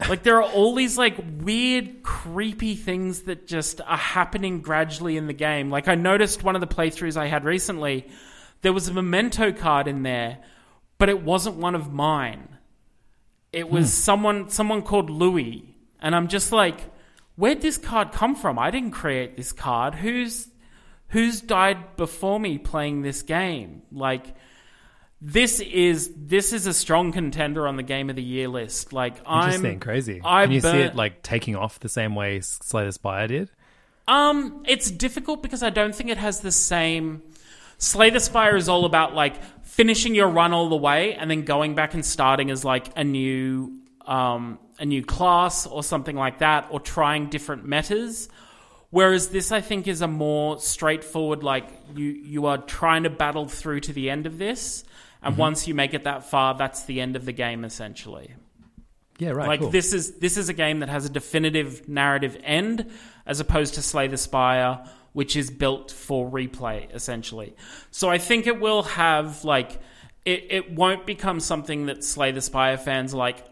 Like 0.10 0.23
there 0.23 0.38
are 0.41 0.49
all 0.52 0.73
these 0.73 0.97
like 0.97 1.23
weird, 1.41 2.02
creepy 2.02 2.73
things 2.73 3.21
that 3.23 3.45
just 3.45 3.82
are 3.82 3.97
happening 3.97 4.62
gradually 4.62 5.15
in 5.15 5.28
the 5.28 5.34
game. 5.34 5.69
Like 5.69 5.88
I 5.88 5.93
noticed 5.93 6.41
one 6.41 6.56
of 6.56 6.62
the 6.62 6.67
playthroughs 6.75 7.17
I 7.17 7.28
had 7.28 7.45
recently, 7.45 8.08
there 8.63 8.73
was 8.73 8.88
a 8.88 8.93
memento 8.93 9.52
card 9.52 9.88
in 9.88 10.02
there, 10.02 10.39
but 10.97 11.08
it 11.08 11.21
wasn't 11.21 11.58
one 11.58 11.75
of 11.75 11.93
mine. 11.93 12.56
It 13.51 13.69
was 13.69 13.91
someone 13.93 14.49
someone 14.49 14.83
called 14.83 15.09
Louis, 15.09 15.75
and 15.99 16.15
I'm 16.15 16.27
just 16.27 16.51
like, 16.51 16.79
where'd 17.35 17.62
this 17.62 17.77
card 17.77 18.12
come 18.12 18.35
from? 18.35 18.59
I 18.59 18.69
didn't 18.71 18.91
create 18.91 19.38
this 19.38 19.51
card. 19.51 19.95
Who's 19.95 20.49
who's 21.09 21.41
died 21.41 21.95
before 21.97 22.39
me 22.39 22.57
playing 22.57 23.01
this 23.01 23.21
game? 23.23 23.81
Like 23.91 24.35
this 25.21 25.59
is 25.59 26.12
this 26.15 26.53
is 26.53 26.65
a 26.65 26.73
strong 26.73 27.12
contender 27.12 27.67
on 27.67 27.75
the 27.75 27.83
game 27.83 28.09
of 28.09 28.15
the 28.15 28.23
year 28.23 28.47
list. 28.47 28.93
Like 28.93 29.17
Interesting, 29.19 29.73
I'm 29.73 29.79
crazy. 29.79 30.21
I 30.23 30.43
Can 30.43 30.51
you 30.53 30.62
see 30.62 30.79
it 30.79 30.95
like 30.95 31.23
taking 31.23 31.55
off 31.55 31.79
the 31.79 31.89
same 31.89 32.15
way 32.15 32.39
Slay 32.41 32.85
the 32.85 32.91
Spire 32.91 33.27
did? 33.27 33.49
Um, 34.07 34.63
it's 34.67 34.89
difficult 34.89 35.43
because 35.43 35.62
I 35.62 35.69
don't 35.69 35.93
think 35.93 36.09
it 36.09 36.17
has 36.17 36.39
the 36.39 36.51
same. 36.51 37.21
Slay 37.79 38.11
the 38.11 38.19
Spire 38.19 38.55
is 38.55 38.69
all 38.69 38.85
about 38.85 39.15
like 39.15 39.41
finishing 39.63 40.13
your 40.13 40.27
run 40.27 40.53
all 40.53 40.69
the 40.69 40.75
way 40.75 41.15
and 41.15 41.31
then 41.31 41.43
going 41.43 41.73
back 41.73 41.93
and 41.93 42.05
starting 42.05 42.51
as 42.51 42.63
like 42.63 42.89
a 42.95 43.03
new 43.03 43.79
um 44.05 44.59
a 44.79 44.85
new 44.85 45.03
class 45.03 45.65
or 45.65 45.83
something 45.83 46.15
like 46.15 46.39
that 46.39 46.67
or 46.69 46.79
trying 46.79 47.29
different 47.29 47.65
metas. 47.65 48.29
Whereas 48.91 49.29
this, 49.29 49.51
I 49.51 49.61
think, 49.61 49.87
is 49.87 50.01
a 50.01 50.07
more 50.07 50.59
straightforward. 50.59 51.43
Like 51.43 51.69
you, 51.95 52.05
you 52.05 52.45
are 52.47 52.57
trying 52.57 53.03
to 53.03 53.09
battle 53.09 53.47
through 53.47 53.81
to 53.81 53.93
the 53.93 54.09
end 54.09 54.25
of 54.25 54.37
this, 54.37 54.83
and 55.21 55.37
once 55.37 55.67
you 55.67 55.75
make 55.75 55.93
it 55.93 56.05
that 56.05 56.25
far, 56.25 56.55
that's 56.55 56.83
the 56.85 56.99
end 56.99 57.15
of 57.15 57.25
the 57.25 57.31
game, 57.31 57.65
essentially. 57.65 58.33
Yeah, 59.19 59.31
right. 59.31 59.47
Like 59.47 59.59
cool. 59.59 59.69
this 59.69 59.93
is 59.93 60.13
this 60.13 60.37
is 60.37 60.49
a 60.49 60.53
game 60.53 60.79
that 60.79 60.89
has 60.89 61.05
a 61.05 61.09
definitive 61.09 61.87
narrative 61.87 62.37
end, 62.43 62.89
as 63.27 63.39
opposed 63.39 63.75
to 63.75 63.83
Slay 63.83 64.07
the 64.07 64.17
Spire, 64.17 64.83
which 65.13 65.36
is 65.36 65.50
built 65.50 65.91
for 65.91 66.30
replay 66.30 66.93
essentially. 66.93 67.56
So 67.91 68.10
I 68.10 68.17
think 68.17 68.48
it 68.48 68.60
will 68.60 68.84
have 68.84 69.43
like 69.43 69.80
it, 70.26 70.48
it 70.50 70.72
won't 70.72 71.06
become 71.06 71.39
something 71.39 71.88
that 71.88 72.04
Slay 72.04 72.32
the 72.32 72.41
Spire 72.41 72.78
fans 72.78 73.13
like. 73.13 73.45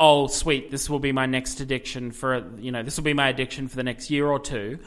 Oh, 0.00 0.28
sweet! 0.28 0.70
This 0.70 0.88
will 0.88 1.00
be 1.00 1.10
my 1.10 1.26
next 1.26 1.60
addiction 1.60 2.12
for 2.12 2.48
you 2.58 2.70
know 2.70 2.82
this 2.82 2.96
will 2.96 3.04
be 3.04 3.14
my 3.14 3.28
addiction 3.28 3.66
for 3.66 3.76
the 3.76 3.82
next 3.82 4.10
year 4.10 4.26
or 4.26 4.38
two. 4.38 4.78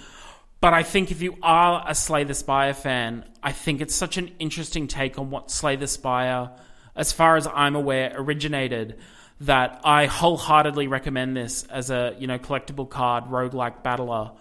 But 0.62 0.74
I 0.74 0.84
think 0.84 1.12
if 1.12 1.22
you 1.22 1.38
are 1.42 1.84
a 1.88 1.96
Slay 1.96 2.24
the 2.24 2.36
Spire 2.36 2.74
fan, 2.74 3.26
I 3.42 3.52
think 3.52 3.82
it's 3.82 3.96
such 3.96 4.18
an 4.18 4.32
interesting 4.38 4.88
take 4.88 5.18
on 5.18 5.32
what 5.32 5.50
Slay 5.50 5.76
the 5.76 5.88
Spire, 5.88 6.52
as 6.96 7.12
far 7.12 7.36
as 7.36 7.48
I'm 7.48 7.76
aware, 7.76 8.14
originated 8.16 9.00
that 9.42 9.82
I 9.84 10.06
wholeheartedly 10.06 10.88
recommend 10.88 11.36
this 11.36 11.64
as 11.64 11.90
a 11.90 12.16
you 12.20 12.28
know 12.28 12.38
collectible 12.38 12.90
card 12.90 13.26
roguelike 13.26 13.84
battler 13.84 14.32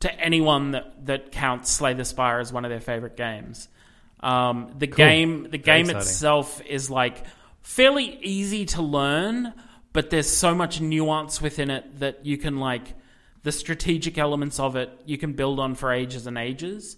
to 0.00 0.12
anyone 0.20 0.72
that, 0.72 1.06
that 1.06 1.32
counts 1.32 1.70
Slay 1.70 1.94
the 1.94 2.04
Spire 2.04 2.38
as 2.38 2.52
one 2.52 2.64
of 2.64 2.70
their 2.70 2.80
favorite 2.80 3.16
games. 3.16 3.68
Um, 4.20 4.74
the 4.78 4.86
game 4.86 5.48
the 5.50 5.58
game 5.58 5.90
itself 5.90 6.62
is 6.66 6.90
like 6.90 7.24
fairly 7.62 8.18
easy 8.22 8.64
to 8.66 8.82
learn, 8.82 9.52
but 9.92 10.10
there's 10.10 10.28
so 10.28 10.54
much 10.54 10.80
nuance 10.80 11.40
within 11.40 11.70
it 11.70 12.00
that 12.00 12.24
you 12.24 12.38
can 12.38 12.58
like 12.58 12.94
the 13.42 13.52
strategic 13.52 14.18
elements 14.18 14.58
of 14.58 14.74
it 14.74 14.90
you 15.04 15.16
can 15.18 15.34
build 15.34 15.60
on 15.60 15.74
for 15.76 15.92
ages 15.92 16.26
and 16.26 16.36
ages 16.36 16.96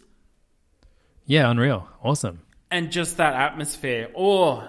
yeah, 1.28 1.50
unreal. 1.50 1.86
Awesome. 2.02 2.40
and 2.70 2.90
just 2.90 3.18
that 3.18 3.34
atmosphere 3.34 4.08
oh 4.16 4.66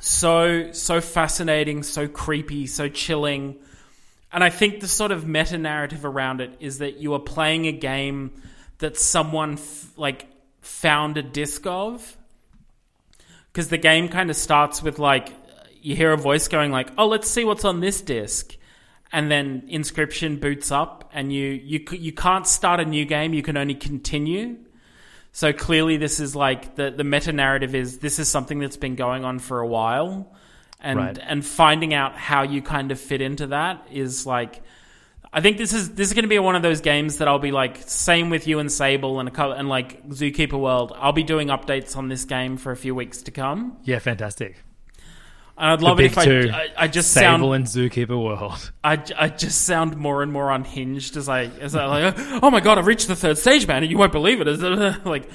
so 0.00 0.72
so 0.72 1.00
fascinating 1.00 1.82
so 1.82 2.06
creepy 2.08 2.66
so 2.66 2.88
chilling 2.88 3.58
and 4.32 4.42
i 4.42 4.50
think 4.50 4.80
the 4.80 4.88
sort 4.88 5.12
of 5.12 5.26
meta 5.26 5.58
narrative 5.58 6.04
around 6.04 6.40
it 6.40 6.50
is 6.60 6.78
that 6.78 6.98
you 6.98 7.14
are 7.14 7.20
playing 7.20 7.66
a 7.66 7.72
game 7.72 8.30
that 8.82 8.98
someone 8.98 9.54
f- 9.54 9.96
like 9.96 10.26
found 10.60 11.16
a 11.16 11.22
disc 11.22 11.66
of. 11.66 12.16
Because 13.50 13.68
the 13.68 13.78
game 13.78 14.08
kind 14.08 14.28
of 14.30 14.36
starts 14.36 14.82
with 14.82 14.98
like 14.98 15.32
you 15.80 15.96
hear 15.96 16.12
a 16.12 16.16
voice 16.16 16.48
going 16.48 16.70
like 16.70 16.90
oh 16.98 17.08
let's 17.08 17.28
see 17.30 17.44
what's 17.44 17.64
on 17.64 17.80
this 17.80 18.00
disc. 18.02 18.56
And 19.14 19.30
then 19.30 19.68
Inscryption 19.70 20.40
boots 20.40 20.70
up 20.70 21.10
and 21.12 21.32
you 21.32 21.48
you 21.48 21.84
you 21.92 22.12
can't 22.12 22.46
start 22.46 22.80
a 22.80 22.84
new 22.84 23.04
game 23.04 23.32
you 23.32 23.42
can 23.42 23.56
only 23.56 23.74
continue. 23.74 24.58
So 25.32 25.52
clearly, 25.52 25.96
this 25.96 26.20
is 26.20 26.36
like 26.36 26.76
the 26.76 26.90
the 26.90 27.04
meta 27.04 27.32
narrative 27.32 27.74
is 27.74 27.98
this 27.98 28.18
is 28.18 28.28
something 28.28 28.58
that's 28.58 28.76
been 28.76 28.96
going 28.96 29.24
on 29.24 29.38
for 29.38 29.60
a 29.60 29.66
while, 29.66 30.34
and 30.82 30.98
Right. 30.98 31.18
and 31.22 31.44
finding 31.44 31.94
out 31.94 32.16
how 32.16 32.42
you 32.42 32.60
kind 32.60 32.90
of 32.92 33.00
fit 33.00 33.20
into 33.22 33.46
that 33.48 33.86
is 33.90 34.26
like. 34.26 34.62
I 35.34 35.40
think 35.40 35.56
this 35.56 35.72
is 35.72 35.94
this 35.94 36.08
is 36.08 36.12
going 36.12 36.24
to 36.24 36.28
be 36.28 36.38
one 36.38 36.56
of 36.56 36.62
those 36.62 36.82
games 36.82 37.16
that 37.16 37.26
I'll 37.26 37.38
be 37.38 37.52
like 37.52 37.78
same 37.86 38.28
with 38.28 38.46
you 38.46 38.58
and 38.58 38.70
Sable 38.70 39.18
and 39.18 39.26
a 39.26 39.32
couple, 39.32 39.52
and 39.54 39.66
like 39.66 40.06
Zookeeper 40.10 40.60
World. 40.60 40.92
I'll 40.94 41.12
be 41.14 41.22
doing 41.22 41.48
updates 41.48 41.96
on 41.96 42.08
this 42.08 42.26
game 42.26 42.58
for 42.58 42.70
a 42.70 42.76
few 42.76 42.94
weeks 42.94 43.22
to 43.22 43.30
come, 43.30 43.78
Yeah, 43.84 43.98
fantastic. 43.98 44.62
and 45.56 45.70
I'd 45.70 45.80
love 45.80 46.00
it 46.00 46.04
if 46.04 46.18
I, 46.18 46.24
I 46.24 46.68
I 46.76 46.86
just 46.86 47.12
Sable 47.12 47.24
sound 47.52 47.54
and 47.54 47.64
Zookeeper 47.64 48.22
World. 48.22 48.72
I, 48.84 49.02
I 49.16 49.28
just 49.28 49.62
sound 49.62 49.96
more 49.96 50.22
and 50.22 50.30
more 50.30 50.50
unhinged 50.50 51.16
as 51.16 51.30
I 51.30 51.44
as 51.44 51.74
I 51.74 51.86
like 51.86 52.14
oh 52.42 52.50
my 52.50 52.60
god 52.60 52.76
I've 52.76 52.86
reached 52.86 53.08
the 53.08 53.16
third 53.16 53.38
stage 53.38 53.66
man 53.66 53.82
and 53.82 53.90
you 53.90 53.96
won't 53.96 54.12
believe 54.12 54.42
it 54.42 54.48
Is 54.48 54.62
it- 54.62 55.06
like 55.06 55.30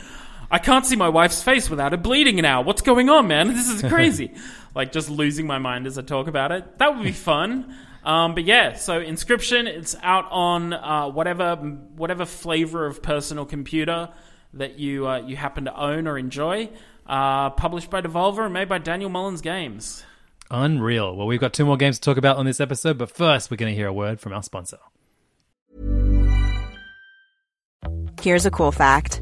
I 0.50 0.60
can't 0.60 0.86
see 0.86 0.96
my 0.96 1.10
wife's 1.10 1.44
face 1.44 1.70
without 1.70 1.94
it 1.94 2.02
bleeding 2.02 2.38
now. 2.38 2.62
What's 2.62 2.82
going 2.82 3.10
on 3.10 3.28
man? 3.28 3.48
This 3.54 3.70
is 3.70 3.82
crazy. 3.82 4.34
Like 4.76 4.92
just 4.92 5.10
losing 5.10 5.48
my 5.48 5.58
mind 5.58 5.88
as 5.88 5.98
I 5.98 6.04
talk 6.04 6.28
about 6.28 6.52
it. 6.52 6.78
That 6.78 6.96
would 6.96 7.04
be 7.04 7.12
fun. 7.32 7.76
Um, 8.04 8.36
but 8.36 8.44
yeah 8.44 8.74
so 8.74 9.02
Inscryption 9.02 9.66
it's 9.66 9.96
out 10.04 10.28
on 10.30 10.72
uh, 10.72 11.08
whatever 11.10 11.56
whatever 11.56 12.26
flavor 12.26 12.86
of 12.86 13.02
personal 13.02 13.44
computer 13.46 14.10
that 14.54 14.78
you 14.78 15.08
uh, 15.08 15.18
you 15.18 15.36
happen 15.36 15.66
to 15.66 15.76
own 15.76 16.08
or 16.08 16.20
enjoy 16.20 16.70
uh, 17.08 17.50
published 17.52 17.90
by 17.90 18.02
Devolver 18.02 18.46
and 18.46 18.54
made 18.54 18.70
by 18.70 18.78
Daniel 18.78 19.10
Mullins 19.10 19.42
Games. 19.42 20.04
Unreal. 20.52 21.16
Well, 21.16 21.28
we've 21.28 21.40
got 21.40 21.54
two 21.54 21.66
more 21.66 21.78
games 21.78 22.00
to 22.00 22.06
talk 22.06 22.18
about 22.18 22.38
on 22.38 22.46
this 22.46 22.60
episode, 22.62 22.98
but 22.98 23.10
first, 23.10 23.52
we're 23.52 23.58
going 23.58 23.72
to 23.72 23.76
hear 23.76 23.88
a 23.88 23.94
word 23.94 24.20
from 24.20 24.34
our 24.34 24.44
sponsor. 24.44 24.78
Here's 28.22 28.46
a 28.46 28.52
cool 28.52 28.72
fact 28.72 29.22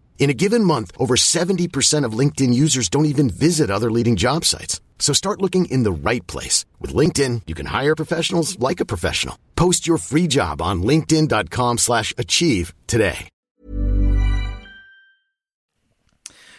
In 0.21 0.29
a 0.29 0.35
given 0.35 0.63
month, 0.63 0.91
over 0.99 1.15
70% 1.15 2.05
of 2.05 2.13
LinkedIn 2.13 2.53
users 2.53 2.89
don't 2.89 3.07
even 3.07 3.27
visit 3.27 3.71
other 3.71 3.89
leading 3.89 4.15
job 4.15 4.45
sites. 4.45 4.79
So 4.99 5.13
start 5.13 5.41
looking 5.41 5.65
in 5.65 5.81
the 5.81 5.91
right 5.91 6.25
place. 6.27 6.63
With 6.79 6.93
LinkedIn, 6.93 7.41
you 7.47 7.55
can 7.55 7.65
hire 7.65 7.95
professionals 7.95 8.59
like 8.59 8.79
a 8.79 8.85
professional. 8.85 9.39
Post 9.55 9.87
your 9.87 9.97
free 9.97 10.27
job 10.27 10.61
on 10.61 10.83
linkedin.com 10.83 11.79
slash 11.79 12.13
achieve 12.19 12.75
today. 12.85 13.27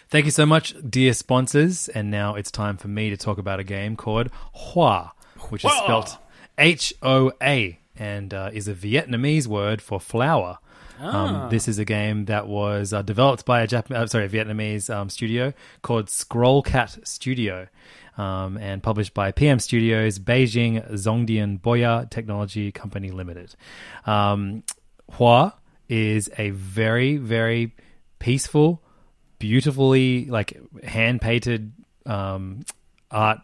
Thank 0.09 0.25
you 0.25 0.31
so 0.31 0.45
much, 0.45 0.75
dear 0.87 1.13
sponsors. 1.13 1.87
And 1.87 2.11
now 2.11 2.35
it's 2.35 2.51
time 2.51 2.75
for 2.75 2.89
me 2.89 3.09
to 3.11 3.17
talk 3.17 3.37
about 3.37 3.61
a 3.61 3.63
game 3.63 3.95
called 3.95 4.29
Hoa, 4.51 5.13
which 5.49 5.63
is 5.63 5.71
Hoa. 5.71 5.83
spelt 5.85 6.17
H 6.57 6.93
O 7.01 7.31
A, 7.41 7.79
and 7.95 8.33
uh, 8.33 8.49
is 8.51 8.67
a 8.67 8.73
Vietnamese 8.73 9.47
word 9.47 9.81
for 9.81 10.01
flower. 10.01 10.59
Um, 11.03 11.49
this 11.49 11.67
is 11.67 11.79
a 11.79 11.85
game 11.85 12.25
that 12.25 12.47
was 12.47 12.93
uh, 12.93 13.01
developed 13.01 13.45
by 13.45 13.61
a 13.61 13.67
Jap- 13.67 13.91
uh, 13.91 14.07
sorry, 14.07 14.25
a 14.25 14.29
Vietnamese 14.29 14.93
um, 14.93 15.09
studio 15.09 15.53
called 15.81 16.07
Skrollcat 16.07 17.05
Studio, 17.07 17.67
um, 18.17 18.57
and 18.57 18.81
published 18.81 19.13
by 19.13 19.31
PM 19.31 19.59
Studios, 19.59 20.19
Beijing 20.19 20.91
Zhongdian 20.91 21.59
Boya 21.59 22.09
Technology 22.09 22.71
Company 22.71 23.11
Limited. 23.11 23.55
Um, 24.05 24.63
Hoa 25.11 25.55
is 25.89 26.29
a 26.37 26.51
very, 26.51 27.17
very 27.17 27.75
peaceful, 28.19 28.81
beautifully 29.39 30.25
like 30.25 30.57
hand 30.83 31.21
painted 31.21 31.73
um, 32.05 32.63
art 33.11 33.39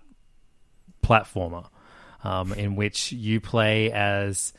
platformer 1.03 1.68
um, 2.24 2.53
in 2.53 2.76
which 2.76 3.12
you 3.12 3.39
play 3.39 3.91
as 3.91 4.53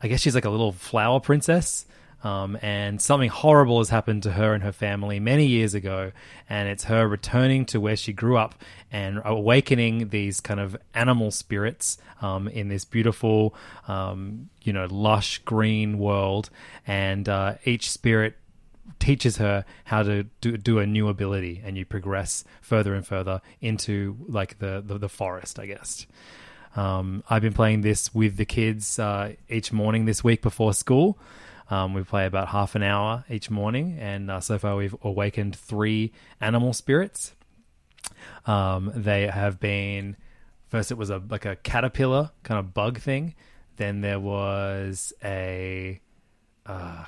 I 0.00 0.08
guess 0.08 0.20
she's 0.20 0.34
like 0.34 0.44
a 0.44 0.50
little 0.50 0.72
flower 0.72 1.20
princess. 1.20 1.86
Um, 2.24 2.56
and 2.62 3.02
something 3.02 3.30
horrible 3.30 3.78
has 3.78 3.88
happened 3.88 4.22
to 4.24 4.32
her 4.32 4.54
and 4.54 4.62
her 4.62 4.72
family 4.72 5.18
many 5.18 5.46
years 5.46 5.74
ago, 5.74 6.12
and 6.48 6.68
it's 6.68 6.84
her 6.84 7.06
returning 7.08 7.66
to 7.66 7.80
where 7.80 7.96
she 7.96 8.12
grew 8.12 8.36
up 8.36 8.54
and 8.92 9.20
awakening 9.24 10.10
these 10.10 10.40
kind 10.40 10.60
of 10.60 10.76
animal 10.94 11.30
spirits 11.30 11.98
um, 12.20 12.46
in 12.48 12.68
this 12.68 12.84
beautiful, 12.84 13.54
um, 13.88 14.50
you 14.62 14.72
know, 14.72 14.86
lush 14.88 15.38
green 15.38 15.98
world. 15.98 16.48
And 16.86 17.28
uh, 17.28 17.54
each 17.64 17.90
spirit 17.90 18.36
teaches 18.98 19.38
her 19.38 19.64
how 19.84 20.02
to 20.04 20.24
do, 20.40 20.56
do 20.56 20.78
a 20.78 20.86
new 20.86 21.08
ability, 21.08 21.60
and 21.64 21.76
you 21.76 21.84
progress 21.84 22.44
further 22.60 22.94
and 22.94 23.06
further 23.06 23.40
into 23.60 24.16
like 24.28 24.58
the 24.58 24.82
the, 24.84 24.98
the 24.98 25.08
forest, 25.08 25.58
I 25.58 25.66
guess. 25.66 26.06
Um, 26.74 27.22
I've 27.28 27.42
been 27.42 27.52
playing 27.52 27.82
this 27.82 28.14
with 28.14 28.36
the 28.36 28.44
kids 28.44 28.98
uh, 28.98 29.34
each 29.48 29.72
morning 29.72 30.04
this 30.06 30.24
week 30.24 30.40
before 30.40 30.72
school. 30.72 31.18
Um, 31.70 31.94
we 31.94 32.02
play 32.02 32.26
about 32.26 32.48
half 32.48 32.74
an 32.74 32.82
hour 32.82 33.24
each 33.30 33.50
morning, 33.50 33.96
and 33.98 34.30
uh, 34.30 34.40
so 34.40 34.58
far 34.58 34.76
we've 34.76 34.96
awakened 35.02 35.56
three 35.56 36.12
animal 36.40 36.72
spirits. 36.72 37.34
Um, 38.46 38.92
they 38.94 39.26
have 39.26 39.58
been 39.60 40.16
first 40.68 40.90
it 40.90 40.98
was 40.98 41.10
a 41.10 41.22
like 41.28 41.44
a 41.44 41.56
caterpillar 41.56 42.30
kind 42.42 42.58
of 42.58 42.74
bug 42.74 42.98
thing, 42.98 43.34
then 43.76 44.00
there 44.00 44.20
was 44.20 45.12
a 45.24 46.00
uh, 46.66 47.04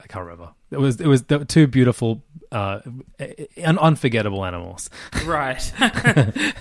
I 0.00 0.06
can't 0.08 0.24
remember. 0.24 0.52
It 0.70 0.78
was 0.78 1.00
it 1.00 1.06
was 1.06 1.24
were 1.28 1.44
two 1.44 1.66
beautiful, 1.66 2.22
uh, 2.52 2.80
un- 3.62 3.78
unforgettable 3.78 4.44
animals. 4.44 4.90
Right. 5.24 5.72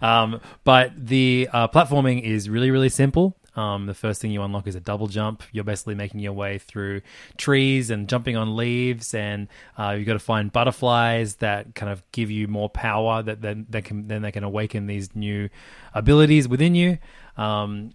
Um, 0.00 0.40
but 0.64 0.92
the 0.96 1.48
uh, 1.52 1.68
platforming 1.68 2.22
is 2.22 2.48
really, 2.48 2.70
really 2.70 2.88
simple. 2.88 3.36
Um, 3.58 3.86
the 3.86 3.94
first 3.94 4.22
thing 4.22 4.30
you 4.30 4.40
unlock 4.44 4.68
is 4.68 4.76
a 4.76 4.80
double 4.80 5.08
jump. 5.08 5.42
You're 5.50 5.64
basically 5.64 5.96
making 5.96 6.20
your 6.20 6.32
way 6.32 6.58
through 6.58 7.02
trees 7.36 7.90
and 7.90 8.08
jumping 8.08 8.36
on 8.36 8.54
leaves, 8.54 9.14
and 9.14 9.48
uh, 9.76 9.96
you've 9.98 10.06
got 10.06 10.12
to 10.12 10.20
find 10.20 10.52
butterflies 10.52 11.36
that 11.36 11.74
kind 11.74 11.90
of 11.90 12.04
give 12.12 12.30
you 12.30 12.46
more 12.46 12.70
power. 12.70 13.20
That 13.20 13.42
then 13.42 13.66
that 13.70 13.84
can 13.84 14.06
then 14.06 14.22
they 14.22 14.30
can 14.30 14.44
awaken 14.44 14.86
these 14.86 15.16
new 15.16 15.48
abilities 15.92 16.46
within 16.46 16.76
you. 16.76 16.98
Um, 17.36 17.90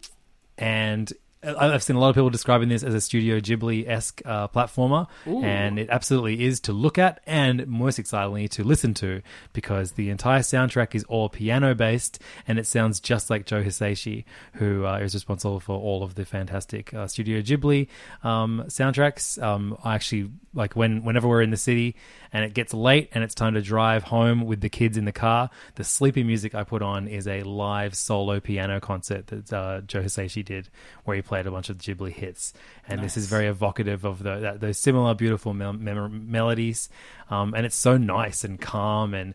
and 0.57 1.13
I've 1.43 1.83
seen 1.83 1.95
a 1.95 1.99
lot 1.99 2.09
of 2.09 2.15
people 2.15 2.29
describing 2.29 2.69
this 2.69 2.83
as 2.83 2.93
a 2.93 3.01
Studio 3.01 3.39
Ghibli 3.39 3.87
esque 3.87 4.21
uh, 4.25 4.47
platformer, 4.47 5.07
and 5.43 5.77
it 5.77 5.89
absolutely 5.89 6.45
is 6.45 6.59
to 6.61 6.73
look 6.73 6.97
at 6.97 7.21
and 7.25 7.67
most 7.67 7.99
excitingly 7.99 8.47
to 8.49 8.63
listen 8.63 8.93
to 8.95 9.21
because 9.51 9.93
the 9.93 10.09
entire 10.09 10.39
soundtrack 10.39 10.95
is 10.95 11.03
all 11.05 11.29
piano 11.29 11.75
based 11.75 12.19
and 12.47 12.57
it 12.59 12.65
sounds 12.65 12.99
just 12.99 13.29
like 13.29 13.45
Joe 13.45 13.61
Hisaishi, 13.63 14.23
who 14.53 14.85
uh, 14.85 14.99
is 14.99 15.13
responsible 15.13 15.59
for 15.59 15.77
all 15.77 16.03
of 16.03 16.15
the 16.15 16.25
fantastic 16.25 16.93
uh, 16.93 17.07
Studio 17.07 17.41
Ghibli 17.41 17.87
um, 18.23 18.63
soundtracks. 18.67 19.41
Um, 19.41 19.77
I 19.83 19.95
actually 19.95 20.29
like 20.53 20.75
when 20.75 21.03
whenever 21.03 21.27
we're 21.27 21.41
in 21.41 21.49
the 21.49 21.57
city 21.57 21.95
and 22.31 22.45
it 22.45 22.53
gets 22.53 22.73
late 22.73 23.09
and 23.13 23.23
it's 23.23 23.35
time 23.35 23.55
to 23.55 23.61
drive 23.61 24.03
home 24.03 24.45
with 24.45 24.61
the 24.61 24.69
kids 24.69 24.97
in 24.97 25.05
the 25.05 25.11
car, 25.11 25.49
the 25.75 25.83
sleepy 25.83 26.23
music 26.23 26.55
I 26.55 26.63
put 26.63 26.81
on 26.81 27.07
is 27.07 27.27
a 27.27 27.43
live 27.43 27.95
solo 27.95 28.39
piano 28.39 28.79
concert 28.79 29.27
that 29.27 29.53
uh, 29.53 29.81
Joe 29.81 30.01
Hisaishi 30.03 30.45
did, 30.45 30.69
where 31.03 31.15
he 31.15 31.21
played 31.21 31.32
a 31.41 31.51
bunch 31.51 31.69
of 31.69 31.77
Ghibli 31.77 32.11
hits, 32.11 32.53
and 32.87 33.01
this 33.03 33.17
is 33.17 33.27
very 33.27 33.47
evocative 33.47 34.05
of 34.05 34.21
the, 34.23 34.39
that, 34.39 34.59
those 34.61 34.77
similar 34.77 35.13
beautiful 35.15 35.53
mem- 35.53 36.31
melodies, 36.31 36.89
um, 37.29 37.53
and 37.53 37.65
it's 37.65 37.75
so 37.75 37.97
nice 37.97 38.43
and 38.43 38.59
calm, 38.61 39.13
and 39.13 39.33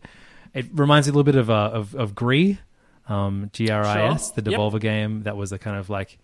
it 0.53 0.65
reminds 0.73 1.07
me 1.07 1.11
a 1.11 1.13
little 1.13 1.23
bit 1.23 1.35
of 1.35 1.49
uh, 1.49 1.71
of, 1.73 1.95
of 1.95 2.15
Gris, 2.15 2.57
um, 3.07 3.49
G 3.53 3.69
R 3.69 3.83
I 3.83 4.13
S, 4.13 4.27
Sure. 4.33 4.41
the 4.41 4.51
Yep. 4.51 4.59
Devolver 4.59 4.79
game 4.79 5.23
that 5.23 5.35
was 5.35 5.51
a 5.51 5.57
kind 5.59 5.77
of 5.77 5.89
like 5.89 6.17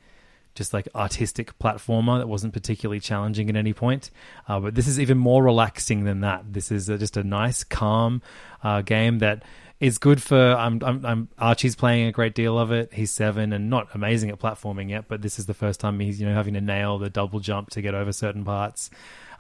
just 0.55 0.73
like 0.73 0.87
artistic 0.95 1.57
platformer 1.59 2.17
that 2.17 2.27
wasn't 2.27 2.53
particularly 2.53 3.01
challenging 3.01 3.49
at 3.49 3.57
any 3.57 3.73
point. 3.73 4.09
Uh, 4.47 4.57
but 4.59 4.73
this 4.73 4.87
is 4.87 5.01
even 5.01 5.17
more 5.17 5.43
relaxing 5.43 6.05
than 6.05 6.21
that. 6.21 6.53
This 6.53 6.71
is 6.71 6.89
uh 6.89 6.95
just 6.97 7.17
a 7.17 7.23
nice, 7.23 7.63
calm 7.65 8.21
uh, 8.63 8.81
game 8.81 9.19
that 9.19 9.43
is 9.85 9.97
good 9.97 10.21
for. 10.21 10.53
I'm, 10.53 10.81
I'm, 10.83 11.05
I'm 11.05 11.29
Archie's 11.37 11.75
playing 11.75 12.07
a 12.07 12.11
great 12.11 12.33
deal 12.33 12.57
of 12.57 12.71
it. 12.71 12.93
He's 12.93 13.11
seven 13.11 13.53
and 13.53 13.69
not 13.69 13.87
amazing 13.93 14.31
at 14.31 14.39
platforming 14.39 14.89
yet, 14.89 15.05
but 15.07 15.21
this 15.21 15.37
is 15.37 15.45
the 15.45 15.53
first 15.53 15.79
time 15.79 15.99
he's 15.99 16.19
you 16.19 16.27
know 16.27 16.33
having 16.33 16.55
to 16.55 16.61
nail 16.61 16.97
the 16.97 17.09
double 17.09 17.39
jump 17.39 17.69
to 17.71 17.81
get 17.81 17.93
over 17.93 18.11
certain 18.11 18.43
parts. 18.43 18.89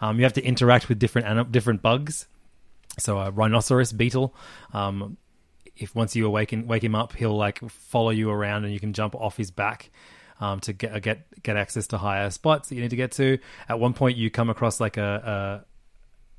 Um, 0.01 0.17
you 0.17 0.23
have 0.23 0.33
to 0.33 0.43
interact 0.43 0.87
with 0.87 0.99
different 0.99 1.27
anim- 1.27 1.51
different 1.51 1.81
bugs. 1.81 2.27
So 2.99 3.17
a 3.17 3.31
rhinoceros 3.31 3.91
beetle. 3.91 4.35
Um, 4.71 5.17
if 5.75 5.93
once 5.95 6.15
you 6.15 6.25
awaken 6.25 6.67
wake 6.67 6.83
him 6.83 6.95
up, 6.95 7.13
he'll 7.13 7.35
like 7.35 7.59
follow 7.69 8.11
you 8.11 8.29
around 8.29 8.63
and 8.63 8.73
you 8.73 8.79
can 8.79 8.93
jump 8.93 9.15
off 9.15 9.35
his 9.37 9.51
back 9.51 9.89
um, 10.39 10.59
to 10.61 10.73
get 10.73 11.01
get 11.01 11.43
get 11.43 11.57
access 11.57 11.87
to 11.87 11.97
higher 11.97 12.29
spots 12.29 12.69
that 12.69 12.75
you 12.75 12.81
need 12.81 12.91
to 12.91 12.95
get 12.95 13.11
to. 13.13 13.39
At 13.67 13.79
one 13.79 13.93
point, 13.93 14.17
you 14.17 14.29
come 14.29 14.49
across 14.49 14.79
like 14.79 14.97
a, 14.97 15.63
a 15.63 15.74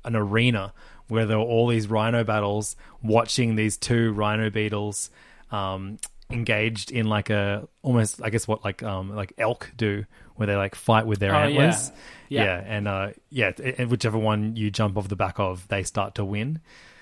an 0.07 0.15
arena 0.15 0.73
where 1.07 1.25
there 1.25 1.37
are 1.37 1.41
all 1.45 1.67
these 1.67 1.87
rhino 1.87 2.23
battles, 2.23 2.75
watching 3.03 3.55
these 3.55 3.77
two 3.77 4.11
rhino 4.13 4.49
beetles 4.49 5.09
um, 5.51 5.97
engaged 6.29 6.91
in 6.91 7.07
like 7.07 7.29
a 7.29 7.67
almost 7.81 8.21
I 8.21 8.29
guess 8.29 8.47
what 8.47 8.63
like 8.65 8.83
um 8.83 9.15
like 9.15 9.33
elk 9.37 9.71
do, 9.77 10.05
where 10.35 10.47
they 10.47 10.55
like 10.55 10.75
fight 10.75 11.05
with 11.05 11.19
their 11.19 11.33
Oh, 11.35 11.47
yeah. 11.47 11.61
antlers. 11.61 11.91
Yeah. 12.29 12.61
and 12.65 12.87
uh, 12.87 13.09
yeah, 13.29 13.51
and 13.77 13.89
whichever 13.89 14.17
one 14.17 14.55
you 14.57 14.69
jump 14.69 14.97
off 14.97 15.07
the 15.07 15.15
back 15.15 15.39
of, 15.39 15.65
they 15.69 15.83
start 15.83 16.15
to 16.15 16.25
win. 16.25 16.59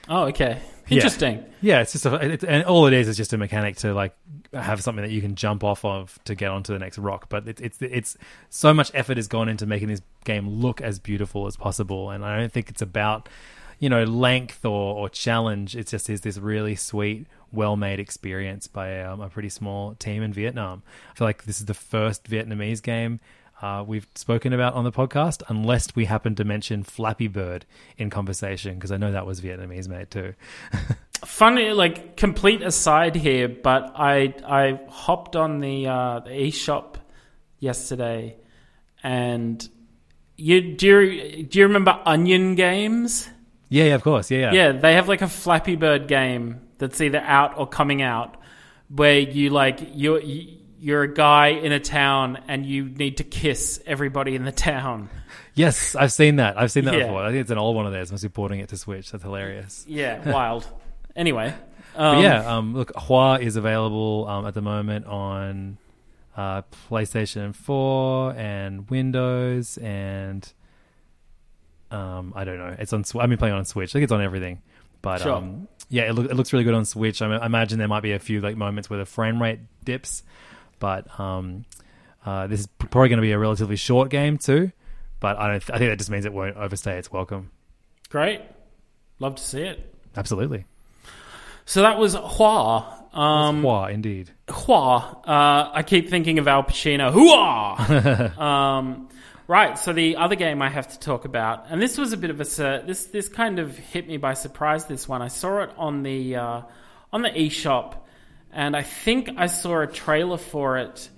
Oh, 0.09 0.25
okay. 0.25 0.61
Yeah. 0.87 0.97
Interesting. 0.97 1.43
Yeah, 1.61 1.81
it's 1.81 1.93
just 1.93 2.05
a, 2.05 2.33
it, 2.33 2.43
and 2.43 2.63
all 2.65 2.85
it 2.85 2.93
is 2.93 3.07
is 3.07 3.17
just 3.17 3.33
a 3.33 3.37
mechanic 3.37 3.77
to 3.77 3.93
like 3.93 4.15
have 4.53 4.83
something 4.83 5.03
that 5.03 5.11
you 5.11 5.21
can 5.21 5.35
jump 5.35 5.63
off 5.63 5.83
of 5.83 6.19
to 6.25 6.35
get 6.35 6.51
onto 6.51 6.73
the 6.73 6.79
next 6.79 6.99
rock. 6.99 7.27
But 7.27 7.47
it, 7.47 7.59
it's 7.59 7.81
it's 7.81 8.17
so 8.49 8.73
much 8.73 8.91
effort 8.93 9.17
has 9.17 9.27
gone 9.27 9.49
into 9.49 9.65
making 9.65 9.87
this 9.87 10.01
game 10.25 10.47
look 10.47 10.81
as 10.81 10.99
beautiful 10.99 11.47
as 11.47 11.57
possible, 11.57 12.11
and 12.11 12.23
I 12.23 12.37
don't 12.37 12.51
think 12.51 12.69
it's 12.69 12.83
about 12.83 13.29
you 13.79 13.89
know 13.89 14.03
length 14.03 14.63
or, 14.63 14.95
or 14.95 15.09
challenge. 15.09 15.75
It 15.75 15.87
just 15.87 16.07
is 16.07 16.21
this 16.21 16.37
really 16.37 16.75
sweet, 16.75 17.25
well 17.51 17.75
made 17.75 17.99
experience 17.99 18.67
by 18.67 19.01
um, 19.01 19.21
a 19.21 19.29
pretty 19.29 19.49
small 19.49 19.95
team 19.95 20.21
in 20.21 20.33
Vietnam. 20.33 20.83
I 21.11 21.17
feel 21.17 21.27
like 21.27 21.45
this 21.45 21.59
is 21.59 21.65
the 21.65 21.73
first 21.73 22.25
Vietnamese 22.25 22.83
game. 22.83 23.19
Uh, 23.61 23.83
we've 23.87 24.07
spoken 24.15 24.51
about 24.51 24.73
on 24.73 24.83
the 24.83 24.91
podcast, 24.91 25.41
unless 25.47 25.95
we 25.95 26.05
happen 26.05 26.35
to 26.35 26.43
mention 26.43 26.83
Flappy 26.83 27.27
Bird 27.27 27.65
in 27.97 28.09
conversation, 28.09 28.75
because 28.75 28.91
I 28.91 28.97
know 28.97 29.11
that 29.13 29.25
was 29.25 29.39
Vietnamese 29.41 29.87
made 29.87 30.11
too. 30.11 30.33
Funny, 31.25 31.71
like 31.71 32.17
complete 32.17 32.61
aside 32.61 33.15
here, 33.15 33.47
but 33.47 33.93
I 33.95 34.33
I 34.45 34.79
hopped 34.89 35.35
on 35.35 35.59
the 35.59 35.87
uh, 35.87 36.19
the 36.19 36.31
eShop 36.31 36.95
yesterday, 37.59 38.35
and 39.01 39.67
you 40.35 40.75
do 40.75 40.99
you, 40.99 41.43
do 41.43 41.59
you 41.59 41.65
remember 41.65 41.99
Onion 42.05 42.55
Games? 42.55 43.29
Yeah, 43.69 43.85
yeah, 43.85 43.95
of 43.95 44.03
course. 44.03 44.29
Yeah, 44.29 44.51
yeah. 44.51 44.53
Yeah, 44.53 44.71
they 44.73 44.93
have 44.93 45.07
like 45.07 45.21
a 45.21 45.29
Flappy 45.29 45.75
Bird 45.77 46.07
game 46.07 46.61
that's 46.77 46.99
either 46.99 47.19
out 47.19 47.57
or 47.57 47.67
coming 47.67 48.01
out, 48.01 48.35
where 48.89 49.17
you 49.17 49.49
like 49.49 49.79
you're 49.93 50.21
you're 50.79 51.03
a 51.03 51.13
guy 51.13 51.47
in 51.47 51.71
a 51.71 51.79
town 51.79 52.39
and 52.47 52.65
you 52.65 52.85
need 52.85 53.17
to 53.17 53.23
kiss 53.23 53.81
everybody 53.85 54.35
in 54.35 54.43
the 54.45 54.51
town. 54.51 55.09
Yes, 55.53 55.95
I've 55.95 56.11
seen 56.11 56.35
that. 56.37 56.59
I've 56.59 56.71
seen 56.71 56.85
that 56.85 56.95
Yeah. 56.95 57.05
before. 57.07 57.23
I 57.23 57.29
think 57.29 57.41
it's 57.41 57.51
an 57.51 57.57
old 57.57 57.75
one 57.75 57.85
of 57.85 57.93
theirs. 57.93 58.11
Must 58.11 58.23
be 58.23 58.29
porting 58.29 58.59
it 58.59 58.69
to 58.69 58.77
Switch. 58.77 59.11
That's 59.11 59.23
hilarious. 59.23 59.85
Yeah, 59.87 60.29
wild. 60.33 60.67
Anyway, 61.15 61.53
um, 61.95 62.21
yeah, 62.21 62.57
um, 62.57 62.73
look, 62.75 62.91
Hoa 62.95 63.39
is 63.39 63.55
available 63.55 64.27
um, 64.27 64.45
at 64.45 64.53
the 64.53 64.61
moment 64.61 65.05
on 65.05 65.77
uh, 66.35 66.63
PlayStation 66.89 67.55
4 67.55 68.33
and 68.35 68.89
Windows, 68.89 69.77
and 69.77 70.45
um, 71.91 72.33
I 72.35 72.43
don't 72.43 72.57
know. 72.57 72.75
It's 72.77 72.91
on. 72.93 73.03
I've 73.19 73.29
been 73.29 73.37
playing 73.37 73.55
on 73.55 73.65
Switch. 73.65 73.91
I 73.91 73.93
think 73.93 74.03
it's 74.03 74.11
on 74.11 74.21
everything. 74.21 74.61
But 75.01 75.21
Sure. 75.21 75.33
um, 75.33 75.67
yeah, 75.89 76.09
it, 76.09 76.13
look, 76.13 76.29
it 76.29 76.35
looks 76.35 76.51
really 76.51 76.65
good 76.65 76.73
on 76.73 76.83
Switch. 76.85 77.21
I, 77.21 77.27
I 77.33 77.45
imagine 77.45 77.77
there 77.79 77.87
might 77.87 78.01
be 78.03 78.11
a 78.13 78.19
few 78.19 78.41
like 78.41 78.57
moments 78.57 78.89
where 78.89 78.99
the 78.99 79.05
frame 79.05 79.41
rate 79.41 79.59
dips, 79.83 80.23
but 80.85 81.19
um, 81.19 81.65
uh, 82.23 82.45
this 82.45 82.59
is 82.59 82.67
probably 82.77 83.09
going 83.09 83.17
to 83.17 83.23
be 83.23 83.31
a 83.31 83.39
relatively 83.39 83.75
short 83.75 84.11
game 84.11 84.37
too. 84.37 84.71
But 85.19 85.39
I 85.39 85.47
don't. 85.47 85.71
I 85.71 85.79
think 85.79 85.89
that 85.89 85.97
just 85.97 86.11
means 86.11 86.25
it 86.25 86.33
won't 86.33 86.57
overstay 86.57 86.99
its 86.99 87.11
welcome. 87.11 87.49
great. 88.09 88.41
Love 89.17 89.33
to 89.33 89.43
see 89.43 89.63
it. 89.63 89.95
Absolutely. 90.15 90.65
So 91.65 91.81
that 91.81 91.97
was 91.97 92.13
Hoa. 92.13 93.07
Um, 93.13 93.63
Hoa, 93.63 93.89
indeed. 93.89 94.29
Hoa. 94.47 95.21
Uh, 95.25 95.71
I 95.73 95.81
keep 95.81 96.11
thinking 96.11 96.37
of 96.37 96.47
Al 96.47 96.61
Pacino. 96.61 97.11
Hua. 97.11 98.39
um, 98.39 99.09
right. 99.47 99.79
So 99.79 99.91
the 99.91 100.17
other 100.17 100.35
game 100.35 100.61
I 100.61 100.69
have 100.69 100.89
to 100.89 100.99
talk 100.99 101.25
about, 101.25 101.65
and 101.69 101.81
this 101.81 101.97
was 101.97 102.13
a 102.13 102.17
bit 102.17 102.29
of 102.29 102.39
a 102.39 102.83
this 102.85 103.05
this 103.05 103.27
kind 103.27 103.57
of 103.57 103.75
hit 103.75 104.07
me 104.07 104.17
by 104.17 104.35
surprise. 104.35 104.85
This 104.85 105.09
one 105.09 105.23
I 105.23 105.29
saw 105.29 105.63
it 105.63 105.71
on 105.77 106.03
the 106.03 106.35
uh, 106.35 106.61
on 107.11 107.23
the 107.23 107.29
eShop, 107.31 107.95
and 108.55 108.75
I 108.75 108.81
think 108.81 109.29
I 109.37 109.47
saw 109.47 109.81
a 109.81 109.87
trailer 109.87 110.37
for 110.37 110.77
it 110.77 111.09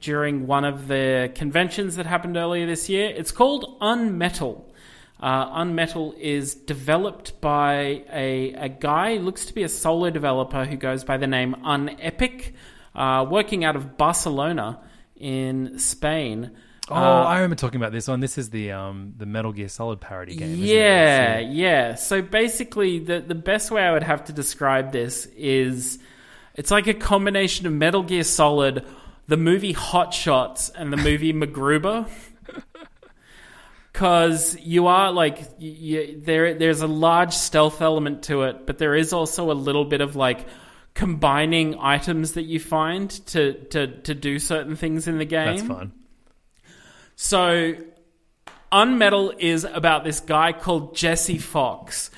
during 0.00 0.46
one 0.46 0.64
of 0.64 0.88
the 0.88 1.30
conventions 1.34 1.96
that 1.96 2.06
happened 2.06 2.36
earlier 2.36 2.66
this 2.66 2.88
year. 2.88 3.08
It's 3.14 3.32
called 3.32 3.78
Unmetal. 3.80 4.62
Uh, 5.20 5.62
Unmetal 5.62 6.18
is 6.18 6.54
developed 6.54 7.40
by 7.40 8.04
a, 8.12 8.52
a 8.54 8.68
guy, 8.68 9.14
looks 9.16 9.46
to 9.46 9.54
be 9.54 9.62
a 9.62 9.68
solo 9.68 10.10
developer 10.10 10.64
who 10.64 10.76
goes 10.76 11.04
by 11.04 11.16
the 11.16 11.26
name 11.26 11.54
Unepic, 11.64 12.52
uh, 12.94 13.26
working 13.28 13.64
out 13.64 13.76
of 13.76 13.96
Barcelona 13.96 14.80
in 15.16 15.78
Spain. 15.78 16.50
Oh, 16.90 16.94
Uh, 16.94 17.24
I 17.24 17.36
remember 17.36 17.56
talking 17.56 17.80
about 17.80 17.92
this 17.92 18.06
one. 18.08 18.20
This 18.20 18.38
is 18.38 18.50
the 18.50 18.72
um 18.72 19.14
the 19.16 19.26
Metal 19.26 19.52
Gear 19.52 19.68
Solid 19.68 20.00
parody 20.00 20.36
game. 20.36 20.56
Yeah, 20.58 21.36
So- 21.40 21.40
yeah. 21.48 21.94
So 21.94 22.22
basically, 22.22 22.98
the 23.00 23.20
the 23.20 23.34
best 23.34 23.70
way 23.70 23.82
I 23.82 23.92
would 23.92 24.04
have 24.04 24.24
to 24.26 24.32
describe 24.32 24.92
this 24.92 25.26
is 25.36 25.98
it's 26.56 26.70
like 26.70 26.86
a 26.86 26.94
combination 26.94 27.66
of 27.66 27.72
Metal 27.72 28.02
Gear 28.02 28.24
Solid, 28.24 28.84
the 29.28 29.36
movie 29.36 29.72
Hot 29.72 30.12
Shots, 30.12 30.70
and 30.70 30.92
the 30.92 30.96
movie 30.96 31.32
MacGruber. 31.34 32.08
Because 33.92 34.58
you 34.60 34.88
are 34.88 35.12
like 35.12 35.38
y 35.58 35.76
y 35.80 36.14
there, 36.18 36.54
there's 36.54 36.82
a 36.82 36.86
large 36.86 37.32
stealth 37.32 37.80
element 37.80 38.24
to 38.24 38.42
it, 38.42 38.66
but 38.66 38.78
there 38.78 38.94
is 38.94 39.12
also 39.12 39.50
a 39.50 39.54
little 39.54 39.84
bit 39.84 40.00
of 40.00 40.16
like 40.16 40.46
combining 40.92 41.78
items 41.78 42.32
that 42.32 42.44
you 42.44 42.58
find 42.58 43.10
to 43.28 43.52
to 43.70 43.86
to 44.02 44.14
do 44.14 44.38
certain 44.38 44.76
things 44.76 45.06
in 45.08 45.18
the 45.18 45.24
game. 45.24 45.56
that's 45.56 45.68
fun. 45.68 45.92
So, 47.14 47.74
Unmetal 48.70 49.38
is 49.38 49.64
about 49.64 50.04
this 50.04 50.20
guy 50.20 50.52
called 50.52 50.94
Jesse 50.94 51.38
Fox, 51.38 52.10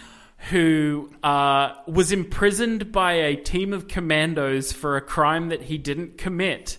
who 0.51 1.11
uh, 1.23 1.75
was 1.87 2.13
imprisoned 2.13 2.93
by 2.93 3.13
a 3.13 3.37
team 3.37 3.73
of 3.73 3.89
commandos 3.89 4.73
for 4.73 4.97
a 4.97 5.01
crime 5.01 5.49
that 5.49 5.63
he 5.63 5.79
didn't 5.79 6.17
commit, 6.17 6.79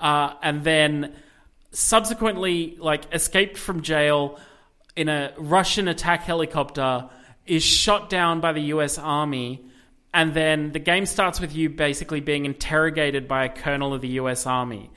uh, 0.00 0.34
and 0.42 0.64
then 0.64 1.14
subsequently, 1.72 2.76
like, 2.78 3.12
escaped 3.12 3.58
from 3.58 3.82
jail 3.82 4.38
in 4.96 5.08
a 5.08 5.32
Russian 5.36 5.88
attack 5.88 6.22
helicopter, 6.22 7.08
is 7.46 7.62
shot 7.62 8.08
down 8.08 8.40
by 8.40 8.52
the 8.52 8.62
U.S. 8.62 8.96
Army. 8.96 9.66
And 10.14 10.32
then 10.32 10.70
the 10.70 10.78
game 10.78 11.06
starts 11.06 11.40
with 11.40 11.54
you 11.54 11.68
basically 11.68 12.20
being 12.20 12.46
interrogated 12.46 13.26
by 13.26 13.46
a 13.46 13.48
colonel 13.48 13.92
of 13.92 14.00
the 14.00 14.08
US 14.20 14.46
Army. 14.46 14.90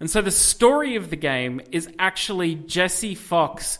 And 0.00 0.10
so 0.10 0.20
the 0.20 0.32
story 0.32 0.96
of 0.96 1.08
the 1.08 1.16
game 1.16 1.60
is 1.70 1.88
actually 1.98 2.56
Jesse 2.56 3.14
Fox 3.14 3.78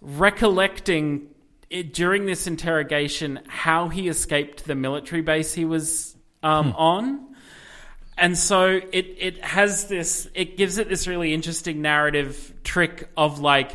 recollecting 0.00 1.28
it, 1.72 1.94
during 1.94 2.26
this 2.26 2.46
interrogation 2.46 3.40
how 3.48 3.88
he 3.88 4.08
escaped 4.08 4.64
the 4.64 4.74
military 4.74 5.22
base 5.22 5.54
he 5.54 5.64
was 5.64 6.14
um, 6.42 6.72
on. 6.76 7.34
And 8.18 8.36
so 8.36 8.66
it, 8.92 9.16
it 9.18 9.44
has 9.44 9.86
this, 9.86 10.28
it 10.34 10.56
gives 10.56 10.76
it 10.78 10.88
this 10.88 11.06
really 11.08 11.32
interesting 11.32 11.80
narrative 11.80 12.52
trick 12.62 13.08
of 13.16 13.40
like, 13.40 13.72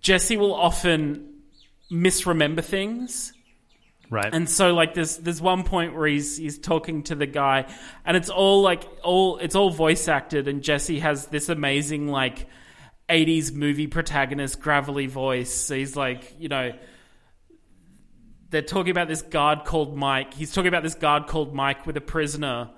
Jesse 0.00 0.36
will 0.36 0.54
often 0.54 1.40
misremember 1.90 2.62
things. 2.62 3.32
Right. 4.08 4.32
And 4.32 4.48
so 4.48 4.74
like 4.74 4.94
there's 4.94 5.18
there's 5.18 5.40
one 5.40 5.62
point 5.62 5.94
where 5.94 6.08
he's 6.08 6.36
he's 6.36 6.58
talking 6.58 7.04
to 7.04 7.14
the 7.14 7.26
guy 7.26 7.72
and 8.04 8.16
it's 8.16 8.28
all 8.28 8.60
like 8.60 8.82
all 9.04 9.38
it's 9.38 9.54
all 9.54 9.70
voice 9.70 10.08
acted 10.08 10.48
and 10.48 10.62
Jesse 10.62 10.98
has 10.98 11.26
this 11.26 11.48
amazing 11.48 12.08
like 12.08 12.48
80s 13.08 13.52
movie 13.52 13.86
protagonist 13.86 14.60
gravelly 14.60 15.06
voice. 15.06 15.52
So 15.52 15.76
he's 15.76 15.94
like, 15.94 16.34
you 16.40 16.48
know, 16.48 16.72
they're 18.50 18.62
talking 18.62 18.90
about 18.90 19.08
this 19.08 19.22
guard 19.22 19.64
called 19.64 19.96
Mike. 19.96 20.34
He's 20.34 20.52
talking 20.52 20.68
about 20.68 20.82
this 20.82 20.94
guard 20.94 21.26
called 21.26 21.54
Mike 21.54 21.86
with 21.86 21.96
a 21.96 22.00
prisoner 22.00 22.70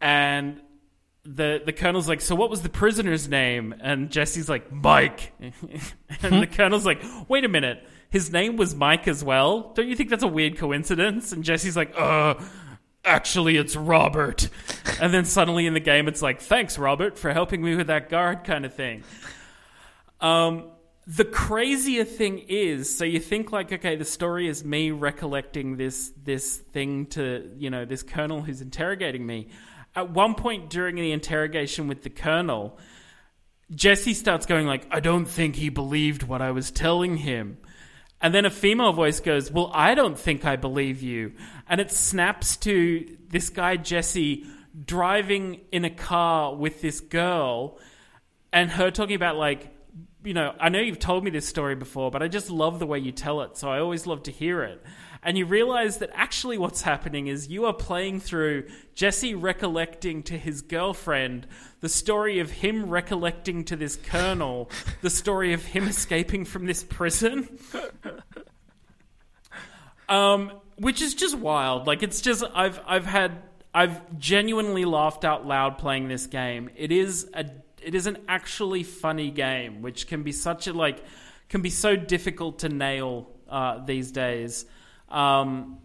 and 0.00 0.60
the 1.24 1.60
the 1.64 1.72
colonel's 1.72 2.08
like, 2.08 2.20
"So 2.20 2.34
what 2.34 2.50
was 2.50 2.62
the 2.62 2.68
prisoner's 2.68 3.28
name?" 3.28 3.74
And 3.80 4.10
Jesse's 4.10 4.48
like, 4.48 4.72
"Mike." 4.72 5.32
and 6.22 6.42
the 6.42 6.46
colonel's 6.46 6.86
like, 6.86 7.02
"Wait 7.28 7.44
a 7.44 7.48
minute. 7.48 7.86
His 8.08 8.32
name 8.32 8.56
was 8.56 8.74
Mike 8.74 9.06
as 9.06 9.22
well? 9.22 9.72
Don't 9.74 9.86
you 9.86 9.94
think 9.94 10.10
that's 10.10 10.22
a 10.22 10.28
weird 10.28 10.56
coincidence?" 10.56 11.32
And 11.32 11.44
Jesse's 11.44 11.76
like, 11.76 11.92
"Uh, 11.96 12.34
actually 13.04 13.56
it's 13.56 13.76
Robert." 13.76 14.48
and 15.00 15.12
then 15.12 15.24
suddenly 15.24 15.66
in 15.66 15.74
the 15.74 15.80
game 15.80 16.08
it's 16.08 16.22
like, 16.22 16.40
"Thanks 16.40 16.78
Robert 16.78 17.18
for 17.18 17.32
helping 17.32 17.62
me 17.62 17.76
with 17.76 17.88
that 17.88 18.08
guard" 18.08 18.44
kind 18.44 18.64
of 18.64 18.74
thing. 18.74 19.04
Um 20.20 20.70
the 21.16 21.24
crazier 21.24 22.04
thing 22.04 22.38
is, 22.46 22.96
so 22.96 23.04
you 23.04 23.18
think 23.18 23.50
like, 23.50 23.72
okay, 23.72 23.96
the 23.96 24.04
story 24.04 24.46
is 24.46 24.64
me 24.64 24.92
recollecting 24.92 25.76
this 25.76 26.12
this 26.22 26.58
thing 26.58 27.06
to 27.06 27.50
you 27.56 27.68
know 27.68 27.84
this 27.84 28.04
colonel 28.04 28.42
who's 28.42 28.60
interrogating 28.60 29.26
me. 29.26 29.48
At 29.96 30.10
one 30.10 30.36
point 30.36 30.70
during 30.70 30.94
the 30.94 31.10
interrogation 31.10 31.88
with 31.88 32.04
the 32.04 32.10
colonel, 32.10 32.78
Jesse 33.74 34.14
starts 34.14 34.46
going 34.46 34.68
like, 34.68 34.86
"I 34.92 35.00
don't 35.00 35.24
think 35.24 35.56
he 35.56 35.68
believed 35.68 36.22
what 36.22 36.42
I 36.42 36.52
was 36.52 36.70
telling 36.70 37.16
him," 37.16 37.58
and 38.20 38.32
then 38.32 38.44
a 38.44 38.50
female 38.50 38.92
voice 38.92 39.18
goes, 39.18 39.50
"Well, 39.50 39.72
I 39.74 39.96
don't 39.96 40.18
think 40.18 40.44
I 40.44 40.54
believe 40.54 41.02
you," 41.02 41.32
and 41.68 41.80
it 41.80 41.90
snaps 41.90 42.56
to 42.58 43.16
this 43.28 43.50
guy 43.50 43.76
Jesse 43.76 44.46
driving 44.84 45.62
in 45.72 45.84
a 45.84 45.90
car 45.90 46.54
with 46.54 46.82
this 46.82 47.00
girl, 47.00 47.80
and 48.52 48.70
her 48.70 48.92
talking 48.92 49.16
about 49.16 49.36
like 49.36 49.74
you 50.24 50.34
know, 50.34 50.54
I 50.60 50.68
know 50.68 50.80
you've 50.80 50.98
told 50.98 51.24
me 51.24 51.30
this 51.30 51.48
story 51.48 51.74
before, 51.74 52.10
but 52.10 52.22
I 52.22 52.28
just 52.28 52.50
love 52.50 52.78
the 52.78 52.86
way 52.86 52.98
you 52.98 53.12
tell 53.12 53.40
it, 53.42 53.56
so 53.56 53.70
I 53.70 53.80
always 53.80 54.06
love 54.06 54.24
to 54.24 54.30
hear 54.30 54.62
it. 54.62 54.82
And 55.22 55.36
you 55.36 55.44
realize 55.44 55.98
that 55.98 56.10
actually 56.14 56.56
what's 56.56 56.82
happening 56.82 57.26
is 57.26 57.48
you 57.48 57.66
are 57.66 57.74
playing 57.74 58.20
through 58.20 58.68
Jesse 58.94 59.34
recollecting 59.34 60.22
to 60.24 60.38
his 60.38 60.62
girlfriend 60.62 61.46
the 61.80 61.88
story 61.88 62.38
of 62.38 62.50
him 62.50 62.88
recollecting 62.88 63.64
to 63.64 63.76
this 63.76 63.96
colonel 63.96 64.70
the 65.02 65.10
story 65.10 65.52
of 65.52 65.64
him 65.64 65.88
escaping 65.88 66.46
from 66.46 66.64
this 66.64 66.82
prison. 66.82 67.58
um, 70.08 70.52
which 70.76 71.02
is 71.02 71.14
just 71.14 71.36
wild. 71.36 71.86
Like 71.86 72.02
it's 72.02 72.22
just 72.22 72.42
I've 72.54 72.80
I've 72.86 73.06
had 73.06 73.42
I've 73.74 74.18
genuinely 74.18 74.84
laughed 74.84 75.24
out 75.24 75.46
loud 75.46 75.78
playing 75.78 76.08
this 76.08 76.26
game. 76.26 76.70
It 76.76 76.90
is 76.90 77.28
a 77.34 77.44
it 77.82 77.94
is 77.94 78.06
an 78.06 78.18
actually 78.28 78.82
funny 78.82 79.30
game, 79.30 79.82
which 79.82 80.06
can 80.06 80.22
be 80.22 80.32
such 80.32 80.66
a 80.66 80.72
like 80.72 81.02
can 81.48 81.62
be 81.62 81.70
so 81.70 81.96
difficult 81.96 82.60
to 82.60 82.68
nail 82.68 83.28
uh, 83.48 83.84
these 83.84 84.12
days. 84.12 84.64
Um, 85.08 85.78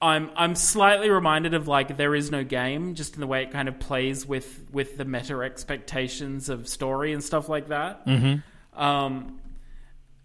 I'm 0.00 0.30
I'm 0.36 0.54
slightly 0.54 1.10
reminded 1.10 1.54
of 1.54 1.66
like 1.66 1.96
there 1.96 2.14
is 2.14 2.30
no 2.30 2.44
game, 2.44 2.94
just 2.94 3.14
in 3.14 3.20
the 3.20 3.26
way 3.26 3.42
it 3.42 3.50
kind 3.50 3.68
of 3.68 3.80
plays 3.80 4.24
with 4.26 4.64
with 4.72 4.96
the 4.96 5.04
meta 5.04 5.40
expectations 5.40 6.48
of 6.48 6.68
story 6.68 7.12
and 7.12 7.22
stuff 7.22 7.48
like 7.48 7.68
that. 7.68 8.06
Mm-hmm. 8.06 8.80
Um, 8.80 9.40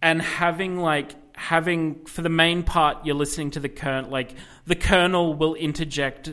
and 0.02 0.22
having 0.22 0.78
like 0.78 1.16
having 1.36 2.06
for 2.06 2.22
the 2.22 2.30
main 2.30 2.62
part, 2.64 3.06
you're 3.06 3.16
listening 3.16 3.52
to 3.52 3.60
the 3.60 3.70
colonel. 3.70 4.12
Like 4.12 4.36
the 4.68 4.76
colonel 4.76 5.34
will 5.34 5.56
interject 5.56 6.30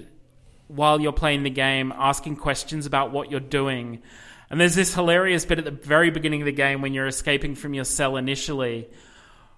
while 0.68 1.01
you're 1.01 1.12
playing 1.12 1.42
the 1.42 1.51
game, 1.51 1.92
asking 1.96 2.36
questions 2.36 2.84
about 2.84 3.11
what 3.11 3.30
you're 3.30 3.40
doing. 3.40 4.03
And 4.51 4.61
there's 4.61 4.74
this 4.74 4.94
hilarious 4.94 5.44
bit 5.44 5.59
at 5.59 5.64
the 5.64 5.70
very 5.70 6.11
beginning 6.11 6.42
of 6.42 6.46
the 6.46 6.53
game 6.53 6.82
when 6.82 6.92
you're 6.92 7.07
escaping 7.07 7.55
from 7.55 7.72
your 7.72 7.84
cell 7.84 8.16
initially, 8.16 8.88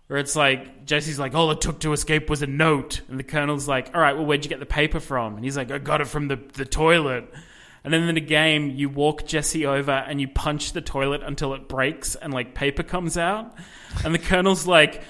where 0.06 0.18
it's 0.18 0.36
like 0.36 0.84
Jesse's 0.84 1.18
like, 1.18 1.34
"All 1.34 1.50
it 1.50 1.62
took 1.62 1.80
to 1.80 1.94
escape 1.94 2.28
was 2.28 2.42
a 2.42 2.46
note," 2.46 3.00
and 3.08 3.18
the 3.18 3.24
Colonel's 3.24 3.66
like, 3.66 3.90
"All 3.94 4.00
right, 4.00 4.14
well, 4.14 4.26
where'd 4.26 4.44
you 4.44 4.50
get 4.50 4.60
the 4.60 4.66
paper 4.66 5.00
from?" 5.00 5.36
And 5.36 5.44
he's 5.44 5.56
like, 5.56 5.70
"I 5.70 5.78
got 5.78 6.02
it 6.02 6.08
from 6.08 6.28
the 6.28 6.38
the 6.52 6.66
toilet." 6.66 7.32
And 7.84 7.92
then 7.92 8.02
in 8.02 8.14
the 8.14 8.20
game, 8.20 8.70
you 8.70 8.88
walk 8.90 9.26
Jesse 9.26 9.66
over 9.66 9.90
and 9.90 10.20
you 10.20 10.28
punch 10.28 10.72
the 10.72 10.82
toilet 10.82 11.22
until 11.24 11.54
it 11.54 11.68
breaks 11.68 12.14
and 12.14 12.32
like 12.32 12.54
paper 12.54 12.82
comes 12.82 13.16
out. 13.16 13.54
And 14.04 14.14
the 14.14 14.18
Colonel's 14.18 14.66
like, 14.66 15.02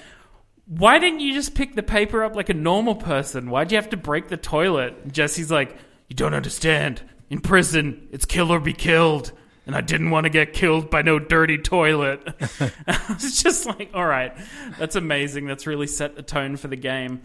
"Why 0.65 0.97
didn't 0.97 1.19
you 1.19 1.33
just 1.33 1.55
pick 1.55 1.75
the 1.75 1.83
paper 1.83 2.23
up 2.23 2.35
like 2.37 2.49
a 2.49 2.53
normal 2.53 2.95
person? 2.95 3.49
Why'd 3.49 3.71
you 3.71 3.77
have 3.77 3.89
to 3.89 3.97
break 3.97 4.29
the 4.29 4.37
toilet?" 4.37 4.95
And 5.03 5.13
Jesse's 5.13 5.51
like, 5.51 5.75
"You 6.07 6.15
don't 6.15 6.33
understand. 6.33 7.01
In 7.29 7.41
prison, 7.41 8.07
it's 8.11 8.25
kill 8.25 8.49
or 8.49 8.61
be 8.61 8.73
killed." 8.73 9.33
And 9.65 9.75
I 9.75 9.81
didn't 9.81 10.09
want 10.09 10.25
to 10.25 10.29
get 10.29 10.53
killed 10.53 10.89
by 10.89 11.01
no 11.01 11.19
dirty 11.19 11.57
toilet. 11.57 12.21
it's 12.87 13.41
just 13.41 13.65
like, 13.65 13.91
all 13.93 14.05
right, 14.05 14.35
that's 14.77 14.95
amazing. 14.95 15.45
That's 15.45 15.67
really 15.67 15.87
set 15.87 16.15
the 16.15 16.23
tone 16.23 16.57
for 16.57 16.67
the 16.67 16.75
game. 16.75 17.21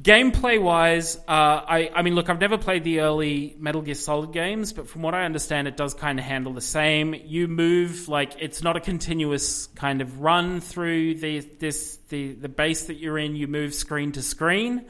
Gameplay 0.00 0.62
wise, 0.62 1.16
uh, 1.16 1.20
I, 1.26 1.90
I 1.92 2.02
mean, 2.02 2.14
look, 2.14 2.30
I've 2.30 2.40
never 2.40 2.56
played 2.56 2.84
the 2.84 3.00
early 3.00 3.56
Metal 3.58 3.82
Gear 3.82 3.96
Solid 3.96 4.32
games, 4.32 4.72
but 4.72 4.88
from 4.88 5.02
what 5.02 5.12
I 5.12 5.24
understand, 5.24 5.66
it 5.66 5.76
does 5.76 5.92
kind 5.92 6.20
of 6.20 6.24
handle 6.24 6.52
the 6.52 6.60
same. 6.60 7.14
You 7.14 7.48
move 7.48 8.08
like 8.08 8.36
it's 8.38 8.62
not 8.62 8.76
a 8.76 8.80
continuous 8.80 9.66
kind 9.74 10.00
of 10.00 10.20
run 10.20 10.60
through 10.60 11.16
the 11.16 11.40
this 11.40 11.96
the 12.10 12.34
the 12.34 12.48
base 12.48 12.84
that 12.84 12.98
you're 12.98 13.18
in. 13.18 13.34
You 13.34 13.48
move 13.48 13.74
screen 13.74 14.12
to 14.12 14.22
screen. 14.22 14.84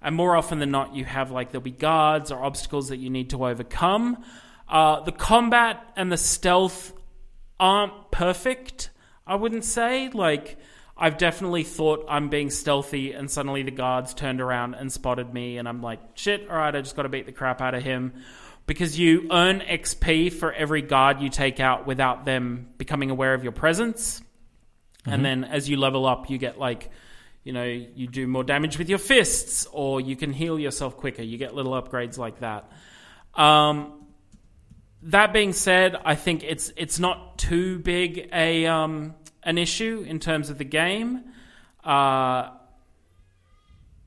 and 0.00 0.16
more 0.16 0.34
often 0.34 0.58
than 0.58 0.70
not, 0.70 0.94
you 0.94 1.04
have 1.04 1.30
like 1.30 1.52
there'll 1.52 1.60
be 1.62 1.70
guards 1.70 2.32
or 2.32 2.42
obstacles 2.42 2.88
that 2.88 2.96
you 2.96 3.10
need 3.10 3.30
to 3.30 3.44
overcome. 3.44 4.24
Uh, 4.68 5.00
the 5.00 5.12
combat 5.12 5.92
and 5.96 6.10
the 6.10 6.16
stealth 6.16 6.92
aren't 7.58 8.10
perfect. 8.10 8.90
I 9.26 9.36
wouldn't 9.36 9.64
say 9.64 10.10
like. 10.10 10.58
I've 10.98 11.18
definitely 11.18 11.62
thought 11.62 12.06
I'm 12.08 12.30
being 12.30 12.48
stealthy, 12.48 13.12
and 13.12 13.30
suddenly 13.30 13.62
the 13.62 13.70
guards 13.70 14.14
turned 14.14 14.40
around 14.40 14.76
and 14.76 14.90
spotted 14.90 15.30
me, 15.30 15.58
and 15.58 15.68
I'm 15.68 15.82
like, 15.82 16.00
shit, 16.14 16.48
all 16.48 16.56
right, 16.56 16.74
I 16.74 16.80
just 16.80 16.96
got 16.96 17.02
to 17.02 17.10
beat 17.10 17.26
the 17.26 17.32
crap 17.32 17.60
out 17.60 17.74
of 17.74 17.82
him. 17.82 18.14
Because 18.64 18.98
you 18.98 19.28
earn 19.30 19.60
XP 19.60 20.32
for 20.32 20.54
every 20.54 20.80
guard 20.80 21.20
you 21.20 21.28
take 21.28 21.60
out 21.60 21.86
without 21.86 22.24
them 22.24 22.70
becoming 22.78 23.10
aware 23.10 23.34
of 23.34 23.42
your 23.42 23.52
presence. 23.52 24.22
And 25.04 25.24
then 25.24 25.44
as 25.44 25.68
you 25.68 25.76
level 25.76 26.06
up, 26.06 26.30
you 26.30 26.38
get 26.38 26.58
like, 26.58 26.90
you 27.44 27.52
know, 27.52 27.64
you 27.64 28.08
do 28.08 28.26
more 28.26 28.42
damage 28.42 28.78
with 28.78 28.88
your 28.88 28.98
fists, 28.98 29.68
or 29.70 30.00
you 30.00 30.16
can 30.16 30.32
heal 30.32 30.58
yourself 30.58 30.96
quicker. 30.96 31.22
You 31.22 31.36
get 31.36 31.54
little 31.54 31.80
upgrades 31.80 32.16
like 32.16 32.40
that. 32.40 32.72
Um, 33.34 34.05
that 35.06 35.32
being 35.32 35.52
said, 35.52 35.96
I 36.04 36.14
think 36.14 36.42
it's 36.42 36.72
it's 36.76 36.98
not 36.98 37.38
too 37.38 37.78
big 37.78 38.28
a 38.32 38.66
um, 38.66 39.14
an 39.42 39.58
issue 39.58 40.04
in 40.06 40.18
terms 40.18 40.50
of 40.50 40.58
the 40.58 40.64
game. 40.64 41.24
Uh, 41.84 42.50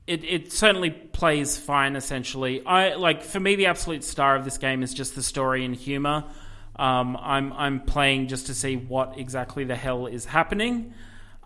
it 0.06 0.24
it 0.24 0.52
certainly 0.52 0.90
plays 0.90 1.56
fine. 1.56 1.96
Essentially, 1.96 2.64
I 2.64 2.94
like 2.94 3.22
for 3.22 3.40
me 3.40 3.56
the 3.56 3.66
absolute 3.66 4.04
star 4.04 4.36
of 4.36 4.44
this 4.44 4.58
game 4.58 4.82
is 4.82 4.92
just 4.92 5.14
the 5.14 5.22
story 5.22 5.64
and 5.64 5.74
humor. 5.74 6.24
Um, 6.76 7.16
I'm 7.16 7.52
I'm 7.54 7.80
playing 7.80 8.28
just 8.28 8.46
to 8.46 8.54
see 8.54 8.76
what 8.76 9.18
exactly 9.18 9.64
the 9.64 9.76
hell 9.76 10.06
is 10.06 10.24
happening. 10.24 10.92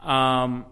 Um, 0.02 0.66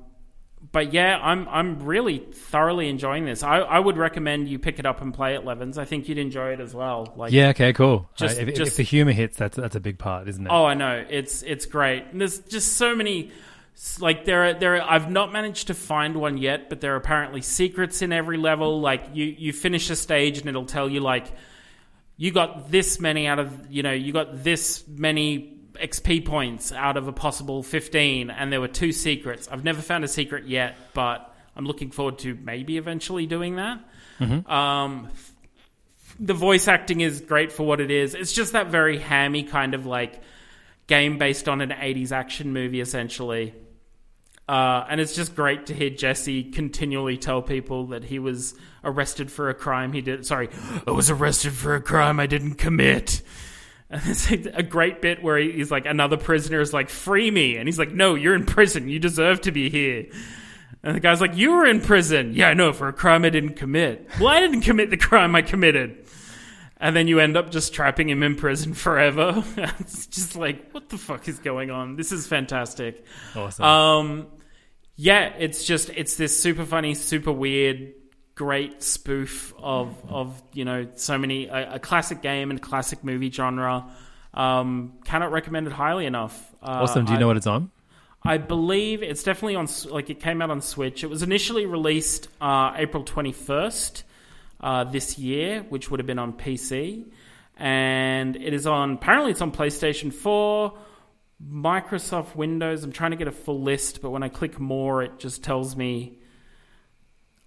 but 0.73 0.93
yeah, 0.93 1.19
I'm 1.23 1.47
I'm 1.49 1.81
really 1.85 2.19
thoroughly 2.19 2.89
enjoying 2.89 3.25
this. 3.27 3.43
I, 3.43 3.59
I 3.59 3.79
would 3.79 3.97
recommend 3.99 4.49
you 4.49 4.59
pick 4.59 4.79
it 4.79 4.87
up 4.87 5.03
and 5.03 5.13
play 5.13 5.35
it, 5.35 5.45
Levins. 5.45 5.77
I 5.79 5.85
think 5.85 6.09
you'd 6.09 6.19
enjoy 6.19 6.53
it 6.53 6.61
as 6.61 6.75
well. 6.75 7.13
Like 7.17 7.31
Yeah, 7.33 7.49
okay, 7.49 7.73
cool. 7.73 8.09
Just- 8.17 8.39
Uh, 8.39 8.43
if, 8.43 8.59
if 8.59 8.77
the 8.77 8.83
humor 8.83 9.13
hits, 9.13 9.37
that's 9.37 9.57
that's 9.57 9.77
a 9.77 9.81
big 9.81 9.99
part, 9.99 10.29
isn't 10.29 10.47
it? 10.47 10.51
Oh, 10.51 10.65
I 10.65 10.75
know. 10.75 11.05
It's 11.09 11.43
it's 11.43 11.67
great. 11.67 12.05
And 12.11 12.21
there's 12.21 12.39
just 12.41 12.77
so 12.77 12.97
many. 12.97 13.31
Like 14.01 14.25
there 14.25 14.45
are 14.47 14.55
there. 14.55 14.77
Are, 14.77 14.91
I've 14.91 15.11
not 15.11 15.33
managed 15.33 15.69
to 15.69 15.75
find 15.75 16.17
one 16.17 16.37
yet, 16.39 16.69
but 16.69 16.81
there 16.81 16.93
are 16.95 16.97
apparently 16.97 17.41
secrets 17.43 18.03
in 18.03 18.13
every 18.13 18.37
level. 18.37 18.81
Like 18.81 19.05
you 19.15 19.25
you 19.25 19.53
finish 19.53 19.89
a 19.91 19.97
stage 19.97 20.39
and 20.39 20.49
it'll 20.49 20.67
tell 20.67 20.89
you 20.89 21.01
like 21.01 21.27
you 22.17 22.31
got 22.33 22.71
this 22.71 23.01
many 23.01 23.27
out 23.27 23.39
of 23.39 23.71
you 23.71 23.83
know 23.83 23.93
you 23.93 24.13
got 24.13 24.45
this 24.45 24.85
many 24.87 25.59
XP 25.75 26.25
points 26.25 26.73
out 26.73 26.97
of 26.97 27.09
a 27.09 27.13
possible 27.13 27.63
fifteen, 27.63 28.31
and 28.31 28.53
there 28.53 28.61
were 28.61 28.69
two 28.69 28.93
secrets. 28.93 29.49
I've 29.51 29.65
never 29.65 29.83
found 29.83 30.05
a 30.05 30.09
secret 30.09 30.47
yet, 30.47 30.77
but 30.95 31.35
I'm 31.57 31.67
looking 31.67 31.91
forward 31.91 32.19
to 32.21 32.35
maybe 32.43 32.79
eventually 32.79 33.27
doing 33.27 33.57
that. 33.57 33.81
Um, 34.47 35.09
the 36.21 36.35
voice 36.35 36.69
acting 36.69 37.01
is 37.01 37.21
great 37.21 37.53
for 37.53 37.65
what 37.65 37.81
it 37.81 37.91
is. 37.91 38.15
It's 38.15 38.33
just 38.33 38.53
that 38.53 38.69
very 38.69 38.99
hammy 38.99 39.43
kind 39.43 39.75
of 39.75 39.87
like 39.87 40.21
game 40.87 41.19
based 41.19 41.49
on 41.49 41.61
an 41.61 41.71
80s 41.71 42.13
action 42.13 42.53
movie, 42.53 42.81
essentially. 42.81 43.55
Uh, 44.49 44.85
and 44.89 45.01
it's 45.01 45.15
just 45.15 45.35
great 45.35 45.67
to 45.67 45.75
hear 45.75 45.91
Jesse 45.91 46.45
continually 46.45 47.17
tell 47.17 47.43
people 47.43 47.87
that 47.89 48.05
he 48.05 48.19
was 48.19 48.55
arrested 48.85 49.31
for 49.31 49.49
a 49.49 49.55
crime 49.55 49.93
he 49.93 50.01
did. 50.01 50.27
Sorry, 50.27 50.49
I 50.87 50.91
was 50.91 51.11
arrested 51.11 51.53
for 51.53 51.75
a 51.75 51.81
crime 51.81 52.21
I 52.21 52.27
didn't 52.27 52.55
commit. 52.55 53.23
And 54.03 54.03
it's 54.07 54.31
like 54.31 54.47
a 54.55 54.63
great 54.63 55.03
bit 55.03 55.23
where 55.23 55.37
he's 55.37 55.71
like, 55.71 55.85
another 55.85 56.17
prisoner 56.17 56.63
is 56.63 56.73
like, 56.73 56.89
free 56.89 57.31
me. 57.31 57.59
And 57.59 57.69
he's 57.69 57.79
like, 57.79 57.93
no, 57.93 58.15
you're 58.15 58.35
in 58.35 58.47
prison. 58.47 58.89
You 58.89 58.99
deserve 58.99 59.43
to 59.43 59.53
be 59.53 59.69
here. 59.69 60.07
And 60.83 60.97
the 60.97 61.01
guy's 61.01 61.21
like, 61.21 61.37
you 61.37 61.53
were 61.53 61.67
in 61.67 61.83
prison. 61.83 62.33
Yeah, 62.35 62.49
I 62.49 62.55
know, 62.55 62.73
for 62.73 62.89
a 62.89 62.93
crime 62.95 63.27
I 63.27 63.29
didn't 63.29 63.57
commit. 63.57 64.09
Well, 64.19 64.29
I 64.29 64.41
didn't 64.41 64.63
commit 64.63 64.89
the 64.89 64.97
crime 64.97 65.37
I 65.37 65.43
committed. 65.43 66.07
And 66.79 66.97
then 66.97 67.07
you 67.07 67.21
end 67.21 67.37
up 67.37 67.51
just 67.51 67.75
trapping 67.75 68.09
him 68.09 68.23
in 68.23 68.35
prison 68.35 68.73
forever. 68.73 69.45
it's 69.79 70.07
just 70.07 70.37
like, 70.37 70.73
what 70.73 70.89
the 70.89 70.97
fuck 70.97 71.29
is 71.29 71.39
going 71.39 71.71
on? 71.71 71.97
This 71.97 72.13
is 72.13 72.27
fantastic. 72.27 73.05
awesome. 73.37 73.65
Um, 73.65 74.27
yeah, 74.97 75.35
it's 75.39 75.65
just 75.65 75.91
it's 75.91 76.17
this 76.17 76.41
super 76.41 76.65
funny, 76.65 76.95
super 76.95 77.33
weird, 77.33 77.93
great 78.35 78.83
spoof 78.83 79.53
of 79.59 79.95
of 80.09 80.43
you 80.53 80.65
know 80.65 80.89
so 80.95 81.19
many 81.19 81.47
a, 81.47 81.75
a 81.75 81.79
classic 81.79 82.23
game 82.23 82.51
and 82.51 82.61
classic 82.61 83.05
movie 83.05 83.31
genre. 83.31 83.87
Um, 84.35 84.95
cannot 85.05 85.31
recommend 85.33 85.67
it 85.67 85.73
highly 85.75 86.07
enough. 86.07 86.55
Uh, 86.63 86.81
awesome. 86.83 87.05
Do 87.05 87.13
you 87.13 87.19
I- 87.19 87.21
know 87.21 87.27
what 87.27 87.37
it's 87.37 87.47
on? 87.47 87.71
I 88.25 88.39
believe 88.39 89.03
it's 89.03 89.25
definitely 89.25 89.57
on. 89.57 89.67
Like 89.91 90.09
it 90.09 90.21
came 90.21 90.41
out 90.43 90.51
on 90.51 90.61
Switch. 90.61 91.03
It 91.03 91.09
was 91.11 91.23
initially 91.25 91.67
released 91.67 92.29
uh, 92.41 92.73
April 92.77 93.03
twenty 93.03 93.33
first 93.33 94.05
uh, 94.61 94.85
this 94.85 95.19
year, 95.19 95.67
which 95.69 95.91
would 95.91 95.99
have 95.99 96.07
been 96.07 96.21
on 96.21 96.33
PC, 96.33 97.05
and 97.57 98.37
it 98.37 98.55
is 98.55 98.65
on. 98.67 98.93
Apparently, 98.95 99.33
it's 99.33 99.41
on 99.41 99.51
PlayStation 99.51 100.13
Four, 100.13 100.79
Microsoft 101.45 102.37
Windows. 102.37 102.85
I'm 102.85 102.93
trying 102.93 103.11
to 103.11 103.17
get 103.17 103.27
a 103.29 103.33
full 103.33 103.61
list, 103.61 104.01
but 104.03 104.11
when 104.11 104.23
I 104.23 104.29
click 104.29 104.61
more, 104.61 105.03
it 105.03 105.19
just 105.19 105.43
tells 105.43 105.75
me 105.77 106.19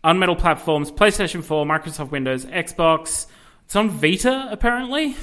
Unmetal 0.05 0.37
platforms: 0.37 0.91
PlayStation 0.91 1.43
Four, 1.43 1.65
Microsoft 1.65 2.11
Windows, 2.11 2.45
Xbox. 2.45 3.25
It's 3.65 3.75
on 3.75 3.89
Vita 3.89 4.47
apparently 4.51 5.15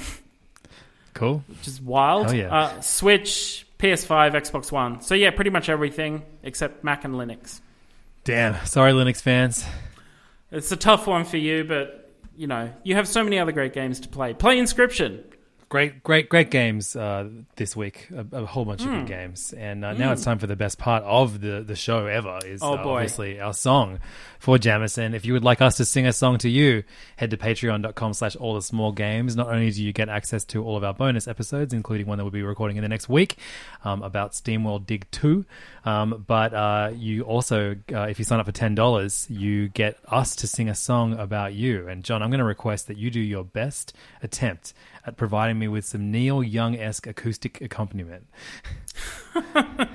Cool. 1.13 1.43
which 1.47 1.67
is 1.67 1.79
wild. 1.81 2.25
Hell 2.27 2.35
yeah. 2.35 2.53
uh, 2.53 2.81
Switch, 2.81 3.65
PS5, 3.79 4.33
Xbox 4.33 4.71
One. 4.71 4.99
So 5.01 5.15
yeah, 5.15 5.31
pretty 5.31 5.49
much 5.49 5.69
everything 5.69 6.23
except 6.43 6.83
Mac 6.83 7.05
and 7.05 7.15
Linux. 7.15 7.61
Damn. 8.25 8.65
Sorry, 8.65 8.91
Linux 8.93 9.21
fans. 9.21 9.65
It's 10.51 10.71
a 10.71 10.77
tough 10.77 11.07
one 11.07 11.23
for 11.25 11.37
you, 11.37 11.63
but 11.63 12.11
you 12.35 12.47
know 12.47 12.71
you 12.83 12.95
have 12.95 13.07
so 13.07 13.23
many 13.23 13.39
other 13.39 13.51
great 13.51 13.73
games 13.73 14.01
to 14.01 14.09
play. 14.09 14.33
Play 14.33 14.57
Inscryption. 14.57 15.23
Great, 15.73 16.03
great, 16.03 16.29
great 16.29 16.51
games 16.51 16.95
uh, 16.95 17.27
this 17.55 17.75
week. 17.75 18.07
A, 18.15 18.43
a 18.43 18.45
whole 18.45 18.63
bunch 18.63 18.81
of 18.81 18.89
Hmm. 18.89 18.97
good 18.99 19.07
games, 19.07 19.53
and 19.57 19.83
uh, 19.83 19.93
now 19.93 20.11
it's 20.11 20.23
time 20.23 20.37
for 20.37 20.45
the 20.45 20.55
best 20.55 20.77
part 20.77 21.03
of 21.03 21.41
the, 21.41 21.63
the 21.65 21.75
show 21.75 22.05
ever. 22.05 22.37
Is 22.45 22.61
Oh, 22.61 22.73
uh, 22.75 22.83
obviously 22.85 23.39
our 23.41 23.55
song 23.55 23.97
for 24.37 24.59
Jamison. 24.59 25.15
If 25.15 25.25
you 25.25 25.33
would 25.33 25.43
like 25.43 25.61
us 25.61 25.77
to 25.77 25.85
sing 25.85 26.05
a 26.05 26.13
song 26.13 26.37
to 26.37 26.47
you, 26.49 26.83
head 27.15 27.31
to 27.31 27.37
Patreon.com/slash 27.37 28.35
All 28.35 28.53
the 28.53 28.61
Small 28.61 28.91
Games. 28.91 29.35
Not 29.35 29.47
only 29.47 29.71
do 29.71 29.83
you 29.83 29.93
get 29.93 30.09
access 30.09 30.45
to 30.45 30.63
all 30.63 30.77
of 30.77 30.83
our 30.83 30.93
bonus 30.93 31.27
episodes, 31.27 31.73
including 31.73 32.05
one 32.05 32.19
that 32.19 32.23
we'll 32.23 32.29
be 32.29 32.43
recording 32.43 32.77
in 32.77 32.83
the 32.83 32.89
next 32.89 33.09
week 33.09 33.37
um, 33.83 34.03
about 34.03 34.33
SteamWorld 34.33 34.85
Dig 34.85 35.09
Two, 35.09 35.43
um, 35.85 36.23
but 36.27 36.53
uh, 36.53 36.91
you 36.95 37.23
also, 37.23 37.75
uh, 37.93 38.03
if 38.03 38.19
you 38.19 38.25
sign 38.25 38.39
up 38.39 38.45
for 38.45 38.51
ten 38.51 38.75
dollars, 38.75 39.27
you 39.29 39.67
get 39.69 39.97
us 40.07 40.35
to 40.37 40.47
sing 40.47 40.69
a 40.69 40.75
song 40.75 41.13
about 41.19 41.53
you. 41.53 41.87
And 41.87 42.03
John, 42.03 42.21
I'm 42.23 42.29
going 42.29 42.39
to 42.39 42.45
request 42.45 42.87
that 42.87 42.97
you 42.97 43.09
do 43.11 43.19
your 43.19 43.43
best 43.43 43.93
attempt 44.21 44.73
at 45.05 45.17
providing 45.17 45.59
me 45.59 45.67
with 45.67 45.85
some 45.85 46.11
Neil 46.11 46.41
Young 46.41 46.75
esque 46.77 47.07
acoustic 47.07 47.59
accompaniment. 47.61 48.27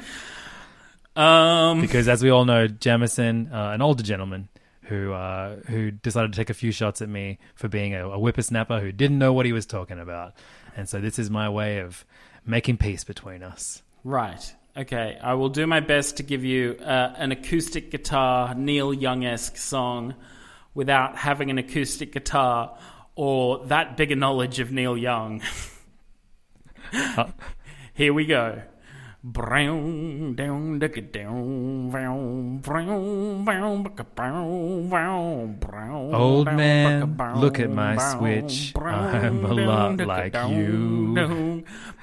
Um, 1.17 1.81
Because 1.81 2.07
as 2.07 2.23
we 2.23 2.31
all 2.31 2.45
know, 2.45 2.69
Jamison, 2.69 3.51
uh, 3.53 3.71
an 3.71 3.83
older 3.83 4.05
gentleman 4.05 4.49
who 4.83 5.13
uh, 5.13 5.57
who 5.67 5.91
decided 5.91 6.33
to 6.33 6.37
take 6.37 6.49
a 6.49 6.55
few 6.55 6.71
shots 6.71 7.03
at 7.03 7.09
me 7.09 7.39
for 7.57 7.67
being 7.69 7.93
a, 7.95 8.09
a 8.09 8.19
whippersnapper 8.19 8.79
who 8.81 8.93
didn't 8.93 9.19
know 9.19 9.33
what 9.33 9.45
he 9.45 9.53
was 9.53 9.67
talking 9.67 9.99
about, 9.99 10.35
and 10.77 10.89
so 10.89 11.01
this 11.01 11.19
is 11.19 11.29
my 11.29 11.49
way 11.49 11.79
of 11.81 12.05
making 12.47 12.77
peace 12.77 13.03
between 13.03 13.43
us. 13.43 13.83
right. 14.05 14.55
Okay. 14.79 15.19
I 15.21 15.35
will 15.35 15.49
do 15.49 15.67
my 15.67 15.81
best 15.81 16.19
to 16.19 16.23
give 16.23 16.45
you 16.45 16.77
uh, 16.81 17.13
an 17.17 17.33
acoustic 17.33 17.91
guitar 17.91 18.55
Neil 18.55 18.95
Young 18.95 19.25
esque 19.25 19.57
song 19.57 20.15
without 20.73 21.17
having 21.17 21.51
an 21.51 21.59
acoustic 21.59 22.13
guitar 22.13 22.79
or 23.17 23.67
that 23.67 23.97
big 23.97 24.13
a 24.13 24.17
knowledge 24.17 24.61
of 24.61 24.71
Neil 24.71 24.97
Young. 24.97 25.43
Here 27.95 28.15
we 28.15 28.27
go. 28.27 28.63
Brown, 29.25 30.37
down, 30.37 30.79
dicka, 30.79 31.11
down, 31.11 31.91
brown, 31.91 32.59
brown, 32.59 33.45
brown, 33.45 33.83
brown, 34.15 34.89
brown, 34.89 35.57
brown, 35.59 36.15
Old 36.15 36.47
man, 36.47 37.17
look 37.35 37.59
at 37.59 37.69
my 37.69 37.97
switch. 37.99 38.73
I'm 38.77 39.45
a 39.45 39.53
lot 39.53 39.99
like 39.99 40.35
you. 40.35 41.15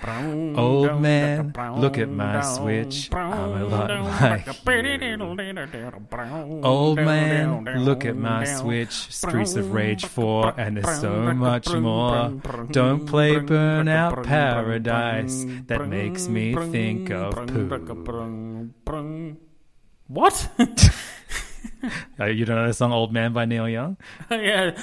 Old 0.04 1.02
man, 1.02 1.54
look 1.78 1.98
at 1.98 2.10
my 2.10 2.42
switch. 2.42 3.10
I'm 3.14 3.62
a 3.62 3.66
lot 3.66 3.90
like 3.90 4.64
brown, 4.64 6.62
Old 6.64 6.98
man, 6.98 7.64
look 7.84 8.06
at 8.06 8.16
my 8.16 8.44
switch. 8.46 8.92
Streets 9.14 9.56
of 9.56 9.74
Rage 9.74 10.06
4, 10.06 10.54
and 10.60 10.78
there's 10.78 11.00
so 11.00 11.34
much 11.34 11.70
more. 11.70 12.30
Don't 12.72 13.06
play 13.06 13.36
Burnout 13.36 14.24
Paradise. 14.24 15.46
That 15.68 15.88
makes 15.88 16.28
me 16.28 16.54
think 16.54 17.10
of 17.12 17.34
poo. 17.48 17.70
What? 20.08 20.52
You 22.20 22.46
don't 22.46 22.56
know 22.56 22.68
the 22.68 22.74
song 22.74 22.92
Old 22.92 23.14
Man 23.14 23.34
by 23.34 23.46
Neil 23.46 23.68
Young? 23.68 23.98
yeah, 24.32 24.78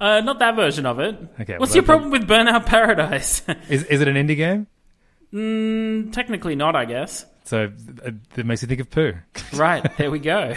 uh, 0.00 0.20
not 0.20 0.38
that 0.38 0.56
version 0.56 0.86
of 0.86 0.98
it. 1.00 1.16
Okay, 1.40 1.58
What's 1.58 1.70
well, 1.70 1.76
your 1.76 1.84
problem 1.84 2.10
with 2.10 2.26
Burnout 2.28 2.66
Paradise? 2.66 3.42
Is, 3.68 3.84
is 3.84 4.00
it 4.00 4.08
an 4.08 4.14
indie 4.14 4.36
game? 4.36 4.66
mm, 5.32 6.12
technically 6.12 6.56
not, 6.56 6.74
I 6.74 6.84
guess. 6.84 7.26
So 7.44 7.70
uh, 8.04 8.10
that 8.34 8.44
makes 8.46 8.62
you 8.62 8.68
think 8.68 8.80
of 8.80 8.90
poo. 8.90 9.14
Right, 9.54 9.84
there 9.98 10.10
we 10.10 10.18
go. 10.18 10.54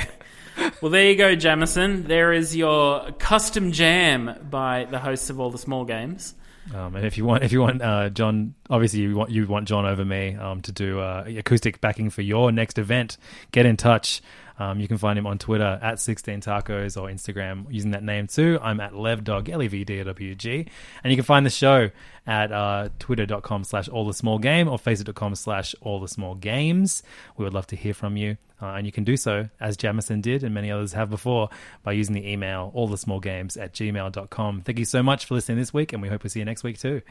Well, 0.82 0.92
there 0.92 1.10
you 1.10 1.16
go, 1.16 1.36
Jamison. 1.36 2.04
There 2.04 2.34
is 2.34 2.56
your 2.56 3.12
custom 3.14 3.72
jam 3.72 4.48
by 4.50 4.86
the 4.90 5.00
hosts 5.00 5.30
of 5.30 5.40
all 5.40 5.50
the 5.50 5.58
small 5.58 5.86
games. 5.86 6.36
Um, 6.76 6.96
and 6.96 7.06
if 7.06 7.18
you 7.18 7.26
want, 7.26 7.44
if 7.44 7.52
you 7.52 7.62
want 7.62 7.82
uh, 7.82 8.10
John, 8.10 8.54
obviously 8.70 9.00
you 9.02 9.16
want 9.16 9.32
you 9.32 9.46
want 9.48 9.68
John 9.68 9.86
over 9.86 10.06
me 10.06 10.36
um, 10.36 10.62
to 10.62 10.72
do 10.72 11.00
uh, 11.00 11.24
acoustic 11.28 11.82
backing 11.82 12.10
for 12.10 12.22
your 12.22 12.52
next 12.52 12.78
event. 12.78 13.18
Get 13.52 13.66
in 13.66 13.78
touch. 13.78 14.22
Um, 14.62 14.80
you 14.80 14.88
can 14.88 15.00
find 15.00 15.18
him 15.18 15.26
on 15.26 15.40
Twitter 15.40 15.80
at 15.82 15.96
16tacos 15.96 17.02
or 17.02 17.10
Instagram 17.10 17.66
using 17.72 17.92
that 17.92 18.04
name 18.04 18.28
too. 18.28 18.60
I'm 18.62 18.80
at 18.80 18.94
levdog, 18.94 19.50
L-E-V-D-O-W-G. 19.50 20.68
And 21.04 21.12
you 21.12 21.18
can 21.18 21.26
find 21.26 21.44
the 21.44 21.50
show 21.50 21.90
at 22.28 22.52
uh, 22.52 22.90
twitter.com 23.00 23.64
slash 23.64 23.90
all 23.90 24.06
the 24.06 24.14
small 24.14 24.38
game 24.38 24.68
or 24.68 24.78
facebook.com 24.78 25.34
slash 25.34 25.74
all 25.82 26.00
the 26.00 26.08
small 26.08 26.36
games. 26.36 27.02
We 27.38 27.44
would 27.44 27.56
love 27.56 27.66
to 27.68 27.76
hear 27.76 27.96
from 27.96 28.18
you. 28.18 28.38
Uh, 28.62 28.76
and 28.76 28.86
you 28.86 28.92
can 28.92 29.04
do 29.04 29.18
so, 29.18 29.50
as 29.60 29.76
Jamison 29.76 30.22
did 30.22 30.44
and 30.44 30.54
many 30.54 30.70
others 30.70 30.94
have 30.94 31.10
before, 31.10 31.50
by 31.82 31.94
using 31.94 32.14
the 32.14 32.30
email 32.30 32.70
all 32.76 32.88
the 32.88 33.00
small 33.00 33.20
games 33.20 33.58
at 33.58 33.74
gmail.com. 33.74 34.62
Thank 34.62 34.78
you 34.78 34.86
so 34.86 35.02
much 35.02 35.26
for 35.26 35.34
listening 35.34 35.58
this 35.58 35.74
week, 35.74 35.92
and 35.92 36.04
we 36.04 36.10
hope 36.10 36.22
we 36.22 36.30
see 36.30 36.38
you 36.38 36.46
next 36.46 36.64
week 36.64 36.78
too. 36.78 37.02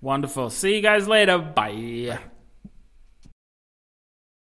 Wonderful. 0.00 0.50
See 0.50 0.76
you 0.76 0.80
guys 0.80 1.08
later. 1.08 1.38
Bye. 1.38 2.20